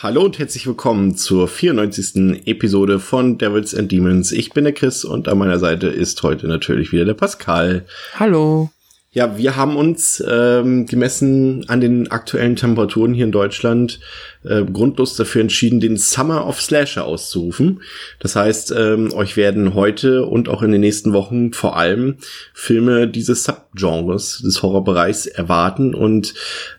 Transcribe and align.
Hallo 0.00 0.22
und 0.22 0.38
herzlich 0.38 0.64
willkommen 0.64 1.16
zur 1.16 1.48
94. 1.48 2.46
Episode 2.46 3.00
von 3.00 3.36
Devils 3.36 3.74
and 3.74 3.90
Demons. 3.90 4.30
Ich 4.30 4.52
bin 4.52 4.62
der 4.62 4.72
Chris 4.72 5.04
und 5.04 5.26
an 5.26 5.38
meiner 5.38 5.58
Seite 5.58 5.88
ist 5.88 6.22
heute 6.22 6.46
natürlich 6.46 6.92
wieder 6.92 7.04
der 7.04 7.14
Pascal. 7.14 7.84
Hallo. 8.14 8.70
Ja, 9.18 9.36
wir 9.36 9.56
haben 9.56 9.74
uns 9.74 10.22
ähm, 10.30 10.86
gemessen 10.86 11.68
an 11.68 11.80
den 11.80 12.08
aktuellen 12.08 12.54
Temperaturen 12.54 13.14
hier 13.14 13.24
in 13.24 13.32
Deutschland 13.32 13.98
äh, 14.44 14.62
grundlos 14.62 15.16
dafür 15.16 15.40
entschieden, 15.40 15.80
den 15.80 15.96
Summer 15.96 16.46
of 16.46 16.62
Slasher 16.62 17.04
auszurufen. 17.04 17.80
Das 18.20 18.36
heißt, 18.36 18.72
ähm, 18.78 19.12
euch 19.12 19.36
werden 19.36 19.74
heute 19.74 20.24
und 20.24 20.48
auch 20.48 20.62
in 20.62 20.70
den 20.70 20.82
nächsten 20.82 21.12
Wochen 21.14 21.52
vor 21.52 21.76
allem 21.76 22.18
Filme 22.54 23.08
dieses 23.08 23.42
Subgenres 23.42 24.40
des 24.44 24.62
Horrorbereichs 24.62 25.26
erwarten. 25.26 25.96
Und 25.96 26.34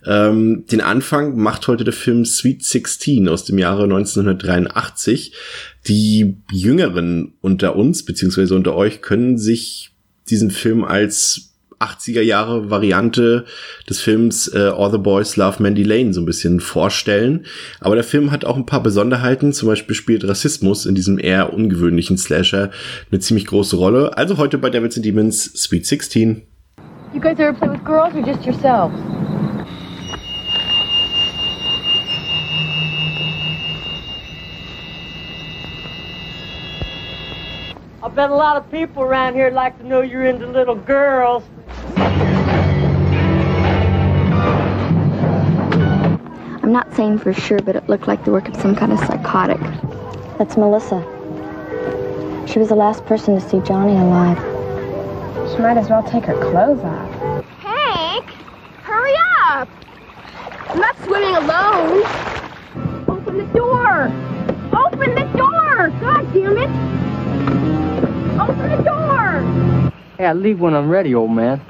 ähm, 0.05 0.63
den 0.71 0.79
Anfang 0.79 1.35
macht 1.35 1.67
heute 1.67 1.83
der 1.83 1.91
Film 1.91 2.23
Sweet 2.23 2.63
16 2.63 3.27
aus 3.27 3.43
dem 3.43 3.57
Jahre 3.57 3.83
1983. 3.83 5.33
Die 5.89 6.37
Jüngeren 6.53 7.33
unter 7.41 7.75
uns, 7.75 8.05
beziehungsweise 8.05 8.55
unter 8.55 8.75
euch, 8.75 9.01
können 9.01 9.37
sich 9.37 9.91
diesen 10.29 10.51
Film 10.51 10.85
als 10.85 11.48
80er 11.79 12.21
Jahre 12.21 12.69
Variante 12.69 13.45
des 13.89 14.01
Films 14.01 14.47
äh, 14.53 14.59
All 14.59 14.91
the 14.91 14.97
Boys 14.97 15.37
Love 15.37 15.61
Mandy 15.61 15.83
Lane 15.83 16.13
so 16.13 16.21
ein 16.21 16.25
bisschen 16.25 16.59
vorstellen. 16.59 17.45
Aber 17.79 17.95
der 17.95 18.03
Film 18.03 18.31
hat 18.31 18.45
auch 18.45 18.57
ein 18.57 18.65
paar 18.65 18.83
Besonderheiten. 18.83 19.53
Zum 19.53 19.67
Beispiel 19.69 19.95
spielt 19.95 20.27
Rassismus 20.27 20.85
in 20.85 20.95
diesem 20.95 21.19
eher 21.19 21.53
ungewöhnlichen 21.53 22.17
Slasher 22.17 22.71
eine 23.11 23.19
ziemlich 23.19 23.45
große 23.45 23.77
Rolle. 23.77 24.17
Also 24.17 24.37
heute 24.37 24.57
bei 24.57 24.69
Devils 24.69 24.97
and 24.97 25.05
Demons 25.05 25.45
Sweet 25.55 25.85
16. 25.85 26.43
You 27.13 27.19
guys 27.19 27.39
ever 27.39 27.53
play 27.53 27.69
with 27.69 27.83
girls 27.83 28.13
or 28.13 28.21
just 28.21 28.45
yourselves? 28.45 28.93
I 38.01 38.07
bet 38.07 38.29
a 38.29 38.35
lot 38.35 38.57
of 38.57 38.69
people 38.71 39.03
around 39.03 39.35
here 39.35 39.51
like 39.51 39.77
to 39.79 39.83
know 39.83 40.01
you're 40.01 40.25
into 40.25 40.47
little 40.47 40.75
girls. 40.75 41.43
I'm 46.61 46.73
not 46.73 46.93
saying 46.95 47.17
for 47.17 47.33
sure, 47.33 47.59
but 47.59 47.75
it 47.75 47.89
looked 47.89 48.07
like 48.07 48.25
the 48.25 48.31
work 48.31 48.47
of 48.47 48.55
some 48.55 48.75
kind 48.75 48.91
of 48.91 48.99
psychotic. 48.99 49.59
That's 50.37 50.55
Melissa. 50.55 51.01
She 52.47 52.59
was 52.59 52.69
the 52.69 52.75
last 52.75 53.05
person 53.05 53.33
to 53.35 53.41
see 53.41 53.59
Johnny 53.59 53.93
alive. 53.93 54.37
She 55.51 55.57
might 55.57 55.77
as 55.77 55.89
well 55.89 56.03
take 56.03 56.25
her 56.25 56.33
clothes 56.51 56.83
off. 56.83 57.45
Hank, 57.59 58.25
hurry 58.83 59.13
up! 59.41 59.67
I'm 60.69 60.79
not 60.79 60.95
swimming 61.03 61.35
alone. 61.35 62.03
Open 63.07 63.37
the 63.37 63.45
door! 63.57 64.11
Open 64.73 65.15
the 65.15 65.25
door! 65.37 65.89
God 65.99 66.33
damn 66.33 66.57
it! 66.57 66.69
Open 68.39 68.69
the 68.69 68.83
door! 68.83 69.28
Hey, 70.19 70.25
I 70.25 70.33
leave 70.33 70.59
when 70.59 70.75
I'm 70.75 70.89
ready, 70.89 71.15
old 71.15 71.31
man. 71.31 71.61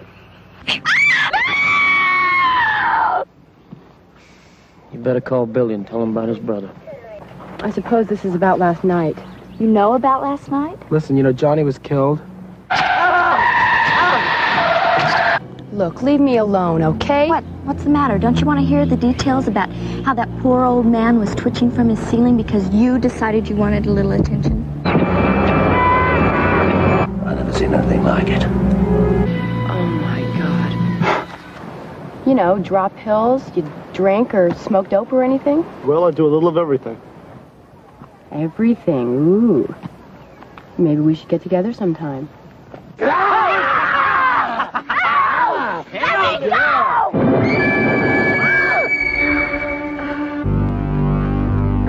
You 4.92 4.98
better 4.98 5.22
call 5.22 5.46
Billy 5.46 5.76
and 5.76 5.86
tell 5.86 6.02
him 6.02 6.18
about 6.18 6.30
his 6.30 6.40
brother. 6.40 6.72
I 7.60 7.70
suppose 7.70 8.08
this 8.08 8.26
is 8.26 8.34
about 8.34 8.58
last 8.58 8.84
night. 8.84 9.16
You 9.60 9.68
know 9.68 9.94
about 9.94 10.24
last 10.24 10.50
night? 10.50 10.80
Listen, 10.92 11.16
you 11.16 11.22
know 11.22 11.32
Johnny 11.32 11.62
was 11.62 11.78
killed. 11.78 12.24
Look, 15.72 16.02
leave 16.02 16.20
me 16.20 16.38
alone, 16.38 16.82
okay? 16.82 17.30
What? 17.30 17.44
What's 17.66 17.84
the 17.84 17.92
matter? 17.92 18.18
Don't 18.18 18.40
you 18.40 18.48
want 18.48 18.60
to 18.62 18.66
hear 18.66 18.84
the 18.84 18.98
details 18.98 19.48
about 19.48 19.70
how 20.04 20.16
that 20.16 20.28
poor 20.40 20.64
old 20.64 20.88
man 20.88 21.20
was 21.20 21.36
twitching 21.36 21.70
from 21.70 21.88
his 21.90 22.00
ceiling 22.00 22.36
because 22.36 22.68
you 22.70 22.98
decided 22.98 23.48
you 23.48 23.56
wanted 23.56 23.86
a 23.86 23.92
little 23.92 24.14
attention? 24.14 24.66
I 27.26 27.36
never 27.36 27.54
seen 27.54 27.76
anything 27.76 27.99
like 28.10 28.30
it. 28.30 28.44
Oh 29.70 29.86
my 30.02 30.22
god. 30.40 32.28
You 32.28 32.34
know, 32.34 32.58
drop 32.58 32.96
pills, 32.98 33.44
you 33.56 33.72
drink 33.94 34.34
or 34.34 34.52
smoke 34.56 34.90
dope 34.90 35.14
or 35.14 35.24
anything? 35.24 35.64
Well, 35.86 36.06
I 36.06 36.12
do 36.12 36.26
a 36.26 36.32
little 36.32 36.50
of 36.50 36.58
everything. 36.58 37.00
Everything. 38.32 39.08
Ooh. 39.16 39.76
Maybe 40.80 41.02
we 41.02 41.14
should 41.14 41.28
get 41.28 41.44
together 41.44 41.72
sometime. 41.72 42.28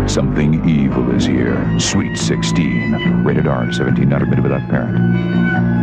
Something 0.06 0.68
evil 0.68 1.14
is 1.14 1.24
here. 1.24 1.78
Sweet 1.78 2.18
16. 2.18 3.24
Rated 3.24 3.46
R. 3.46 3.72
17 3.72 4.06
not 4.06 4.22
admitted 4.22 4.42
without 4.42 4.68
parent. 4.68 5.79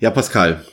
Ja, 0.00 0.10
Pascal. 0.10 0.64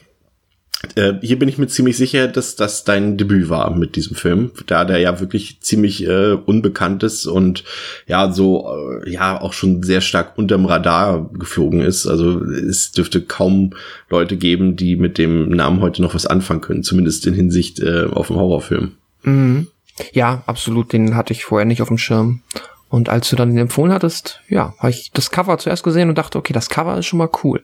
Äh, 0.96 1.14
hier 1.22 1.40
bin 1.40 1.50
ich 1.50 1.58
mir 1.58 1.68
ziemlich 1.68 1.98
sicher, 1.98 2.28
dass 2.28 2.56
das 2.56 2.84
dein 2.84 3.18
Debüt 3.18 3.50
war 3.50 3.76
mit 3.76 3.96
diesem 3.96 4.16
Film, 4.16 4.52
da 4.68 4.86
der 4.86 5.00
ja 5.00 5.20
wirklich 5.20 5.60
ziemlich 5.62 6.06
äh, 6.08 6.34
unbekannt 6.34 7.04
ist 7.04 7.26
und 7.26 7.64
ja 8.06 8.32
so 8.32 9.02
äh, 9.04 9.12
ja 9.12 9.42
auch 9.42 9.54
schon 9.54 9.82
sehr 9.82 10.02
stark 10.02 10.38
unterm 10.38 10.66
Radar 10.66 11.30
geflogen 11.34 11.82
ist. 11.82 12.06
Also 12.06 12.42
es 12.42 12.92
dürfte 12.92 13.22
kaum 13.22 13.74
Leute 14.10 14.38
geben, 14.38 14.76
die 14.76 14.96
mit 14.96 15.18
dem 15.18 15.50
Namen 15.50 15.82
heute 15.82 16.02
noch 16.04 16.14
was 16.14 16.28
anfangen 16.28 16.62
können, 16.62 16.84
zumindest 16.84 17.26
in 17.26 17.34
Hinsicht 17.34 17.80
äh, 17.80 18.06
auf 18.06 18.30
einen 18.30 18.40
Horrorfilm. 18.40 18.94
Mhm. 19.24 19.68
Ja, 20.14 20.44
absolut, 20.46 20.94
den 20.94 21.16
hatte 21.16 21.34
ich 21.34 21.44
vorher 21.44 21.66
nicht 21.66 21.82
auf 21.82 21.88
dem 21.88 21.98
Schirm. 21.98 22.44
Und 22.88 23.10
als 23.10 23.30
du 23.30 23.36
dann 23.36 23.50
den 23.50 23.58
empfohlen 23.58 23.92
hattest, 23.92 24.42
ja, 24.48 24.74
habe 24.78 24.92
ich 24.92 25.12
das 25.12 25.32
Cover 25.32 25.58
zuerst 25.58 25.84
gesehen 25.84 26.08
und 26.08 26.18
dachte, 26.18 26.38
okay, 26.38 26.54
das 26.54 26.70
Cover 26.70 26.98
ist 26.98 27.08
schon 27.08 27.18
mal 27.18 27.30
cool. 27.44 27.64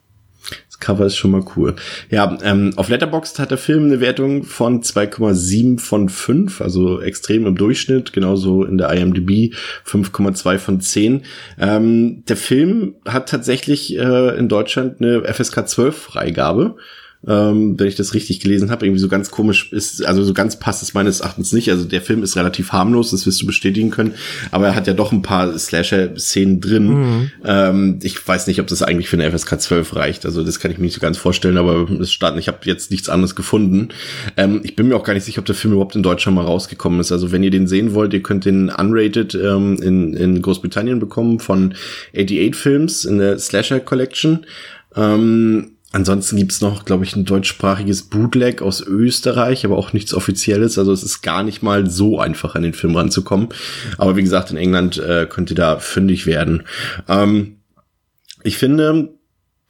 Das 0.67 0.79
Cover 0.79 1.05
ist 1.05 1.15
schon 1.15 1.31
mal 1.31 1.43
cool. 1.55 1.75
Ja, 2.09 2.37
ähm, 2.43 2.73
auf 2.75 2.89
Letterboxd 2.89 3.39
hat 3.39 3.51
der 3.51 3.57
Film 3.57 3.85
eine 3.85 3.99
Wertung 3.99 4.43
von 4.43 4.81
2,7 4.81 5.79
von 5.79 6.09
5, 6.09 6.61
also 6.61 7.01
extrem 7.01 7.45
im 7.45 7.55
Durchschnitt, 7.55 8.13
genauso 8.13 8.63
in 8.63 8.77
der 8.77 8.91
IMDb 8.91 9.53
5,2 9.85 10.57
von 10.57 10.81
10. 10.81 11.23
Ähm, 11.59 12.23
der 12.27 12.37
Film 12.37 12.95
hat 13.07 13.29
tatsächlich 13.29 13.97
äh, 13.97 14.37
in 14.37 14.49
Deutschland 14.49 15.01
eine 15.01 15.23
FSK 15.23 15.67
12 15.67 15.95
Freigabe. 15.95 16.75
Ähm, 17.28 17.79
wenn 17.79 17.88
ich 17.88 17.95
das 17.95 18.13
richtig 18.13 18.39
gelesen 18.41 18.69
habe, 18.69 18.85
irgendwie 18.85 19.00
so 19.00 19.07
ganz 19.07 19.31
komisch 19.31 19.72
ist, 19.72 20.06
also 20.06 20.23
so 20.23 20.34
ganz 20.34 20.59
passt 20.59 20.84
es 20.84 20.94
meines 20.94 21.22
Erachtens 21.22 21.53
nicht. 21.53 21.69
Also 21.69 21.85
der 21.85 22.01
Film 22.01 22.22
ist 22.22 22.35
relativ 22.35 22.72
harmlos, 22.72 23.11
das 23.11 23.25
wirst 23.25 23.41
du 23.41 23.45
bestätigen 23.45 23.91
können, 23.91 24.13
aber 24.51 24.67
er 24.67 24.75
hat 24.75 24.88
ja 24.88 24.94
doch 24.94 25.11
ein 25.11 25.22
paar 25.22 25.57
Slasher-Szenen 25.57 26.59
drin. 26.59 26.88
Mhm. 26.88 27.31
Ähm, 27.45 28.00
ich 28.03 28.28
weiß 28.28 28.47
nicht, 28.47 28.59
ob 28.59 28.67
das 28.67 28.81
eigentlich 28.81 29.07
für 29.07 29.17
eine 29.17 29.31
FSK 29.31 29.61
12 29.61 29.95
reicht. 29.95 30.25
Also 30.25 30.44
das 30.44 30.59
kann 30.59 30.72
ich 30.72 30.78
mir 30.78 30.85
nicht 30.85 30.95
so 30.95 31.00
ganz 31.00 31.17
vorstellen, 31.17 31.57
aber 31.57 31.89
es 32.00 32.11
starten. 32.11 32.39
Ich 32.39 32.47
habe 32.47 32.59
jetzt 32.63 32.91
nichts 32.91 33.09
anderes 33.09 33.35
gefunden. 33.35 33.90
Ähm, 34.35 34.61
ich 34.63 34.75
bin 34.75 34.88
mir 34.88 34.95
auch 34.95 35.03
gar 35.03 35.13
nicht 35.13 35.23
sicher, 35.23 35.40
ob 35.40 35.45
der 35.45 35.55
Film 35.55 35.73
überhaupt 35.73 35.95
in 35.95 36.03
Deutschland 36.03 36.35
mal 36.35 36.45
rausgekommen 36.45 37.00
ist. 37.00 37.11
Also 37.11 37.31
wenn 37.31 37.44
ihr 37.44 37.51
den 37.51 37.67
sehen 37.67 37.94
wollt, 37.94 38.13
ihr 38.13 38.23
könnt 38.23 38.45
den 38.45 38.69
unrated 38.69 39.35
ähm, 39.35 39.81
in, 39.81 40.13
in 40.13 40.41
Großbritannien 40.41 41.00
bekommen 41.00 41.40
von 41.40 41.73
88 42.13 42.55
Films 42.55 43.05
in 43.05 43.19
der 43.19 43.40
Slasher 43.40 43.79
Collection. 43.79 44.46
Ähm, 44.96 45.72
Ansonsten 45.93 46.37
gibt's 46.37 46.59
noch, 46.59 46.85
glaube 46.85 47.05
ich, 47.05 47.16
ein 47.16 47.23
deutschsprachiges 47.23 48.09
Bootleg 48.09 48.63
aus 48.63 48.81
Österreich, 48.81 49.63
aber 49.63 49.78
auch 49.78 49.93
nichts 49.93 50.16
Offizielles. 50.16 50.79
Also 50.79 50.91
es 50.91 51.03
ist 51.03 51.22
gar 51.22 51.43
nicht 51.43 51.61
mal 51.61 51.87
so 51.87 52.19
einfach, 52.19 52.55
an 52.55 52.63
den 52.63 52.73
Film 52.73 52.95
ranzukommen. 52.95 53.49
Aber 53.99 54.16
wie 54.16 54.23
gesagt, 54.23 54.49
in 54.49 54.57
England 54.57 54.97
äh, 54.97 55.28
könnt 55.29 55.51
ihr 55.51 55.55
da 55.55 55.78
fündig 55.78 56.25
werden. 56.25 56.63
Ähm, 57.07 57.57
ich 58.41 58.57
finde, 58.57 59.13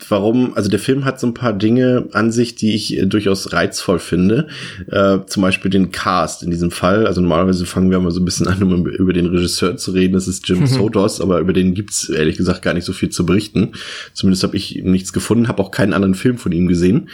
warum, 0.09 0.53
also 0.55 0.69
der 0.69 0.79
Film 0.79 1.05
hat 1.05 1.19
so 1.19 1.27
ein 1.27 1.33
paar 1.33 1.53
Dinge 1.53 2.07
an 2.13 2.31
sich, 2.31 2.55
die 2.55 2.73
ich 2.73 2.97
äh, 2.97 3.05
durchaus 3.05 3.53
reizvoll 3.53 3.99
finde. 3.99 4.47
Äh, 4.89 5.19
zum 5.27 5.41
Beispiel 5.41 5.69
den 5.69 5.91
Cast 5.91 6.43
in 6.43 6.51
diesem 6.51 6.71
Fall. 6.71 7.05
Also 7.05 7.21
normalerweise 7.21 7.65
fangen 7.65 7.91
wir 7.91 7.99
mal 7.99 8.11
so 8.11 8.19
ein 8.21 8.25
bisschen 8.25 8.47
an, 8.49 8.63
um 8.63 8.87
über 8.87 9.13
den 9.13 9.27
Regisseur 9.27 9.77
zu 9.77 9.91
reden. 9.91 10.13
Das 10.13 10.27
ist 10.27 10.47
Jim 10.47 10.59
Mhm. 10.61 10.67
Sotos, 10.67 11.21
aber 11.21 11.39
über 11.39 11.53
den 11.53 11.73
gibt's 11.73 12.09
ehrlich 12.09 12.37
gesagt 12.37 12.61
gar 12.61 12.73
nicht 12.73 12.85
so 12.85 12.93
viel 12.93 13.09
zu 13.09 13.25
berichten. 13.25 13.73
Zumindest 14.13 14.43
habe 14.43 14.55
ich 14.57 14.81
nichts 14.83 15.13
gefunden, 15.13 15.47
habe 15.47 15.61
auch 15.61 15.71
keinen 15.71 15.93
anderen 15.93 16.15
Film 16.15 16.37
von 16.37 16.51
ihm 16.51 16.67
gesehen. 16.67 17.09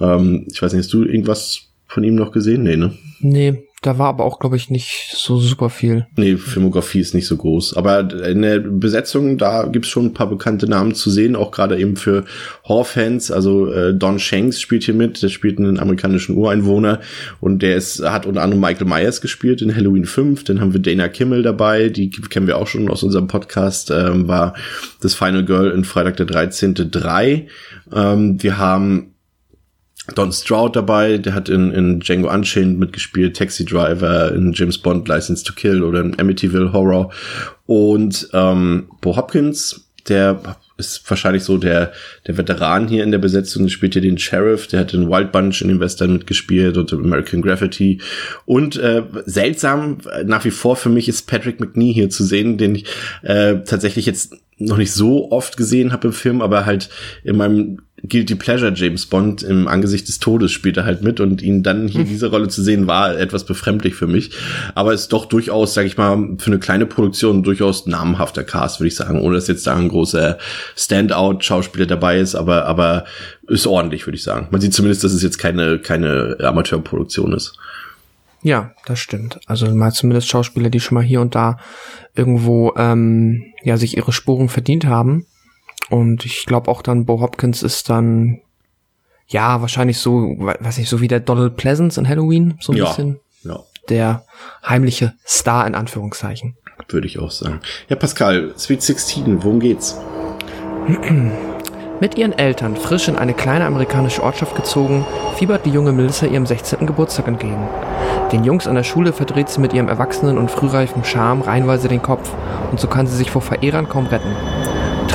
Ähm, 0.00 0.46
ich 0.50 0.60
weiß 0.60 0.72
nicht, 0.72 0.84
hast 0.84 0.92
du 0.92 1.04
irgendwas 1.04 1.60
von 1.86 2.04
ihm 2.04 2.14
noch 2.14 2.32
gesehen? 2.32 2.62
Nee, 2.64 2.76
ne? 2.76 2.92
Nee, 3.20 3.67
Da 3.80 3.96
war 3.96 4.08
aber 4.08 4.24
auch, 4.24 4.40
glaube 4.40 4.56
ich, 4.56 4.70
nicht 4.70 5.12
so 5.12 5.38
super 5.38 5.70
viel. 5.70 6.06
Nee, 6.16 6.36
Filmografie 6.36 6.98
ist 6.98 7.14
nicht 7.14 7.28
so 7.28 7.36
groß. 7.36 7.76
Aber 7.76 8.00
in 8.24 8.42
der 8.42 8.58
Besetzung, 8.58 9.38
da 9.38 9.66
gibt's 9.66 9.88
schon 9.88 10.06
ein 10.06 10.14
paar 10.14 10.28
bekannte 10.28 10.68
Namen 10.68 10.96
zu 10.96 11.10
sehen, 11.10 11.36
auch 11.36 11.52
gerade 11.52 11.78
eben 11.78 11.94
für 11.94 12.24
Horrorfans. 12.64 13.30
Also 13.30 13.70
äh, 13.72 13.94
Don 13.94 14.18
Shanks 14.18 14.60
spielt 14.60 14.82
hier 14.82 14.94
mit, 14.94 15.22
der 15.22 15.28
spielt 15.28 15.58
einen 15.58 15.78
amerikanischen 15.78 16.36
Ureinwohner 16.36 17.00
und 17.40 17.62
der 17.62 17.76
ist, 17.76 18.02
hat 18.02 18.26
unter 18.26 18.42
anderem 18.42 18.60
Michael 18.60 18.88
Myers 18.88 19.20
gespielt 19.20 19.62
in 19.62 19.74
Halloween 19.74 20.06
5. 20.06 20.42
Dann 20.42 20.60
haben 20.60 20.72
wir 20.72 20.80
Dana 20.80 21.06
Kimmel 21.06 21.44
dabei, 21.44 21.88
die 21.88 22.10
kennen 22.10 22.48
wir 22.48 22.58
auch 22.58 22.66
schon 22.66 22.90
aus 22.90 23.04
unserem 23.04 23.28
Podcast, 23.28 23.92
ähm, 23.92 24.26
war 24.26 24.54
das 25.00 25.14
Final 25.14 25.44
Girl 25.44 25.70
in 25.70 25.84
Freitag 25.84 26.16
der 26.16 26.26
13. 26.26 26.74
3. 26.74 27.46
Ähm, 27.92 28.42
wir 28.42 28.58
haben 28.58 29.14
Don 30.14 30.32
Stroud 30.32 30.76
dabei, 30.76 31.18
der 31.18 31.34
hat 31.34 31.48
in, 31.48 31.70
in 31.70 32.00
Django 32.00 32.32
Unchained 32.32 32.78
mitgespielt, 32.78 33.36
Taxi 33.36 33.64
Driver, 33.64 34.32
in 34.32 34.52
James 34.52 34.78
Bond 34.78 35.06
License 35.08 35.44
to 35.44 35.52
Kill 35.52 35.82
oder 35.82 36.00
in 36.00 36.18
Amityville 36.18 36.72
Horror. 36.72 37.10
Und 37.66 38.28
ähm, 38.32 38.88
Bo 39.00 39.16
Hopkins, 39.16 39.88
der 40.08 40.40
ist 40.78 41.02
wahrscheinlich 41.10 41.42
so 41.42 41.58
der, 41.58 41.92
der 42.26 42.38
Veteran 42.38 42.88
hier 42.88 43.02
in 43.02 43.10
der 43.10 43.18
Besetzung, 43.18 43.64
der 43.64 43.70
spielt 43.70 43.94
hier 43.94 44.02
den 44.02 44.16
Sheriff, 44.16 44.68
der 44.68 44.80
hat 44.80 44.94
in 44.94 45.10
Wild 45.10 45.32
Bunch 45.32 45.60
in 45.60 45.68
den 45.68 45.80
Western 45.80 46.12
mitgespielt 46.12 46.76
und 46.76 46.92
American 46.92 47.42
Graffiti. 47.42 48.00
Und 48.46 48.76
äh, 48.76 49.02
seltsam, 49.26 49.98
nach 50.24 50.44
wie 50.44 50.52
vor 50.52 50.76
für 50.76 50.88
mich 50.88 51.08
ist 51.08 51.26
Patrick 51.26 51.60
McNee 51.60 51.92
hier 51.92 52.10
zu 52.10 52.24
sehen, 52.24 52.58
den 52.58 52.76
ich 52.76 52.84
äh, 53.22 53.56
tatsächlich 53.64 54.06
jetzt 54.06 54.36
noch 54.56 54.76
nicht 54.76 54.92
so 54.92 55.30
oft 55.30 55.56
gesehen 55.56 55.92
habe 55.92 56.08
im 56.08 56.12
Film, 56.12 56.40
aber 56.40 56.64
halt 56.64 56.88
in 57.24 57.36
meinem 57.36 57.78
Guilty 58.06 58.36
Pleasure 58.36 58.72
James 58.74 59.06
Bond 59.06 59.42
im 59.42 59.66
Angesicht 59.66 60.08
des 60.08 60.20
Todes 60.20 60.52
spielt 60.52 60.76
er 60.76 60.84
halt 60.84 61.02
mit 61.02 61.20
und 61.20 61.42
ihn 61.42 61.62
dann 61.62 61.88
hier 61.88 62.02
in 62.02 62.08
dieser 62.08 62.28
Rolle 62.28 62.48
zu 62.48 62.62
sehen 62.62 62.86
war 62.86 63.18
etwas 63.18 63.44
befremdlich 63.44 63.94
für 63.94 64.06
mich. 64.06 64.30
Aber 64.74 64.92
ist 64.92 65.12
doch 65.12 65.26
durchaus, 65.26 65.74
sag 65.74 65.86
ich 65.86 65.96
mal, 65.96 66.36
für 66.38 66.50
eine 66.50 66.60
kleine 66.60 66.86
Produktion 66.86 67.42
durchaus 67.42 67.86
namhafter 67.86 68.44
Cast, 68.44 68.80
würde 68.80 68.88
ich 68.88 68.94
sagen, 68.96 69.20
ohne 69.20 69.34
dass 69.34 69.48
jetzt 69.48 69.66
da 69.66 69.74
ein 69.74 69.88
großer 69.88 70.38
Standout-Schauspieler 70.76 71.86
dabei 71.86 72.18
ist, 72.18 72.34
aber, 72.34 72.66
aber 72.66 73.04
ist 73.48 73.66
ordentlich, 73.66 74.06
würde 74.06 74.16
ich 74.16 74.22
sagen. 74.22 74.48
Man 74.50 74.60
sieht 74.60 74.74
zumindest, 74.74 75.02
dass 75.02 75.12
es 75.12 75.22
jetzt 75.22 75.38
keine, 75.38 75.78
keine 75.78 76.36
Amateurproduktion 76.40 77.32
ist. 77.32 77.58
Ja, 78.42 78.72
das 78.86 79.00
stimmt. 79.00 79.40
Also 79.46 79.66
mal 79.74 79.92
zumindest 79.92 80.28
Schauspieler, 80.28 80.70
die 80.70 80.80
schon 80.80 80.94
mal 80.94 81.04
hier 81.04 81.20
und 81.20 81.34
da 81.34 81.58
irgendwo 82.14 82.72
ähm, 82.76 83.52
ja 83.64 83.76
sich 83.76 83.96
ihre 83.96 84.12
Spuren 84.12 84.48
verdient 84.48 84.86
haben. 84.86 85.26
Und 85.90 86.24
ich 86.26 86.44
glaube 86.46 86.70
auch 86.70 86.82
dann, 86.82 87.06
Bo 87.06 87.20
Hopkins 87.20 87.62
ist 87.62 87.88
dann, 87.88 88.40
ja, 89.26 89.60
wahrscheinlich 89.60 89.98
so, 89.98 90.34
weiß 90.38 90.78
nicht, 90.78 90.88
so 90.88 91.00
wie 91.00 91.08
der 91.08 91.20
Donald 91.20 91.56
Pleasance 91.56 91.98
in 92.00 92.08
Halloween, 92.08 92.54
so 92.60 92.72
ein 92.72 92.78
Ja, 92.78 92.84
bisschen. 92.86 93.20
ja. 93.42 93.60
Der 93.88 94.24
heimliche 94.66 95.14
Star 95.26 95.66
in 95.66 95.74
Anführungszeichen. 95.74 96.56
Würde 96.88 97.06
ich 97.06 97.18
auch 97.18 97.30
sagen. 97.30 97.60
Ja, 97.88 97.96
Pascal, 97.96 98.52
Sweet 98.58 98.82
16, 98.82 99.42
worum 99.42 99.60
geht's? 99.60 99.98
Mit 102.00 102.16
ihren 102.16 102.32
Eltern 102.32 102.76
frisch 102.76 103.08
in 103.08 103.16
eine 103.16 103.34
kleine 103.34 103.64
amerikanische 103.66 104.22
Ortschaft 104.22 104.54
gezogen, 104.54 105.04
fiebert 105.36 105.66
die 105.66 105.70
junge 105.70 105.92
Melissa 105.92 106.26
ihrem 106.26 106.46
16. 106.46 106.86
Geburtstag 106.86 107.26
entgegen. 107.28 107.66
Den 108.30 108.44
Jungs 108.44 108.66
an 108.66 108.74
der 108.76 108.84
Schule 108.84 109.12
verdreht 109.12 109.48
sie 109.48 109.60
mit 109.60 109.72
ihrem 109.72 109.88
erwachsenen 109.88 110.38
und 110.38 110.50
frühreifen 110.50 111.02
Charme 111.04 111.42
reinweise 111.42 111.88
den 111.88 112.02
Kopf 112.02 112.30
und 112.70 112.78
so 112.78 112.86
kann 112.88 113.06
sie 113.06 113.16
sich 113.16 113.30
vor 113.30 113.42
Verehrern 113.42 113.88
kaum 113.88 114.06
retten. 114.06 114.30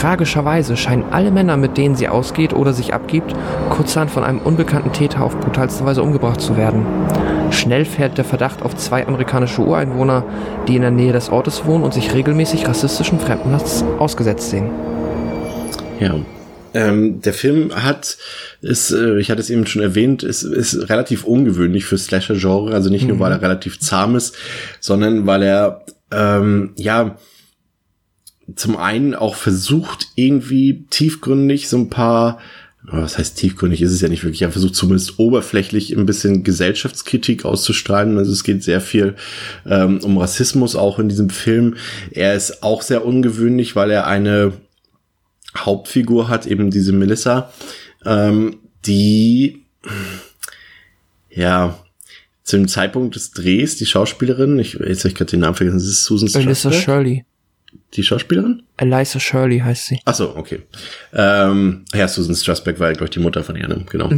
Tragischerweise 0.04 0.76
scheinen 0.76 1.06
alle 1.14 1.32
Männer, 1.32 1.56
mit 1.56 1.78
denen 1.78 1.96
sie 1.96 2.10
ausgeht 2.10 2.52
oder 2.52 2.74
sich 2.74 2.94
abgibt, 2.94 3.34
kurzerhand 3.70 4.12
von 4.12 4.26
einem 4.26 4.40
unbekannten 4.40 4.92
Täter 4.92 5.24
auf 5.24 5.40
brutalste 5.40 5.86
Weise 5.86 6.04
umgebracht 6.04 6.42
zu 6.42 6.58
werden. 6.58 6.86
Schnell 7.52 7.86
fährt 7.86 8.18
der 8.18 8.26
Verdacht 8.26 8.64
auf 8.64 8.76
zwei 8.76 9.08
amerikanische 9.08 9.62
Ureinwohner, 9.62 10.26
die 10.68 10.76
in 10.76 10.82
der 10.82 10.92
Nähe 10.92 11.14
des 11.14 11.30
Ortes 11.30 11.64
wohnen 11.64 11.86
und 11.86 11.94
sich 11.94 12.14
regelmäßig 12.14 12.68
rassistischen 12.68 13.18
Fremdenhass 13.18 13.86
ausgesetzt 13.98 14.50
sehen. 14.50 14.72
Ja. 16.02 16.16
Ähm, 16.74 17.22
der 17.22 17.34
Film 17.34 17.74
hat, 17.74 18.18
ist, 18.62 18.92
äh, 18.92 19.18
ich 19.20 19.32
hatte 19.32 19.40
es 19.40 19.50
eben 19.50 19.66
schon 19.66 19.82
erwähnt, 19.82 20.22
ist, 20.22 20.44
ist 20.44 20.90
relativ 20.90 21.24
ungewöhnlich 21.24 21.86
für 21.86 21.98
Slasher-Genre. 21.98 22.74
Also 22.74 22.90
nicht 22.90 23.08
nur, 23.08 23.20
weil 23.20 23.32
er 23.32 23.42
relativ 23.42 23.80
zahm 23.80 24.18
ist, 24.18 24.36
sondern 24.82 25.26
weil 25.26 25.44
er, 25.44 25.86
ähm, 26.12 26.74
ja, 26.76 27.16
zum 28.56 28.78
einen 28.78 29.16
auch 29.16 29.36
versucht, 29.36 30.10
irgendwie 30.16 30.86
tiefgründig 30.90 31.69
so 31.69 31.78
ein 31.78 31.90
paar, 31.90 32.40
was 32.84 33.18
heißt 33.18 33.38
tiefgründig 33.38 33.81
ist 33.81 33.92
es 33.92 34.01
ja 34.01 34.10
nicht 34.10 34.24
wirklich, 34.24 34.42
er 34.42 34.51
versucht 34.51 34.75
zumindest 34.75 35.18
oberflächlich 35.18 35.95
ein 35.95 36.06
bisschen 36.06 36.44
Gesellschaftskritik 36.44 37.45
auszustrahlen. 37.45 38.18
Also 38.18 38.31
es 38.31 38.44
geht 38.44 38.63
sehr 38.63 38.81
viel 38.81 39.16
ähm, 39.66 40.00
um 40.04 40.18
Rassismus 40.18 40.75
auch 40.75 41.00
in 41.00 41.10
diesem 41.10 41.30
Film. 41.30 41.75
Er 42.12 42.36
ist 42.36 42.63
auch 42.63 42.81
sehr 42.81 43.06
ungewöhnlich, 43.06 43.75
weil 43.75 43.92
er 43.92 44.07
eine 44.07 44.54
Hauptfigur 45.57 46.28
hat, 46.28 46.46
eben 46.46 46.72
diese 46.72 46.92
Melissa, 46.92 47.54
ähm, 48.06 48.57
die 48.86 49.63
ja 51.30 51.80
zu 52.44 52.57
dem 52.57 52.68
Zeitpunkt 52.68 53.16
des 53.16 53.31
Drehs 53.31 53.78
die 53.78 53.86
Schauspielerin, 53.86 54.60
ich 54.60 54.74
jetzt 54.74 55.00
habe 55.00 55.10
ich 55.10 55.16
gerade 55.16 55.31
den 55.31 55.39
Namen 55.39 55.56
vergessen, 55.56 55.78
das 55.78 55.88
ist 55.88 56.04
Susan 56.04 56.28
Strasberg. 56.28 56.74
Shirley. 56.74 57.25
Die 57.94 58.04
Schauspielerin? 58.04 58.64
Eliza 58.78 59.20
Shirley 59.20 59.60
heißt 59.60 59.86
sie. 59.86 60.00
Ach 60.06 60.16
so, 60.16 60.36
okay. 60.36 60.62
Ähm, 61.14 61.86
ja, 61.94 62.08
Susan 62.08 62.36
Strasberg 62.36 62.80
war, 62.80 62.92
glaube 62.94 63.06
ich, 63.06 63.10
die 63.12 63.20
Mutter 63.20 63.44
von 63.44 63.56
ihr, 63.56 63.68
ne? 63.68 63.86
genau. 63.90 64.10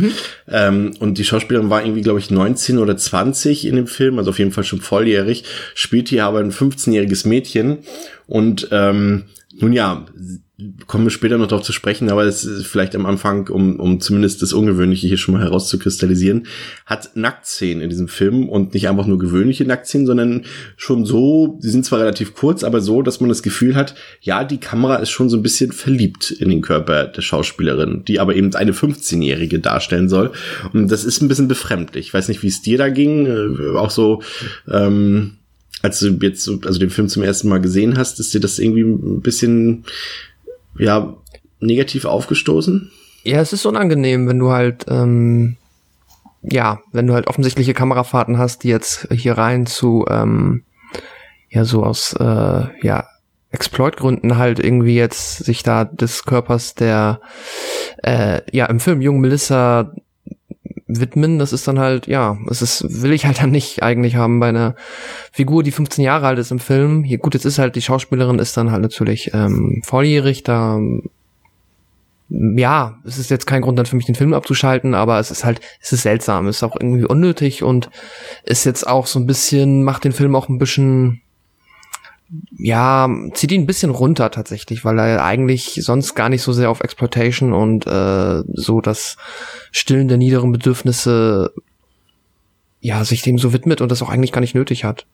Ähm, 0.48 0.94
und 1.00 1.18
die 1.18 1.26
Schauspielerin 1.26 1.70
war 1.70 1.84
irgendwie, 1.84 2.02
glaube 2.02 2.20
ich, 2.20 2.32
19 2.32 2.78
oder 2.78 2.96
20 2.96 3.68
in 3.68 3.76
dem 3.76 3.88
Film, 3.88 4.18
also 4.18 4.30
auf 4.30 4.40
jeden 4.40 4.52
Fall 4.52 4.64
schon 4.64 4.80
volljährig, 4.80 5.44
spielt 5.74 6.08
hier 6.08 6.26
aber 6.26 6.40
ein 6.40 6.52
15-jähriges 6.52 7.28
Mädchen 7.28 7.80
und 8.28 8.70
ähm, 8.72 9.26
nun 9.60 9.74
ja, 9.74 10.06
kommen 10.88 11.04
wir 11.06 11.12
später 11.12 11.38
noch 11.38 11.48
darauf 11.48 11.66
zu 11.66 11.74
sprechen, 11.74 12.10
aber 12.10 12.24
es 12.24 12.46
ist 12.46 12.66
vielleicht 12.68 12.96
am 12.96 13.06
Anfang, 13.06 13.50
um, 13.50 13.78
um 13.78 14.00
zumindest 14.00 14.42
das 14.42 14.54
Ungewöhnliche 14.54 15.06
hier 15.06 15.18
schon 15.18 15.34
mal 15.34 15.44
herauszukristallisieren, 15.44 16.48
hat 16.86 17.16
Nacktszenen 17.18 17.82
in 17.82 17.90
diesem 17.90 18.08
Film 18.08 18.48
und 18.48 18.74
nicht 18.74 18.88
einfach 18.88 19.06
nur 19.06 19.20
gewöhnliche 19.20 19.66
Nacktszenen, 19.66 20.08
sondern 20.08 20.46
schon 20.78 21.06
so, 21.06 21.60
die 21.62 21.68
sind 21.70 21.86
zwar 21.86 22.00
relativ 22.00 22.36
kurz, 22.36 22.64
aber 22.64 22.80
so, 22.80 23.02
dass 23.02 23.20
man 23.20 23.28
das 23.28 23.44
Gefühl 23.44 23.76
hat, 23.76 23.96
ja, 24.22 24.46
die 24.46 24.60
Kamera 24.60 24.96
ist 24.96 25.10
schon 25.10 25.30
so 25.30 25.36
ein 25.36 25.44
bisschen 25.44 25.74
verliebt 25.74 26.32
in 26.32 26.50
den 26.50 26.62
Körper 26.62 27.06
der 27.08 27.22
Schauspielerin, 27.22 28.04
die 28.08 28.22
aber 28.22 28.34
eben 28.36 28.56
eine 28.56 28.72
15-Jährige 28.72 29.60
darstellen 29.60 30.08
soll. 30.08 30.32
Und 30.72 30.90
das 30.90 31.04
ist 31.04 31.22
ein 31.22 31.28
bisschen 31.28 31.50
befremdlich. 31.50 32.08
Ich 32.08 32.14
weiß 32.14 32.30
nicht, 32.30 32.44
wie 32.44 32.48
es 32.48 32.62
dir 32.62 32.78
da 32.78 32.88
ging, 32.88 33.26
äh, 33.26 33.76
auch 33.78 33.92
so, 33.92 34.22
ähm, 34.72 35.32
als 35.82 36.00
du 36.00 36.18
jetzt 36.22 36.44
so- 36.44 36.62
also 36.66 36.80
den 36.80 36.90
Film 36.90 37.10
zum 37.10 37.24
ersten 37.24 37.50
Mal 37.50 37.60
gesehen 37.60 37.98
hast, 37.98 38.22
ist 38.22 38.34
dir 38.34 38.40
das 38.40 38.58
irgendwie 38.58 38.84
ein 38.84 39.22
bisschen 39.22 39.84
ja 40.78 41.16
negativ 41.60 42.06
aufgestoßen? 42.06 42.92
Ja, 43.24 43.40
es 43.40 43.54
ist 43.54 43.66
unangenehm, 43.66 44.28
wenn 44.28 44.40
du 44.40 44.52
halt, 44.52 44.86
ähm, 44.88 45.58
ja, 46.44 46.80
wenn 46.92 47.08
du 47.08 47.14
halt 47.14 47.28
offensichtliche 47.28 47.74
Kamerafahrten 47.74 48.38
hast, 48.38 48.64
die 48.64 48.70
jetzt 48.70 49.08
hier 49.12 49.38
rein 49.38 49.66
zu, 49.66 50.06
ähm, 50.10 50.64
ja, 51.50 51.66
so 51.66 51.84
aus, 51.84 52.14
äh, 52.14 52.66
ja, 52.82 53.08
Exploit-Gründen 53.52 54.38
halt 54.38 54.60
irgendwie 54.60 54.96
jetzt 54.96 55.46
sich 55.46 55.64
da 55.64 55.86
des 55.86 56.26
Körpers 56.26 56.76
der, 56.76 57.22
äh, 58.04 58.42
ja, 58.52 58.66
im 58.66 58.80
Film 58.80 59.02
jungen 59.02 59.22
Melissa 59.22 59.94
widmen, 60.88 61.40
das 61.40 61.52
ist 61.52 61.68
dann 61.68 61.80
halt, 61.80 62.08
ja, 62.08 62.38
es 62.50 62.62
ist, 62.62 63.02
will 63.02 63.12
ich 63.14 63.26
halt 63.26 63.42
dann 63.42 63.52
nicht 63.52 63.82
eigentlich 63.82 64.16
haben 64.16 64.40
bei 64.40 64.50
einer 64.50 64.76
Figur, 65.32 65.64
die 65.64 65.72
15 65.72 66.04
Jahre 66.04 66.28
alt 66.28 66.40
ist 66.40 66.52
im 66.52 66.60
Film. 66.60 67.04
Hier, 67.04 67.18
gut, 67.18 67.34
jetzt 67.34 67.46
ist 67.46 67.58
halt, 67.58 67.76
die 67.76 67.82
Schauspielerin 67.82 68.40
ist 68.40 68.56
dann 68.56 68.72
halt 68.72 68.82
natürlich 68.82 69.32
ähm, 69.34 69.82
volljährig, 69.84 70.44
da 70.44 70.80
ja, 72.30 72.98
es 73.06 73.18
ist 73.18 73.30
jetzt 73.30 73.46
kein 73.46 73.62
Grund 73.62 73.78
dann 73.78 73.86
für 73.86 73.96
mich 73.96 74.08
den 74.08 74.16
Film 74.16 74.34
abzuschalten, 74.34 74.96
aber 74.96 75.20
es 75.20 75.30
ist 75.30 75.46
halt, 75.46 75.62
es 75.80 75.94
ist 75.94 76.02
seltsam, 76.02 76.48
es 76.48 76.58
ist 76.58 76.64
auch 76.64 76.76
irgendwie 76.80 77.06
unnötig 77.06 77.62
und 77.62 77.90
ist 78.44 78.66
jetzt 78.66 78.88
auch 78.88 79.06
so 79.06 79.20
ein 79.20 79.28
bisschen, 79.28 79.84
macht 79.84 80.04
den 80.04 80.12
Film 80.12 80.36
auch 80.36 80.50
ein 80.50 80.58
bisschen, 80.58 81.22
ja, 82.58 83.10
zieht 83.34 83.52
ihn 83.52 83.62
ein 83.62 83.68
bisschen 83.68 83.92
runter 83.92 84.32
tatsächlich, 84.32 84.84
weil 84.84 84.98
er 85.00 85.24
eigentlich 85.24 85.80
sonst 85.82 86.16
gar 86.16 86.30
nicht 86.30 86.42
so 86.42 86.54
sehr 86.54 86.70
auf 86.70 86.82
Exploitation 86.82 87.54
und 87.54 87.86
äh, 87.86 88.44
so 88.54 88.82
das 88.82 89.18
Stillen 89.72 90.08
der 90.08 90.18
niederen 90.18 90.52
Bedürfnisse 90.52 91.52
ja, 92.86 93.04
sich 93.04 93.24
dem 93.24 93.40
so 93.40 93.52
widmet 93.52 93.82
und 93.82 93.90
das 93.90 94.04
auch 94.04 94.10
eigentlich 94.10 94.32
gar 94.32 94.42
nicht 94.42 94.54
nötig 94.54 94.84
hat. 94.84 95.08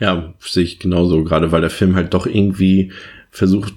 Ja, 0.00 0.34
sehe 0.40 0.64
ich 0.64 0.80
genauso, 0.80 1.22
gerade 1.22 1.52
weil 1.52 1.60
der 1.60 1.70
Film 1.70 1.94
halt 1.94 2.14
doch 2.14 2.26
irgendwie 2.26 2.90
versucht, 3.30 3.74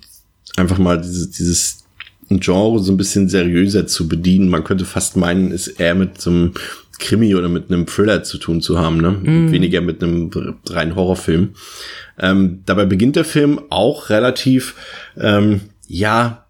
einfach 0.55 0.79
mal 0.79 0.99
dieses, 0.99 1.29
dieses 1.29 1.83
Genre 2.29 2.79
so 2.79 2.91
ein 2.91 2.97
bisschen 2.97 3.29
seriöser 3.29 3.85
zu 3.85 4.07
bedienen. 4.07 4.49
Man 4.49 4.63
könnte 4.63 4.85
fast 4.85 5.15
meinen, 5.15 5.51
es 5.51 5.67
eher 5.67 5.93
mit 5.93 6.19
so 6.19 6.31
einem 6.31 6.53
Krimi 6.97 7.35
oder 7.35 7.49
mit 7.49 7.69
einem 7.69 7.85
Thriller 7.85 8.23
zu 8.23 8.39
tun 8.39 8.61
zu 8.61 8.79
haben, 8.79 8.97
ne? 8.97 9.19
Weniger 9.51 9.81
mit 9.81 10.03
einem 10.03 10.31
reinen 10.67 10.95
Horrorfilm. 10.95 11.49
Ähm, 12.19 12.61
dabei 12.65 12.85
beginnt 12.85 13.15
der 13.15 13.25
Film 13.25 13.59
auch 13.69 14.09
relativ, 14.09 14.75
ähm, 15.17 15.61
ja, 15.87 16.42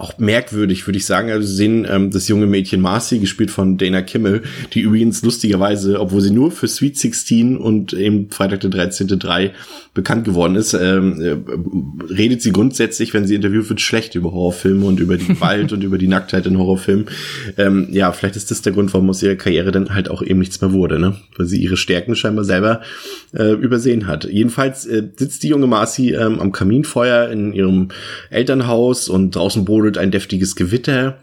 auch 0.00 0.18
merkwürdig, 0.18 0.86
würde 0.86 0.98
ich 0.98 1.06
sagen. 1.06 1.30
Also, 1.30 1.46
Sie 1.46 1.56
sehen 1.56 1.86
ähm, 1.88 2.10
das 2.10 2.28
junge 2.28 2.46
Mädchen 2.46 2.80
Marcy, 2.80 3.18
gespielt 3.18 3.50
von 3.50 3.78
Dana 3.78 4.02
Kimmel, 4.02 4.42
die 4.72 4.80
übrigens 4.80 5.22
lustigerweise, 5.22 6.00
obwohl 6.00 6.20
sie 6.20 6.30
nur 6.30 6.50
für 6.50 6.68
Sweet 6.68 6.96
16 6.98 7.56
und 7.56 7.92
eben 7.92 8.30
Freitag 8.30 8.60
der 8.60 8.70
13.3 8.70 9.50
bekannt 9.94 10.24
geworden 10.24 10.54
ist, 10.54 10.74
ähm, 10.74 11.20
äh, 11.20 12.12
redet 12.12 12.40
sie 12.40 12.52
grundsätzlich, 12.52 13.14
wenn 13.14 13.26
sie 13.26 13.34
interviewt 13.34 13.68
wird, 13.68 13.80
schlecht 13.80 14.14
über 14.14 14.32
Horrorfilme 14.32 14.86
und 14.86 15.00
über 15.00 15.16
die 15.16 15.26
Gewalt 15.34 15.72
und 15.72 15.82
über 15.82 15.98
die 15.98 16.06
Nacktheit 16.06 16.46
in 16.46 16.58
Horrorfilmen. 16.58 17.06
Ähm, 17.56 17.88
ja, 17.90 18.12
vielleicht 18.12 18.36
ist 18.36 18.50
das 18.52 18.62
der 18.62 18.72
Grund, 18.72 18.94
warum 18.94 19.10
aus 19.10 19.22
ihrer 19.22 19.34
Karriere 19.34 19.72
dann 19.72 19.94
halt 19.94 20.10
auch 20.10 20.22
eben 20.22 20.38
nichts 20.38 20.60
mehr 20.60 20.72
wurde, 20.72 21.00
ne? 21.00 21.16
Weil 21.36 21.46
sie 21.46 21.60
ihre 21.60 21.76
Stärken 21.76 22.14
scheinbar 22.14 22.44
selber 22.44 22.82
äh, 23.34 23.52
übersehen 23.52 24.06
hat. 24.06 24.24
Jedenfalls 24.24 24.86
äh, 24.86 25.02
sitzt 25.16 25.42
die 25.42 25.48
junge 25.48 25.66
Marcy 25.66 26.14
ähm, 26.14 26.38
am 26.38 26.52
Kaminfeuer 26.52 27.28
in 27.30 27.52
ihrem 27.52 27.88
Elternhaus 28.30 29.08
und 29.08 29.34
draußen 29.34 29.64
brodelt 29.64 29.87
ein 29.96 30.10
deftiges 30.10 30.56
Gewitter. 30.56 31.18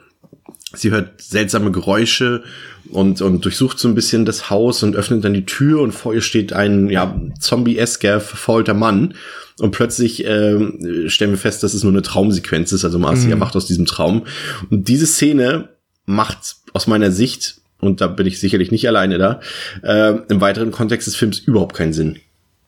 Sie 0.73 0.91
hört 0.91 1.21
seltsame 1.21 1.71
Geräusche 1.71 2.43
und, 2.89 3.21
und 3.21 3.45
durchsucht 3.45 3.79
so 3.79 3.87
ein 3.87 3.95
bisschen 3.95 4.25
das 4.25 4.49
Haus 4.49 4.83
und 4.83 4.95
öffnet 4.95 5.23
dann 5.23 5.33
die 5.33 5.45
Tür 5.45 5.81
und 5.81 5.91
vor 5.91 6.13
ihr 6.13 6.21
steht 6.21 6.53
ein 6.53 6.89
ja, 6.89 7.19
zombie-esker, 7.39 8.19
verfaulter 8.19 8.73
Mann. 8.73 9.13
Und 9.59 9.71
plötzlich 9.71 10.25
äh, 10.25 11.09
stellen 11.09 11.31
wir 11.31 11.37
fest, 11.37 11.63
dass 11.63 11.73
es 11.73 11.83
nur 11.83 11.93
eine 11.93 12.01
Traumsequenz 12.01 12.71
ist. 12.71 12.83
Also 12.83 12.99
Marcy 12.99 13.27
mhm. 13.27 13.33
erwacht 13.33 13.55
aus 13.55 13.67
diesem 13.67 13.85
Traum. 13.85 14.23
Und 14.69 14.87
diese 14.87 15.05
Szene 15.05 15.69
macht 16.05 16.57
aus 16.73 16.87
meiner 16.87 17.11
Sicht, 17.11 17.61
und 17.79 18.01
da 18.01 18.07
bin 18.07 18.27
ich 18.27 18.39
sicherlich 18.39 18.71
nicht 18.71 18.87
alleine 18.87 19.17
da, 19.17 19.39
äh, 19.81 20.17
im 20.27 20.41
weiteren 20.41 20.71
Kontext 20.71 21.07
des 21.07 21.15
Films 21.15 21.39
überhaupt 21.39 21.75
keinen 21.75 21.93
Sinn. 21.93 22.17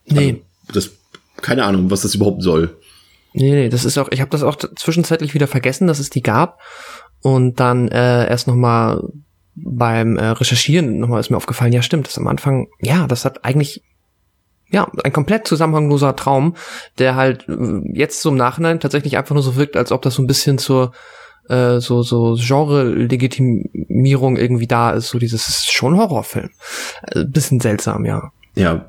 Nee. 0.05 0.41
Also, 0.67 0.73
das, 0.73 0.91
keine 1.41 1.65
Ahnung, 1.65 1.91
was 1.91 2.01
das 2.01 2.15
überhaupt 2.15 2.41
soll. 2.41 2.77
Nee, 3.33 3.51
nee, 3.51 3.69
das 3.69 3.85
ist 3.85 3.97
auch, 3.97 4.09
ich 4.11 4.21
habe 4.21 4.31
das 4.31 4.43
auch 4.43 4.55
zwischenzeitlich 4.55 5.33
wieder 5.33 5.47
vergessen, 5.47 5.87
dass 5.87 5.99
es 5.99 6.09
die 6.09 6.23
gab. 6.23 6.59
Und 7.21 7.59
dann 7.59 7.87
äh, 7.89 8.27
erst 8.27 8.47
nochmal 8.47 9.01
beim 9.55 10.17
äh, 10.17 10.27
Recherchieren 10.27 10.99
nochmal 10.99 11.19
ist 11.19 11.29
mir 11.29 11.37
aufgefallen, 11.37 11.73
ja 11.73 11.81
stimmt, 11.81 12.07
das 12.07 12.17
am 12.17 12.27
Anfang, 12.27 12.67
ja, 12.79 13.07
das 13.07 13.25
hat 13.25 13.43
eigentlich 13.43 13.83
ja, 14.69 14.89
ein 15.03 15.13
komplett 15.13 15.47
zusammenhangloser 15.47 16.15
Traum, 16.15 16.55
der 16.99 17.15
halt 17.15 17.47
äh, 17.47 17.81
jetzt 17.93 18.25
im 18.25 18.35
Nachhinein 18.35 18.79
tatsächlich 18.79 19.17
einfach 19.17 19.33
nur 19.33 19.43
so 19.43 19.55
wirkt, 19.55 19.77
als 19.77 19.91
ob 19.91 20.01
das 20.01 20.15
so 20.15 20.21
ein 20.21 20.27
bisschen 20.27 20.57
zur 20.57 20.91
äh, 21.47 21.79
so 21.79 22.01
so 22.01 22.35
Genre-Legitimierung 22.37 24.35
irgendwie 24.37 24.67
da 24.67 24.91
ist, 24.91 25.07
so 25.09 25.19
dieses 25.19 25.65
schon 25.65 25.97
Horrorfilm. 25.97 26.49
Äh, 27.03 27.23
bisschen 27.25 27.59
seltsam, 27.61 28.05
ja. 28.05 28.31
Ja, 28.57 28.87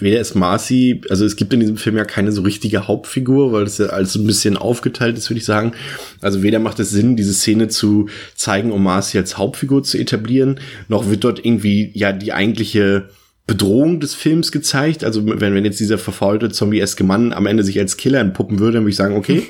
weder 0.00 0.18
ist 0.18 0.34
Marcy, 0.34 1.02
also 1.10 1.26
es 1.26 1.36
gibt 1.36 1.52
in 1.52 1.60
diesem 1.60 1.76
Film 1.76 1.98
ja 1.98 2.06
keine 2.06 2.32
so 2.32 2.40
richtige 2.40 2.88
Hauptfigur, 2.88 3.52
weil 3.52 3.64
das 3.64 3.76
ja 3.76 3.86
alles 3.86 4.14
so 4.14 4.18
ein 4.18 4.26
bisschen 4.26 4.56
aufgeteilt 4.56 5.18
ist, 5.18 5.28
würde 5.28 5.40
ich 5.40 5.44
sagen. 5.44 5.72
Also 6.22 6.42
weder 6.42 6.58
macht 6.58 6.80
es 6.80 6.88
Sinn, 6.88 7.14
diese 7.14 7.34
Szene 7.34 7.68
zu 7.68 8.08
zeigen, 8.34 8.72
um 8.72 8.82
Marcy 8.82 9.18
als 9.18 9.36
Hauptfigur 9.36 9.82
zu 9.82 9.98
etablieren, 9.98 10.58
noch 10.88 11.10
wird 11.10 11.22
dort 11.22 11.44
irgendwie 11.44 11.90
ja 11.92 12.12
die 12.12 12.32
eigentliche 12.32 13.10
Bedrohung 13.46 14.00
des 14.00 14.14
Films 14.14 14.52
gezeigt. 14.52 15.04
Also 15.04 15.26
wenn, 15.26 15.54
wenn 15.54 15.66
jetzt 15.66 15.80
dieser 15.80 15.98
verfaulte 15.98 16.48
zombie-eske 16.48 17.04
Mann 17.04 17.34
am 17.34 17.44
Ende 17.44 17.62
sich 17.62 17.78
als 17.78 17.98
Killer 17.98 18.20
entpuppen 18.20 18.58
würde, 18.58 18.74
dann 18.74 18.84
würde 18.84 18.90
ich 18.92 18.96
sagen, 18.96 19.16
okay. 19.16 19.42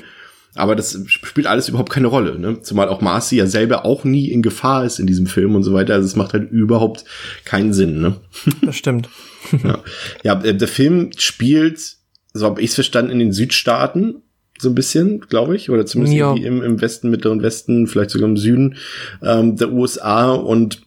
Aber 0.53 0.75
das 0.75 0.99
spielt 1.07 1.47
alles 1.47 1.69
überhaupt 1.69 1.93
keine 1.93 2.07
Rolle, 2.07 2.37
ne? 2.37 2.61
Zumal 2.61 2.89
auch 2.89 2.99
Marcy 2.99 3.37
ja 3.37 3.47
selber 3.47 3.85
auch 3.85 4.03
nie 4.03 4.29
in 4.29 4.41
Gefahr 4.41 4.83
ist 4.83 4.99
in 4.99 5.07
diesem 5.07 5.27
Film 5.27 5.55
und 5.55 5.63
so 5.63 5.73
weiter. 5.73 5.93
Also 5.93 6.07
es 6.07 6.17
macht 6.17 6.33
halt 6.33 6.51
überhaupt 6.51 7.05
keinen 7.45 7.71
Sinn, 7.71 8.01
ne? 8.01 8.17
Das 8.61 8.75
stimmt. 8.75 9.07
ja. 9.63 9.83
ja, 10.23 10.43
äh, 10.43 10.55
der 10.55 10.67
Film 10.67 11.11
spielt, 11.17 11.97
so 12.33 12.45
habe 12.45 12.61
ich 12.61 12.69
es 12.69 12.75
verstanden, 12.75 13.11
in 13.11 13.19
den 13.19 13.33
Südstaaten 13.33 14.21
so 14.57 14.69
ein 14.69 14.75
bisschen, 14.75 15.19
glaube 15.21 15.55
ich, 15.55 15.69
oder 15.69 15.85
zumindest 15.85 16.17
ja. 16.17 16.33
im, 16.33 16.63
im 16.63 16.81
Westen, 16.81 17.09
Mittleren 17.09 17.41
Westen, 17.41 17.87
vielleicht 17.87 18.11
sogar 18.11 18.29
im 18.29 18.37
Süden 18.37 18.75
ähm, 19.21 19.57
der 19.57 19.71
USA 19.71 20.31
und 20.31 20.85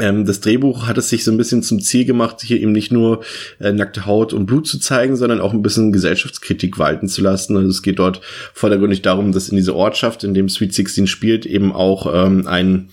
ähm, 0.00 0.24
das 0.24 0.40
Drehbuch 0.40 0.86
hat 0.86 0.98
es 0.98 1.08
sich 1.08 1.24
so 1.24 1.30
ein 1.30 1.36
bisschen 1.36 1.62
zum 1.62 1.80
Ziel 1.80 2.04
gemacht, 2.04 2.40
hier 2.42 2.60
eben 2.60 2.72
nicht 2.72 2.92
nur 2.92 3.22
äh, 3.58 3.72
nackte 3.72 4.06
Haut 4.06 4.32
und 4.32 4.46
Blut 4.46 4.66
zu 4.66 4.78
zeigen, 4.78 5.16
sondern 5.16 5.40
auch 5.40 5.52
ein 5.52 5.62
bisschen 5.62 5.92
Gesellschaftskritik 5.92 6.78
walten 6.78 7.08
zu 7.08 7.20
lassen. 7.22 7.56
Also 7.56 7.68
es 7.68 7.82
geht 7.82 7.98
dort 7.98 8.20
vordergründig 8.54 9.02
darum, 9.02 9.32
dass 9.32 9.48
in 9.48 9.56
dieser 9.56 9.74
Ortschaft, 9.74 10.24
in 10.24 10.32
dem 10.32 10.48
Sweet 10.48 10.74
16 10.74 11.06
spielt, 11.06 11.44
eben 11.44 11.72
auch 11.72 12.12
ähm, 12.12 12.46
ein 12.46 12.90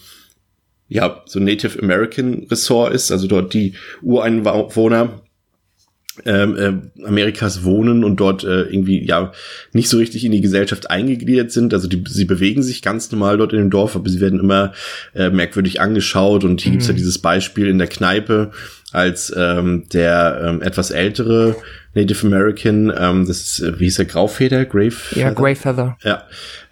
ja, 0.89 1.22
so 1.25 1.39
Native 1.39 1.82
American 1.82 2.48
Ressort 2.50 2.94
ist, 2.94 3.12
also 3.12 3.27
dort 3.27 3.53
die 3.53 3.74
Ureinwohner 4.01 5.22
ähm, 6.25 6.91
äh, 6.98 7.06
Amerikas 7.06 7.63
wohnen 7.63 8.03
und 8.03 8.20
dort 8.20 8.44
äh, 8.44 8.63
irgendwie 8.63 9.06
ja 9.06 9.32
nicht 9.74 9.89
so 9.89 9.98
richtig 9.98 10.25
in 10.25 10.32
die 10.32 10.41
Gesellschaft 10.41 10.89
eingegliedert 10.89 11.51
sind. 11.51 11.74
Also 11.74 11.88
die, 11.88 12.03
sie 12.08 12.25
bewegen 12.25 12.63
sich 12.63 12.82
ganz 12.82 13.12
normal 13.12 13.38
dort 13.38 13.53
in 13.53 13.60
dem 13.60 13.70
Dorf, 13.70 13.96
aber 13.96 14.10
sie 14.10 14.22
werden 14.22 14.39
immer 14.39 14.74
äh, 15.13 15.29
merkwürdig 15.29 15.79
angeschaut. 15.79 16.44
Und 16.44 16.62
hier 16.62 16.72
mhm. 16.72 16.74
gibt's 16.75 16.88
ja 16.88 16.94
dieses 16.94 17.20
Beispiel 17.20 17.67
in 17.67 17.77
der 17.77 17.88
Kneipe, 17.88 18.51
als 18.94 19.34
ähm, 19.36 19.84
der 19.91 20.41
ähm, 20.44 20.62
etwas 20.62 20.91
ältere 20.91 21.56
Native 21.94 22.27
American, 22.27 22.94
ähm, 22.98 23.27
das 23.27 23.38
ist, 23.39 23.60
äh, 23.60 23.79
wie 23.79 23.86
hieß 23.86 23.96
der, 23.96 24.06
Graufeder, 24.06 24.65
Grave? 24.65 24.96
Ja, 25.15 25.32
Greyfeather. 25.32 25.98
Ja, 26.03 26.24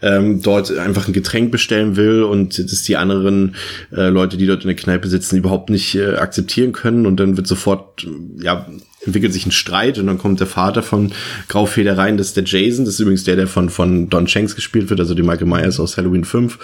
ähm, 0.01 0.41
dort 0.41 0.75
einfach 0.77 1.07
ein 1.07 1.13
Getränk 1.13 1.51
bestellen 1.51 1.97
will 1.97 2.23
und 2.23 2.57
das 2.59 2.83
die 2.83 2.95
anderen 2.95 3.55
äh, 3.91 4.07
Leute, 4.07 4.37
die 4.37 4.45
dort 4.45 4.61
in 4.61 4.67
der 4.67 4.77
Kneipe 4.77 5.09
sitzen, 5.09 5.37
überhaupt 5.37 5.69
nicht 5.69 5.95
äh, 5.95 6.15
akzeptieren 6.15 6.71
können 6.71 7.05
und 7.05 7.19
dann 7.19 7.37
wird 7.37 7.47
sofort, 7.47 8.07
ja, 8.39 8.65
entwickelt 9.05 9.33
sich 9.33 9.45
ein 9.45 9.51
Streit 9.51 9.97
und 9.97 10.07
dann 10.07 10.17
kommt 10.17 10.39
der 10.39 10.47
Vater 10.47 10.83
von 10.83 11.11
Graufeder 11.49 11.97
rein, 11.97 12.17
das 12.17 12.27
ist 12.27 12.37
der 12.37 12.45
Jason, 12.45 12.85
das 12.85 12.95
ist 12.95 12.99
übrigens 13.01 13.23
der, 13.23 13.35
der 13.35 13.47
von, 13.47 13.69
von 13.69 14.09
Don 14.09 14.27
Shanks 14.27 14.55
gespielt 14.55 14.89
wird, 14.89 14.99
also 14.99 15.15
die 15.15 15.23
Michael 15.23 15.47
Myers 15.47 15.79
aus 15.79 15.97
Halloween 15.97 16.23
5. 16.23 16.59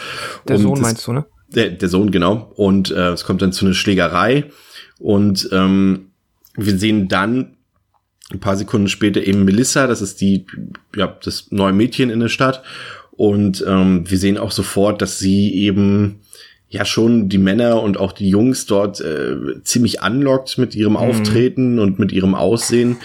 Der 0.48 0.56
und 0.56 0.62
Sohn 0.62 0.76
das, 0.76 0.82
meinst 0.82 1.08
du, 1.08 1.14
ne? 1.14 1.26
Der, 1.50 1.70
der 1.70 1.90
Sohn, 1.90 2.12
genau. 2.12 2.52
Und 2.56 2.92
äh, 2.92 3.10
es 3.10 3.26
kommt 3.26 3.42
dann 3.42 3.52
zu 3.52 3.66
einer 3.66 3.74
Schlägerei 3.74 4.46
und 5.02 5.50
ähm, 5.52 6.12
wir 6.56 6.78
sehen 6.78 7.08
dann 7.08 7.58
ein 8.32 8.40
paar 8.40 8.56
Sekunden 8.56 8.88
später 8.88 9.22
eben 9.24 9.44
Melissa, 9.46 9.88
das 9.88 10.02
ist 10.02 10.22
die, 10.22 10.46
ja, 10.96 11.18
das 11.24 11.52
neue 11.52 11.74
Mädchen 11.74 12.10
in 12.10 12.20
der 12.20 12.30
Stadt. 12.30 12.64
Und 13.12 13.64
ähm, 13.68 14.10
wir 14.10 14.18
sehen 14.18 14.38
auch 14.38 14.52
sofort, 14.52 15.02
dass 15.02 15.20
sie 15.20 15.54
eben 15.54 16.22
ja 16.72 16.86
schon 16.86 17.28
die 17.28 17.38
Männer 17.38 17.84
und 17.84 17.98
auch 17.98 18.14
die 18.14 18.30
Jungs 18.30 18.66
dort 18.66 19.02
äh, 19.02 19.36
ziemlich 19.64 20.02
anlockt 20.02 20.58
mit 20.58 20.74
ihrem 20.74 20.94
mhm. 20.94 21.00
Auftreten 21.00 21.80
und 21.80 22.00
mit 22.00 22.14
ihrem 22.14 22.34
Aussehen. 22.34 22.96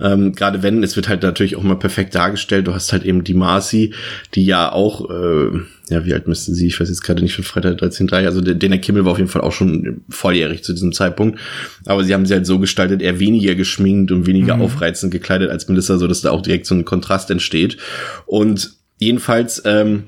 Ähm, 0.00 0.32
Gerade 0.32 0.62
wenn, 0.62 0.84
es 0.84 0.94
wird 0.94 1.08
halt 1.08 1.24
natürlich 1.24 1.56
auch 1.56 1.64
mal 1.64 1.76
perfekt 1.76 2.14
dargestellt. 2.14 2.68
Du 2.68 2.72
hast 2.72 2.92
halt 2.92 3.04
eben 3.04 3.24
die 3.24 3.34
Marcy, 3.34 3.92
die 4.36 4.46
ja 4.46 4.70
auch, 4.70 5.10
äh, 5.10 5.58
ja, 5.88 6.04
wie 6.04 6.14
alt 6.14 6.28
müsste 6.28 6.54
sie? 6.54 6.68
Ich 6.68 6.78
weiß 6.78 6.88
jetzt 6.88 7.02
gerade 7.02 7.20
nicht 7.20 7.34
von 7.34 7.42
Freitag 7.42 7.82
13.3. 7.82 8.26
Also 8.26 8.40
der 8.40 8.54
Dana 8.54 8.76
Kimmel 8.76 9.04
war 9.04 9.12
auf 9.12 9.18
jeden 9.18 9.30
Fall 9.30 9.42
auch 9.42 9.52
schon 9.52 10.02
volljährig 10.08 10.62
zu 10.62 10.72
diesem 10.72 10.92
Zeitpunkt. 10.92 11.40
Aber 11.84 12.04
sie 12.04 12.14
haben 12.14 12.26
sie 12.26 12.34
halt 12.34 12.46
so 12.46 12.60
gestaltet, 12.60 13.02
eher 13.02 13.18
weniger 13.18 13.56
geschminkt 13.56 14.12
und 14.12 14.26
weniger 14.26 14.54
mhm. 14.56 14.62
aufreizend 14.62 15.12
gekleidet 15.12 15.50
als 15.50 15.66
Melissa, 15.66 15.98
so 15.98 16.06
dass 16.06 16.20
da 16.20 16.30
auch 16.30 16.42
direkt 16.42 16.66
so 16.66 16.76
ein 16.76 16.84
Kontrast 16.84 17.28
entsteht. 17.32 17.76
Und 18.24 18.70
jedenfalls, 18.98 19.62
ähm, 19.64 20.04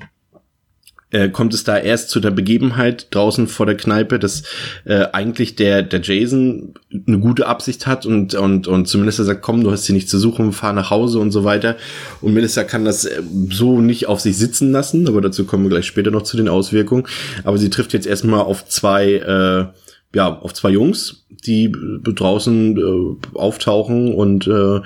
äh, 1.11 1.29
kommt 1.29 1.53
es 1.53 1.63
da 1.63 1.77
erst 1.77 2.09
zu 2.09 2.19
der 2.19 2.31
Begebenheit 2.31 3.07
draußen 3.11 3.47
vor 3.47 3.65
der 3.65 3.77
Kneipe, 3.77 4.19
dass 4.19 4.43
äh, 4.85 5.05
eigentlich 5.11 5.55
der 5.55 5.81
der 5.81 6.01
Jason 6.01 6.73
eine 7.07 7.19
gute 7.19 7.47
Absicht 7.47 7.87
hat 7.87 8.05
und 8.05 8.35
und 8.35 8.67
und 8.67 8.87
zumindest 8.87 9.19
er 9.19 9.25
sagt, 9.25 9.41
komm, 9.41 9.63
du 9.63 9.71
hast 9.71 9.85
hier 9.85 9.95
nichts 9.95 10.11
zu 10.11 10.19
suchen, 10.19 10.51
fahr 10.53 10.73
nach 10.73 10.89
Hause 10.89 11.19
und 11.19 11.31
so 11.31 11.43
weiter. 11.43 11.75
Und 12.21 12.33
Melissa 12.33 12.63
kann 12.63 12.85
das 12.85 13.05
äh, 13.05 13.21
so 13.49 13.81
nicht 13.81 14.07
auf 14.07 14.19
sich 14.19 14.37
sitzen 14.37 14.71
lassen, 14.71 15.07
aber 15.07 15.21
dazu 15.21 15.45
kommen 15.45 15.63
wir 15.63 15.69
gleich 15.69 15.85
später 15.87 16.11
noch 16.11 16.23
zu 16.23 16.37
den 16.37 16.49
Auswirkungen. 16.49 17.05
Aber 17.43 17.57
sie 17.57 17.69
trifft 17.69 17.93
jetzt 17.93 18.07
erstmal 18.07 18.41
auf 18.41 18.67
zwei 18.67 19.13
äh, 19.13 19.65
ja, 20.13 20.39
auf 20.39 20.53
zwei 20.53 20.71
Jungs, 20.71 21.23
die 21.45 21.71
draußen 22.03 22.77
äh, 22.77 23.37
auftauchen 23.37 24.13
und 24.13 24.47
äh, 24.47 24.79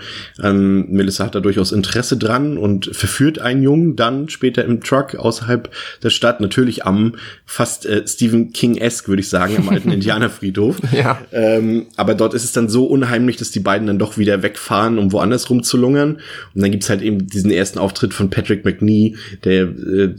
ähm, 0.44 0.88
Melissa 0.90 1.26
hat 1.26 1.36
da 1.36 1.40
durchaus 1.40 1.72
Interesse 1.72 2.18
dran 2.18 2.58
und 2.58 2.90
verführt 2.94 3.40
einen 3.40 3.64
Jungen 3.64 3.96
dann 3.96 4.28
später 4.28 4.66
im 4.66 4.82
Truck 4.82 5.16
außerhalb 5.16 5.72
der 6.04 6.10
Stadt, 6.10 6.42
natürlich 6.42 6.86
am 6.86 7.16
fast 7.46 7.86
äh, 7.86 8.06
Stephen 8.06 8.52
King-esque, 8.52 9.08
würde 9.08 9.22
ich 9.22 9.30
sagen, 9.30 9.56
am 9.58 9.70
alten 9.70 9.92
Indianerfriedhof. 9.94 10.78
ja. 10.92 11.22
Ähm, 11.32 11.88
aber 11.96 12.16
dort 12.16 12.34
ist 12.34 12.44
es 12.44 12.52
dann 12.52 12.68
so 12.68 12.86
unheimlich, 12.86 13.38
dass 13.38 13.52
die 13.52 13.62
beiden 13.62 13.88
dann 13.88 14.00
doch 14.00 14.18
wieder 14.18 14.44
wegfahren, 14.44 15.00
um 15.00 15.14
woanders 15.14 15.50
rumzulungern. 15.50 16.20
Und 16.54 16.62
dann 16.62 16.72
gibt's 16.72 16.90
halt 16.90 17.02
eben 17.02 17.28
diesen 17.28 17.50
ersten 17.50 17.80
Auftritt 17.80 18.14
von 18.14 18.30
Patrick 18.30 18.66
McNee, 18.66 19.16
der 19.46 19.64
äh, 19.64 20.16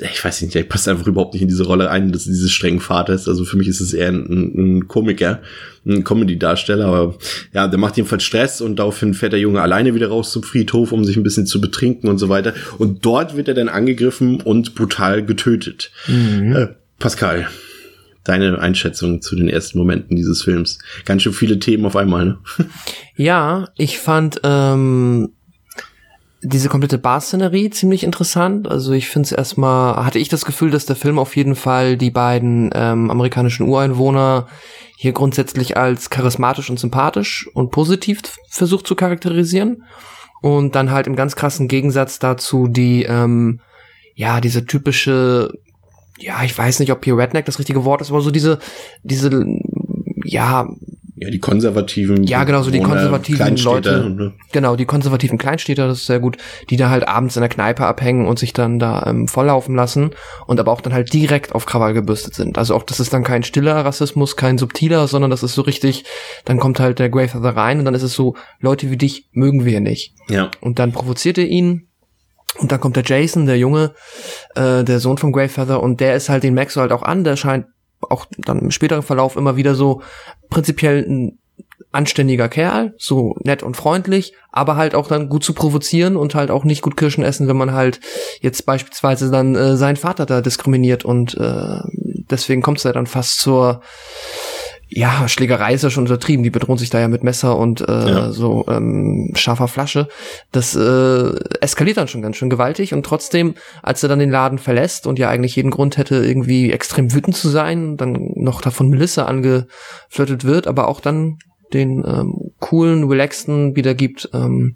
ich 0.00 0.24
weiß 0.24 0.42
nicht, 0.42 0.54
der 0.54 0.62
passt 0.64 0.88
einfach 0.88 1.06
überhaupt 1.06 1.34
nicht 1.34 1.42
in 1.42 1.48
diese 1.48 1.64
Rolle 1.64 1.90
ein, 1.90 2.12
dass 2.12 2.24
dieses 2.24 2.50
strengen 2.50 2.80
Vater 2.80 3.12
ist. 3.12 3.28
Also 3.28 3.44
für 3.44 3.56
mich 3.56 3.68
ist 3.68 3.80
es 3.80 3.92
eher 3.92 4.08
ein, 4.08 4.78
ein 4.78 4.88
Komiker, 4.88 5.40
ein 5.86 6.04
Comedy-Darsteller, 6.04 6.86
aber 6.86 7.18
ja, 7.52 7.68
der 7.68 7.78
macht 7.78 7.96
jedenfalls 7.96 8.22
Stress 8.22 8.60
und 8.60 8.76
daraufhin 8.78 9.14
fährt 9.14 9.32
der 9.32 9.40
Junge 9.40 9.60
alleine 9.60 9.94
wieder 9.94 10.08
raus 10.08 10.32
zum 10.32 10.42
Friedhof, 10.42 10.92
um 10.92 11.04
sich 11.04 11.16
ein 11.16 11.22
bisschen 11.22 11.46
zu 11.46 11.60
betrinken 11.60 12.08
und 12.08 12.18
so 12.18 12.28
weiter. 12.28 12.54
Und 12.78 13.04
dort 13.04 13.36
wird 13.36 13.48
er 13.48 13.54
dann 13.54 13.68
angegriffen 13.68 14.40
und 14.40 14.74
brutal 14.74 15.24
getötet. 15.24 15.90
Mhm. 16.06 16.56
Äh, 16.56 16.68
Pascal, 16.98 17.48
deine 18.24 18.58
Einschätzung 18.58 19.22
zu 19.22 19.36
den 19.36 19.48
ersten 19.48 19.78
Momenten 19.78 20.16
dieses 20.16 20.42
Films. 20.42 20.78
Ganz 21.04 21.22
schön 21.22 21.32
viele 21.32 21.58
Themen 21.58 21.84
auf 21.86 21.96
einmal, 21.96 22.24
ne? 22.24 22.38
Ja, 23.16 23.68
ich 23.76 23.98
fand, 23.98 24.40
ähm, 24.44 25.32
diese 26.42 26.68
komplette 26.68 26.98
Bar-Szenerie 26.98 27.70
ziemlich 27.70 28.02
interessant. 28.02 28.66
Also 28.68 28.92
ich 28.92 29.08
finde 29.08 29.26
es 29.26 29.32
erstmal, 29.32 30.04
hatte 30.04 30.18
ich 30.18 30.28
das 30.28 30.44
Gefühl, 30.44 30.70
dass 30.70 30.86
der 30.86 30.96
Film 30.96 31.18
auf 31.18 31.36
jeden 31.36 31.54
Fall 31.54 31.96
die 31.96 32.10
beiden 32.10 32.70
ähm, 32.74 33.10
amerikanischen 33.10 33.68
Ureinwohner 33.68 34.46
hier 34.96 35.12
grundsätzlich 35.12 35.76
als 35.76 36.08
charismatisch 36.08 36.70
und 36.70 36.78
sympathisch 36.78 37.48
und 37.54 37.70
positiv 37.70 38.22
versucht 38.48 38.86
zu 38.86 38.94
charakterisieren. 38.94 39.84
Und 40.40 40.74
dann 40.74 40.90
halt 40.90 41.06
im 41.06 41.16
ganz 41.16 41.36
krassen 41.36 41.68
Gegensatz 41.68 42.18
dazu 42.18 42.68
die, 42.68 43.02
ähm, 43.02 43.60
ja, 44.14 44.40
diese 44.40 44.64
typische, 44.64 45.52
ja, 46.18 46.42
ich 46.42 46.56
weiß 46.56 46.80
nicht, 46.80 46.92
ob 46.92 47.04
hier 47.04 47.18
Redneck 47.18 47.44
das 47.44 47.58
richtige 47.58 47.84
Wort 47.84 48.00
ist, 48.00 48.10
aber 48.10 48.22
so 48.22 48.30
diese, 48.30 48.58
diese, 49.02 49.44
ja, 50.24 50.66
ja, 51.20 51.28
die 51.28 51.38
konservativen. 51.38 52.24
Ja, 52.24 52.44
genau, 52.44 52.62
so 52.62 52.70
die 52.70 52.80
konservativen 52.80 53.54
Leute. 53.56 54.08
Ne? 54.08 54.32
Genau, 54.52 54.74
die 54.74 54.86
konservativen 54.86 55.36
Kleinstädter, 55.36 55.86
das 55.86 55.98
ist 55.98 56.06
sehr 56.06 56.18
gut, 56.18 56.38
die 56.70 56.78
da 56.78 56.88
halt 56.88 57.06
abends 57.06 57.36
in 57.36 57.42
der 57.42 57.50
Kneipe 57.50 57.84
abhängen 57.84 58.26
und 58.26 58.38
sich 58.38 58.54
dann 58.54 58.78
da 58.78 59.04
ähm, 59.06 59.28
volllaufen 59.28 59.74
lassen 59.74 60.12
und 60.46 60.58
aber 60.58 60.72
auch 60.72 60.80
dann 60.80 60.94
halt 60.94 61.12
direkt 61.12 61.54
auf 61.54 61.66
Krawall 61.66 61.92
gebürstet 61.92 62.34
sind. 62.34 62.56
Also 62.56 62.74
auch, 62.74 62.84
das 62.84 63.00
ist 63.00 63.12
dann 63.12 63.22
kein 63.22 63.42
stiller 63.42 63.84
Rassismus, 63.84 64.36
kein 64.36 64.56
subtiler, 64.56 65.06
sondern 65.08 65.30
das 65.30 65.42
ist 65.42 65.54
so 65.54 65.60
richtig, 65.60 66.04
dann 66.46 66.58
kommt 66.58 66.80
halt 66.80 66.98
der 66.98 67.10
Greyfeather 67.10 67.54
rein 67.54 67.78
und 67.78 67.84
dann 67.84 67.94
ist 67.94 68.02
es 68.02 68.14
so, 68.14 68.34
Leute 68.58 68.90
wie 68.90 68.96
dich 68.96 69.28
mögen 69.32 69.66
wir 69.66 69.80
nicht. 69.80 70.14
Ja. 70.30 70.50
Und 70.62 70.78
dann 70.78 70.92
provoziert 70.92 71.36
er 71.36 71.46
ihn 71.46 71.88
und 72.56 72.72
dann 72.72 72.80
kommt 72.80 72.96
der 72.96 73.04
Jason, 73.04 73.44
der 73.44 73.58
Junge, 73.58 73.92
äh, 74.54 74.84
der 74.84 75.00
Sohn 75.00 75.18
von 75.18 75.32
Greyfeather 75.32 75.82
und 75.82 76.00
der 76.00 76.16
ist 76.16 76.30
halt, 76.30 76.44
den 76.44 76.56
du 76.56 76.62
halt 76.76 76.92
auch 76.92 77.02
an, 77.02 77.24
der 77.24 77.36
scheint 77.36 77.66
auch 78.08 78.26
dann 78.38 78.60
im 78.60 78.70
späteren 78.70 79.02
Verlauf 79.02 79.36
immer 79.36 79.56
wieder 79.56 79.74
so 79.74 80.02
prinzipiell 80.48 81.04
ein 81.06 81.38
anständiger 81.92 82.48
Kerl, 82.48 82.94
so 82.98 83.34
nett 83.42 83.62
und 83.62 83.76
freundlich, 83.76 84.34
aber 84.52 84.76
halt 84.76 84.94
auch 84.94 85.08
dann 85.08 85.28
gut 85.28 85.42
zu 85.42 85.54
provozieren 85.54 86.16
und 86.16 86.34
halt 86.34 86.50
auch 86.50 86.64
nicht 86.64 86.82
gut 86.82 86.96
Kirschen 86.96 87.24
essen, 87.24 87.48
wenn 87.48 87.56
man 87.56 87.72
halt 87.72 88.00
jetzt 88.40 88.64
beispielsweise 88.64 89.30
dann 89.30 89.56
äh, 89.56 89.76
seinen 89.76 89.96
Vater 89.96 90.26
da 90.26 90.40
diskriminiert 90.40 91.04
und 91.04 91.36
äh, 91.36 91.80
deswegen 92.30 92.62
kommt 92.62 92.78
es 92.78 92.84
ja 92.84 92.92
dann 92.92 93.06
fast 93.06 93.40
zur 93.40 93.80
ja, 94.92 95.28
Schlägerei 95.28 95.74
ist 95.74 95.84
ja 95.84 95.90
schon 95.90 96.04
untertrieben, 96.04 96.42
die 96.42 96.50
bedrohen 96.50 96.76
sich 96.76 96.90
da 96.90 96.98
ja 96.98 97.06
mit 97.06 97.22
Messer 97.22 97.56
und 97.56 97.80
äh, 97.80 98.10
ja. 98.10 98.32
so 98.32 98.66
ähm, 98.68 99.30
scharfer 99.36 99.68
Flasche. 99.68 100.08
Das 100.50 100.74
äh, 100.74 101.30
eskaliert 101.60 101.96
dann 101.96 102.08
schon 102.08 102.22
ganz 102.22 102.36
schön 102.36 102.50
gewaltig 102.50 102.92
und 102.92 103.06
trotzdem, 103.06 103.54
als 103.82 104.02
er 104.02 104.08
dann 104.08 104.18
den 104.18 104.30
Laden 104.30 104.58
verlässt 104.58 105.06
und 105.06 105.20
ja 105.20 105.28
eigentlich 105.28 105.54
jeden 105.54 105.70
Grund 105.70 105.96
hätte, 105.96 106.16
irgendwie 106.16 106.72
extrem 106.72 107.14
wütend 107.14 107.36
zu 107.36 107.48
sein, 107.48 107.96
dann 107.96 108.32
noch 108.34 108.60
davon 108.60 108.88
Melissa 108.88 109.26
angeflirtet 109.26 110.44
wird, 110.44 110.66
aber 110.66 110.88
auch 110.88 111.00
dann 111.00 111.38
den 111.72 112.04
ähm, 112.04 112.50
coolen, 112.58 113.04
relaxten 113.04 113.76
wiedergibt, 113.76 114.28
ähm, 114.34 114.74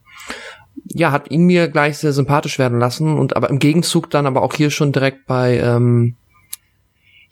ja, 0.92 1.10
hat 1.10 1.30
ihn 1.30 1.44
mir 1.44 1.66
gleich 1.68 1.98
sehr 1.98 2.12
sympathisch 2.12 2.60
werden 2.60 2.78
lassen 2.78 3.18
und 3.18 3.34
aber 3.36 3.50
im 3.50 3.58
Gegenzug 3.58 4.10
dann 4.10 4.26
aber 4.26 4.42
auch 4.42 4.54
hier 4.54 4.70
schon 4.70 4.92
direkt 4.92 5.26
bei 5.26 5.58
ähm, 5.58 6.14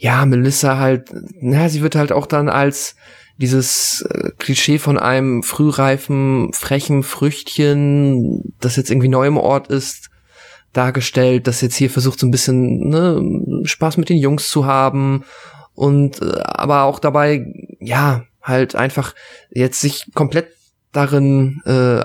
ja, 0.03 0.27
Melissa 0.27 0.79
halt, 0.79 1.15
na, 1.41 1.69
sie 1.69 1.81
wird 1.81 1.95
halt 1.95 2.11
auch 2.11 2.27
dann 2.27 2.49
als 2.49 2.97
dieses 3.37 4.05
äh, 4.11 4.31
Klischee 4.37 4.81
von 4.81 4.99
einem 4.99 5.45
frühreifen, 5.45 6.53
frechen 6.53 7.05
Früchtchen, 7.05 8.53
das 8.59 8.75
jetzt 8.75 8.91
irgendwie 8.91 9.07
neu 9.07 9.29
im 9.29 9.37
Ort 9.37 9.69
ist, 9.69 10.11
dargestellt, 10.73 11.47
das 11.47 11.61
jetzt 11.61 11.77
hier 11.77 11.89
versucht 11.89 12.19
so 12.19 12.27
ein 12.27 12.33
bisschen 12.33 12.89
ne, 12.89 13.63
Spaß 13.63 13.97
mit 13.97 14.09
den 14.09 14.17
Jungs 14.17 14.49
zu 14.49 14.67
haben 14.67 15.23
und 15.75 16.21
äh, 16.21 16.41
aber 16.43 16.83
auch 16.83 16.99
dabei, 16.99 17.47
ja, 17.79 18.25
halt 18.43 18.75
einfach 18.75 19.15
jetzt 19.51 19.81
sich 19.81 20.07
komplett 20.15 20.49
darin 20.91 21.63
äh, 21.65 22.03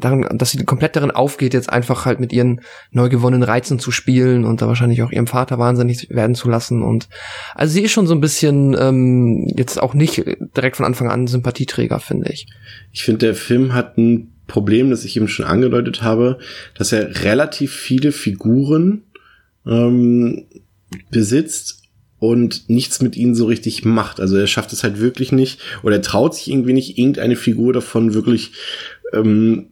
darin, 0.00 0.26
dass 0.38 0.50
sie 0.50 0.64
komplett 0.64 0.96
darin 0.96 1.10
aufgeht, 1.10 1.54
jetzt 1.54 1.70
einfach 1.70 2.04
halt 2.06 2.20
mit 2.20 2.32
ihren 2.32 2.60
neu 2.90 3.08
gewonnenen 3.08 3.42
Reizen 3.42 3.78
zu 3.78 3.90
spielen 3.90 4.44
und 4.44 4.62
da 4.62 4.66
wahrscheinlich 4.66 5.02
auch 5.02 5.10
ihrem 5.10 5.26
Vater 5.26 5.58
wahnsinnig 5.58 6.08
werden 6.10 6.34
zu 6.34 6.48
lassen. 6.48 6.82
Und 6.82 7.08
also 7.54 7.72
sie 7.72 7.82
ist 7.82 7.92
schon 7.92 8.06
so 8.06 8.14
ein 8.14 8.20
bisschen 8.20 8.76
ähm, 8.78 9.46
jetzt 9.56 9.80
auch 9.80 9.94
nicht 9.94 10.24
direkt 10.56 10.76
von 10.76 10.86
Anfang 10.86 11.10
an 11.10 11.26
Sympathieträger, 11.26 12.00
finde 12.00 12.30
ich. 12.32 12.46
Ich 12.92 13.02
finde, 13.04 13.26
der 13.26 13.34
Film 13.34 13.74
hat 13.74 13.98
ein 13.98 14.32
Problem, 14.46 14.90
das 14.90 15.04
ich 15.04 15.16
eben 15.16 15.28
schon 15.28 15.46
angedeutet 15.46 16.02
habe, 16.02 16.38
dass 16.74 16.92
er 16.92 17.22
relativ 17.24 17.72
viele 17.72 18.12
Figuren 18.12 19.02
ähm, 19.66 20.46
besitzt 21.10 21.82
und 22.18 22.68
nichts 22.68 23.00
mit 23.00 23.16
ihnen 23.16 23.34
so 23.34 23.46
richtig 23.46 23.84
macht. 23.84 24.20
Also 24.20 24.36
er 24.36 24.46
schafft 24.46 24.72
es 24.72 24.82
halt 24.82 25.00
wirklich 25.00 25.32
nicht 25.32 25.60
oder 25.82 25.96
er 25.96 26.02
traut 26.02 26.34
sich 26.34 26.50
irgendwie 26.50 26.72
nicht, 26.72 26.98
irgendeine 26.98 27.36
Figur 27.36 27.72
davon 27.72 28.14
wirklich 28.14 28.52
ähm, 29.12 29.68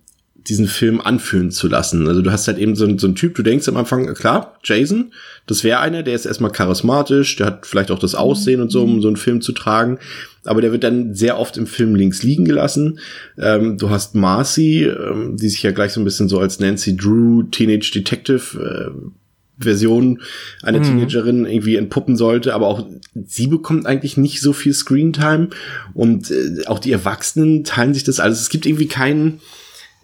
diesen 0.48 0.66
Film 0.66 1.00
anfühlen 1.00 1.50
zu 1.50 1.68
lassen. 1.68 2.06
Also 2.09 2.22
du 2.22 2.30
hast 2.30 2.46
halt 2.46 2.59
eben 2.59 2.76
so, 2.76 2.87
so 2.98 3.06
einen 3.06 3.16
Typ, 3.16 3.35
du 3.35 3.42
denkst 3.42 3.68
am 3.68 3.76
Anfang, 3.76 4.14
klar, 4.14 4.59
Jason, 4.62 5.12
das 5.46 5.64
wäre 5.64 5.80
einer, 5.80 6.02
der 6.02 6.14
ist 6.14 6.26
erstmal 6.26 6.52
charismatisch, 6.52 7.37
der 7.37 7.46
hat 7.46 7.66
vielleicht 7.66 7.90
auch 7.90 7.98
das 7.98 8.14
Aussehen 8.14 8.61
und 8.61 8.70
so, 8.70 8.82
um 8.82 9.02
so 9.02 9.09
einen 9.09 9.16
Film 9.16 9.40
zu 9.40 9.52
tragen, 9.52 9.98
aber 10.44 10.61
der 10.61 10.72
wird 10.72 10.85
dann 10.85 11.14
sehr 11.14 11.38
oft 11.38 11.56
im 11.56 11.66
Film 11.66 11.94
links 11.94 12.22
liegen 12.22 12.44
gelassen. 12.44 13.00
Ähm, 13.38 13.78
du 13.78 13.90
hast 13.90 14.14
Marcy, 14.14 14.85
ähm, 14.85 15.37
die 15.37 15.48
sich 15.48 15.62
ja 15.62 15.72
gleich 15.72 15.92
so 15.92 16.00
ein 16.00 16.04
bisschen 16.04 16.28
so 16.28 16.38
als 16.38 16.61
Nancy 16.61 16.96
Drew 16.96 17.42
Teenage 17.44 17.90
Detective 17.92 18.59
äh, 18.59 19.11
Version 19.59 20.20
einer 20.62 20.78
mhm. 20.80 20.85
Teenagerin 20.85 21.46
irgendwie 21.46 21.76
entpuppen 21.76 22.16
sollte, 22.16 22.54
aber 22.54 22.66
auch 22.66 22.87
sie 23.24 23.46
bekommt 23.46 23.87
eigentlich 23.87 24.16
nicht 24.16 24.40
so 24.40 24.52
viel 24.52 24.74
Screentime 24.74 25.48
und 25.94 26.30
äh, 26.30 26.66
auch 26.66 26.78
die 26.78 26.92
Erwachsenen 26.92 27.64
teilen 27.64 27.94
sich 27.94 28.04
das 28.04 28.20
alles. 28.20 28.40
Es 28.40 28.50
gibt 28.50 28.66
irgendwie 28.66 28.88
keinen 28.88 29.40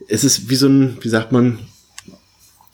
es 0.08 0.24
ist 0.24 0.48
wie 0.50 0.56
so 0.56 0.68
ein, 0.68 0.98
wie 1.00 1.08
sagt 1.08 1.32
man, 1.32 1.58